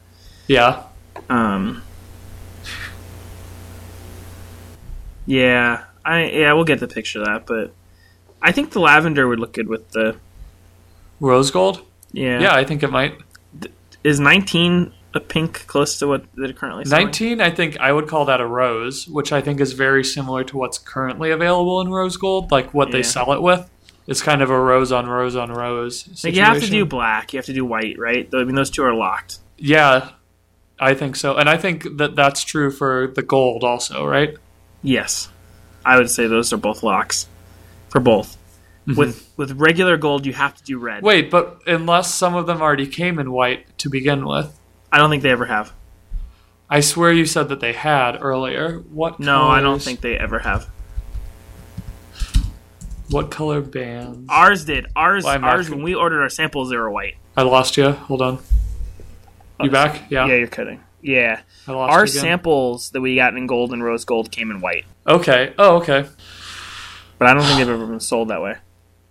Yeah, 0.46 0.84
Um. 1.28 1.82
Yeah, 5.26 5.84
I 6.05 6.24
yeah 6.24 6.53
we'll 6.55 6.64
get 6.64 6.80
the 6.80 6.88
picture 6.88 7.20
of 7.20 7.26
that, 7.26 7.46
but 7.46 7.72
I 8.40 8.53
think 8.53 8.70
the 8.72 8.80
lavender 8.80 9.28
would 9.28 9.38
look 9.40 9.53
good 9.53 9.68
with 9.68 9.90
the 9.90 10.16
rose 11.20 11.51
gold. 11.51 11.82
yeah. 12.12 12.40
Yeah, 12.40 12.55
I 12.55 12.64
think 12.64 12.82
it 12.82 12.90
might. 12.90 13.18
Is 14.05 14.20
19 14.20 14.92
a 15.15 15.21
pink 15.21 15.67
close 15.67 15.99
to 15.99 16.07
what 16.07 16.25
they're 16.35 16.53
currently 16.53 16.85
selling? 16.85 17.07
19, 17.07 17.41
I 17.41 17.51
think 17.51 17.79
I 17.81 17.93
would 17.93 18.09
call 18.09 18.27
that 18.27 18.41
a 18.41 18.47
rose, 18.47 19.09
which 19.09 19.33
I 19.33 19.41
think 19.41 19.61
is 19.61 19.73
very 19.73 20.05
similar 20.05 20.45
to 20.45 20.57
what's 20.57 20.79
currently 20.79 21.31
available 21.31 21.81
in 21.81 21.91
rose 21.91 22.17
gold, 22.17 22.51
like 22.51 22.75
what 22.75 22.93
they 22.93 23.03
sell 23.03 23.33
it 23.33 23.43
with. 23.43 23.69
It's 24.07 24.23
kind 24.23 24.41
of 24.41 24.51
a 24.51 24.59
rose 24.59 24.91
on 24.91 25.07
rose 25.07 25.37
on 25.37 25.51
rose. 25.53 26.25
Like 26.25 26.35
you 26.35 26.43
have 26.43 26.61
to 26.61 26.71
do 26.71 26.87
black, 26.87 27.33
you 27.33 27.39
have 27.39 27.47
to 27.47 27.53
do 27.53 27.65
white, 27.65 27.99
right? 27.99 28.29
I 28.33 28.45
mean, 28.45 28.55
those 28.55 28.71
two 28.71 28.83
are 28.83 28.95
locked. 28.95 29.39
Yeah, 29.59 30.11
I 30.81 30.95
think 30.95 31.17
so. 31.17 31.37
And 31.37 31.49
I 31.49 31.59
think 31.59 31.99
that 31.99 32.17
that's 32.17 32.43
true 32.43 32.71
for 32.71 33.13
the 33.15 33.23
gold 33.23 33.65
also, 33.65 34.07
right? 34.07 34.35
Yes, 34.83 35.29
I 35.85 35.99
would 35.99 36.11
say 36.11 36.27
those 36.27 36.53
are 36.53 36.57
both 36.57 36.83
locks 36.83 37.27
for 37.91 38.01
both. 38.01 38.37
With 38.87 39.31
with 39.37 39.53
regular 39.61 39.99
gold, 39.99 40.25
you 40.25 40.33
have 40.33 40.57
to 40.57 40.65
do 40.65 40.79
red. 40.79 40.99
Mm-hmm. 40.99 41.07
Wait, 41.07 41.31
but 41.31 41.61
unless 41.67 42.15
some 42.15 42.35
of 42.35 42.47
them 42.47 42.63
already 42.63 42.87
came 42.87 43.19
in 43.19 43.31
white 43.31 43.79
to 43.79 43.91
begin 43.91 44.27
with. 44.27 44.58
I 44.93 44.99
don't 44.99 45.11
think 45.11 45.22
they 45.22 45.30
ever 45.30 45.47
have. 45.47 45.72
I 46.70 46.80
swear 46.80 47.12
you 47.12 47.24
said 47.26 47.49
that 47.49 47.61
they 47.61 47.72
had 47.72 48.18
earlier. 48.20 48.78
What 48.91 49.20
No, 49.20 49.49
I 49.49 49.61
don't 49.61 49.80
think 49.82 50.01
they 50.01 50.16
ever 50.18 50.41
have. 50.41 50.68
What 53.11 53.30
color 53.30 53.61
bands? 53.62 54.26
Ours 54.28 54.64
did. 54.66 54.86
Ours, 54.95 55.24
Mark? 55.24 55.43
ours. 55.43 55.70
When 55.70 55.82
we 55.82 55.95
ordered 55.95 56.20
our 56.20 56.28
samples, 56.28 56.68
they 56.70 56.76
were 56.76 56.91
white. 56.91 57.16
I 57.36 57.43
lost 57.43 57.76
you. 57.78 57.91
Hold 57.93 58.20
on. 58.20 58.39
You 59.62 59.70
back? 59.70 60.11
Yeah. 60.11 60.26
Yeah, 60.26 60.34
you're 60.36 60.47
kidding. 60.47 60.80
Yeah, 61.01 61.41
I 61.66 61.72
lost 61.72 61.93
our 61.93 62.07
samples 62.07 62.91
that 62.91 63.01
we 63.01 63.16
got 63.16 63.34
in 63.36 63.47
gold 63.47 63.72
and 63.72 63.82
rose 63.82 64.05
gold 64.05 64.30
came 64.32 64.51
in 64.51 64.61
white, 64.61 64.84
Okay. 65.07 65.55
Oh, 65.57 65.76
okay. 65.76 66.07
but 67.18 67.28
I 67.28 67.34
don't 67.34 67.45
think 67.45 67.59
they've 67.59 67.68
ever 67.68 67.86
been 67.86 68.01
sold 68.01 68.28
that 68.28 68.43
way. 68.43 68.57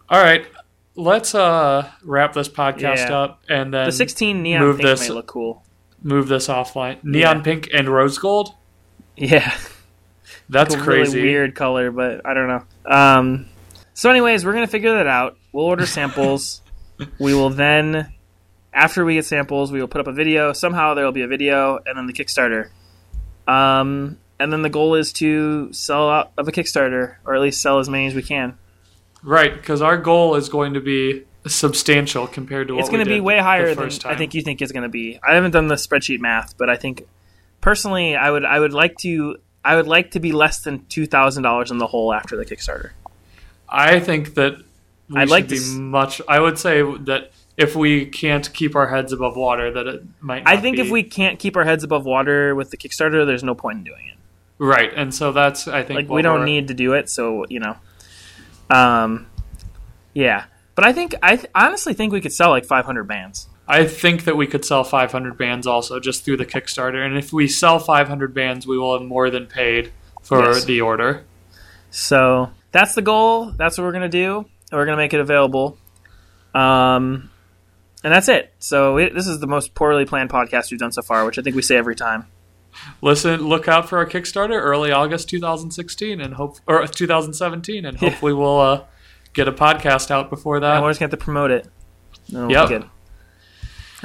All 0.09 0.21
right. 0.21 0.45
Let's 0.95 1.33
uh 1.33 1.89
wrap 2.03 2.33
this 2.33 2.49
podcast 2.49 2.97
Yeah. 3.09 3.17
up 3.17 3.41
and 3.49 3.73
then 3.73 3.85
The 3.85 3.91
16 3.93 4.41
neon 4.43 4.61
move 4.61 4.77
this- 4.79 5.07
may 5.07 5.15
look 5.15 5.27
cool. 5.27 5.63
Move 6.03 6.27
this 6.27 6.47
offline. 6.47 7.03
Neon 7.03 7.37
Yeah. 7.37 7.43
pink 7.43 7.69
and 7.73 7.89
rose 7.89 8.17
gold. 8.17 8.53
Yeah, 9.15 9.53
That's 10.49 10.75
a 10.75 10.77
crazy. 10.79 11.17
Really 11.17 11.29
weird 11.29 11.55
color, 11.55 11.91
but 11.91 12.25
I 12.25 12.33
don't 12.33 12.47
know. 12.47 12.63
Um, 12.85 13.47
so, 13.93 14.09
anyways, 14.09 14.45
we're 14.45 14.53
gonna 14.53 14.67
figure 14.67 14.93
that 14.95 15.07
out. 15.07 15.37
We'll 15.51 15.65
order 15.65 15.85
samples. 15.85 16.61
we 17.19 17.33
will 17.33 17.49
then, 17.49 18.13
after 18.73 19.03
we 19.05 19.15
get 19.15 19.25
samples, 19.25 19.71
we 19.71 19.79
will 19.79 19.87
put 19.87 20.01
up 20.01 20.07
a 20.07 20.13
video. 20.13 20.53
Somehow 20.53 20.93
there 20.93 21.03
will 21.05 21.11
be 21.11 21.23
a 21.23 21.27
video, 21.27 21.79
and 21.85 21.97
then 21.97 22.05
the 22.07 22.13
Kickstarter. 22.13 22.69
Um, 23.47 24.17
and 24.39 24.51
then 24.53 24.61
the 24.61 24.69
goal 24.69 24.95
is 24.95 25.11
to 25.13 25.71
sell 25.73 26.09
out 26.09 26.31
of 26.37 26.47
a 26.47 26.51
Kickstarter, 26.51 27.15
or 27.25 27.35
at 27.35 27.41
least 27.41 27.61
sell 27.61 27.79
as 27.79 27.89
many 27.89 28.07
as 28.07 28.13
we 28.13 28.21
can. 28.23 28.57
Right, 29.23 29.53
because 29.53 29.81
our 29.81 29.97
goal 29.97 30.35
is 30.35 30.47
going 30.47 30.73
to 30.75 30.79
be 30.79 31.23
substantial 31.49 32.27
compared 32.27 32.67
to 32.67 32.75
what 32.75 32.81
it's 32.81 32.89
going 32.89 33.03
to 33.03 33.09
be 33.09 33.19
way 33.19 33.39
higher 33.39 33.67
than 33.67 33.85
first 33.85 34.05
I 34.05 34.15
think 34.15 34.33
you 34.33 34.41
think 34.41 34.61
it's 34.61 34.71
going 34.71 34.83
to 34.83 34.89
be. 34.89 35.19
I 35.27 35.35
haven't 35.35 35.51
done 35.51 35.67
the 35.67 35.75
spreadsheet 35.75 36.19
math, 36.19 36.57
but 36.57 36.69
I 36.69 36.75
think 36.75 37.07
personally, 37.61 38.15
I 38.15 38.29
would 38.31 38.45
I 38.45 38.59
would 38.59 38.73
like 38.73 38.97
to 38.99 39.37
I 39.63 39.75
would 39.75 39.87
like 39.87 40.11
to 40.11 40.19
be 40.19 40.31
less 40.31 40.61
than 40.61 40.85
two 40.87 41.05
thousand 41.05 41.43
dollars 41.43 41.71
in 41.71 41.77
the 41.77 41.87
hole 41.87 42.13
after 42.13 42.37
the 42.37 42.45
Kickstarter. 42.45 42.91
I 43.69 43.99
think 43.99 44.35
that 44.35 44.57
we 45.09 45.21
I'd 45.21 45.29
like 45.29 45.45
to 45.45 45.49
be 45.51 45.57
s- 45.57 45.69
much. 45.71 46.21
I 46.27 46.39
would 46.39 46.57
say 46.57 46.81
that 46.81 47.31
if 47.57 47.75
we 47.75 48.05
can't 48.05 48.51
keep 48.53 48.75
our 48.75 48.87
heads 48.87 49.11
above 49.11 49.35
water, 49.35 49.71
that 49.71 49.87
it 49.87 50.03
might. 50.21 50.43
I 50.45 50.57
think 50.57 50.77
be. 50.77 50.83
if 50.83 50.89
we 50.89 51.03
can't 51.03 51.39
keep 51.39 51.57
our 51.57 51.63
heads 51.63 51.83
above 51.83 52.05
water 52.05 52.55
with 52.55 52.69
the 52.69 52.77
Kickstarter, 52.77 53.25
there's 53.25 53.43
no 53.43 53.55
point 53.55 53.79
in 53.79 53.83
doing 53.83 54.07
it. 54.07 54.17
right, 54.57 54.91
and 54.95 55.13
so 55.13 55.31
that's 55.31 55.67
I 55.67 55.83
think 55.83 55.97
Like 55.97 56.09
we 56.09 56.21
don't 56.21 56.45
need 56.45 56.67
to 56.69 56.73
do 56.73 56.93
it, 56.93 57.09
so 57.09 57.45
you 57.49 57.59
know. 57.59 57.75
Um, 58.69 59.27
yeah, 60.13 60.45
but 60.77 60.85
I 60.85 60.93
think 60.93 61.13
I 61.21 61.35
th- 61.35 61.49
honestly 61.53 61.93
think 61.93 62.13
we 62.13 62.21
could 62.21 62.31
sell 62.31 62.51
like 62.51 62.63
500 62.63 63.03
bands. 63.05 63.47
I 63.67 63.85
think 63.85 64.23
that 64.23 64.37
we 64.37 64.47
could 64.47 64.63
sell 64.63 64.85
500 64.85 65.37
bands 65.37 65.67
also 65.67 65.99
just 65.99 66.23
through 66.23 66.37
the 66.37 66.45
Kickstarter, 66.45 67.05
and 67.05 67.17
if 67.17 67.33
we 67.33 67.49
sell 67.49 67.79
500 67.79 68.33
bands, 68.33 68.65
we 68.65 68.77
will 68.77 68.97
have 68.97 69.05
more 69.05 69.29
than 69.29 69.45
paid 69.47 69.91
for 70.23 70.41
Yes. 70.45 70.63
the 70.63 70.79
order. 70.79 71.25
So 71.91 72.51
that's 72.71 72.95
the 72.95 73.01
goal. 73.01 73.51
That's 73.51 73.77
what 73.77 73.83
we're 73.83 73.91
gonna 73.91 74.07
do. 74.07 74.45
We're 74.71 74.85
gonna 74.85 74.97
make 74.97 75.13
it 75.13 75.19
available. 75.19 75.77
Um, 76.53 77.29
and 78.03 78.13
that's 78.13 78.29
it. 78.29 78.53
So 78.59 78.97
it, 78.97 79.13
this 79.13 79.27
is 79.27 79.39
the 79.39 79.47
most 79.47 79.73
poorly 79.73 80.05
planned 80.05 80.29
podcast 80.29 80.71
we've 80.71 80.79
done 80.79 80.91
so 80.91 81.01
far, 81.01 81.25
which 81.25 81.37
I 81.37 81.41
think 81.41 81.55
we 81.55 81.61
say 81.61 81.75
every 81.75 81.95
time. 81.95 82.27
Listen, 83.01 83.41
look 83.47 83.67
out 83.67 83.89
for 83.89 83.97
our 83.97 84.05
Kickstarter 84.05 84.61
early 84.61 84.91
August 84.91 85.29
2016 85.29 86.21
and 86.21 86.35
hope 86.35 86.57
or 86.67 86.85
2017, 86.85 87.85
and 87.85 87.97
hopefully 87.97 88.33
we'll 88.33 88.59
uh, 88.59 88.83
get 89.37 89.47
a 89.47 89.51
podcast 89.53 90.11
out 90.11 90.29
before 90.29 90.59
that. 90.59 90.81
we're 90.83 90.89
just 90.89 90.99
gonna 90.99 91.09
have 91.11 91.17
to 91.19 91.23
promote 91.23 91.51
it. 91.51 91.67
And 92.29 92.37
it'll 92.37 92.51
Yep. 92.51 92.67
be 92.69 92.73
good. 92.75 92.83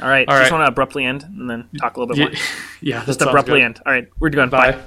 All 0.01 0.07
right. 0.09 0.27
All 0.29 0.39
just 0.39 0.51
want 0.51 0.63
to 0.63 0.67
abruptly 0.67 1.03
end 1.05 1.23
and 1.23 1.49
then 1.49 1.67
talk 1.79 1.97
a 1.97 1.99
little 1.99 2.15
bit 2.15 2.17
Yeah, 2.17 2.25
more. 2.25 2.35
yeah 2.81 3.05
Just 3.05 3.21
abruptly 3.21 3.59
good. 3.59 3.65
end. 3.65 3.81
All 3.85 3.91
right. 3.91 4.07
We're 4.19 4.29
going. 4.29 4.49
Bye. 4.49 4.71
Bye. 4.71 4.79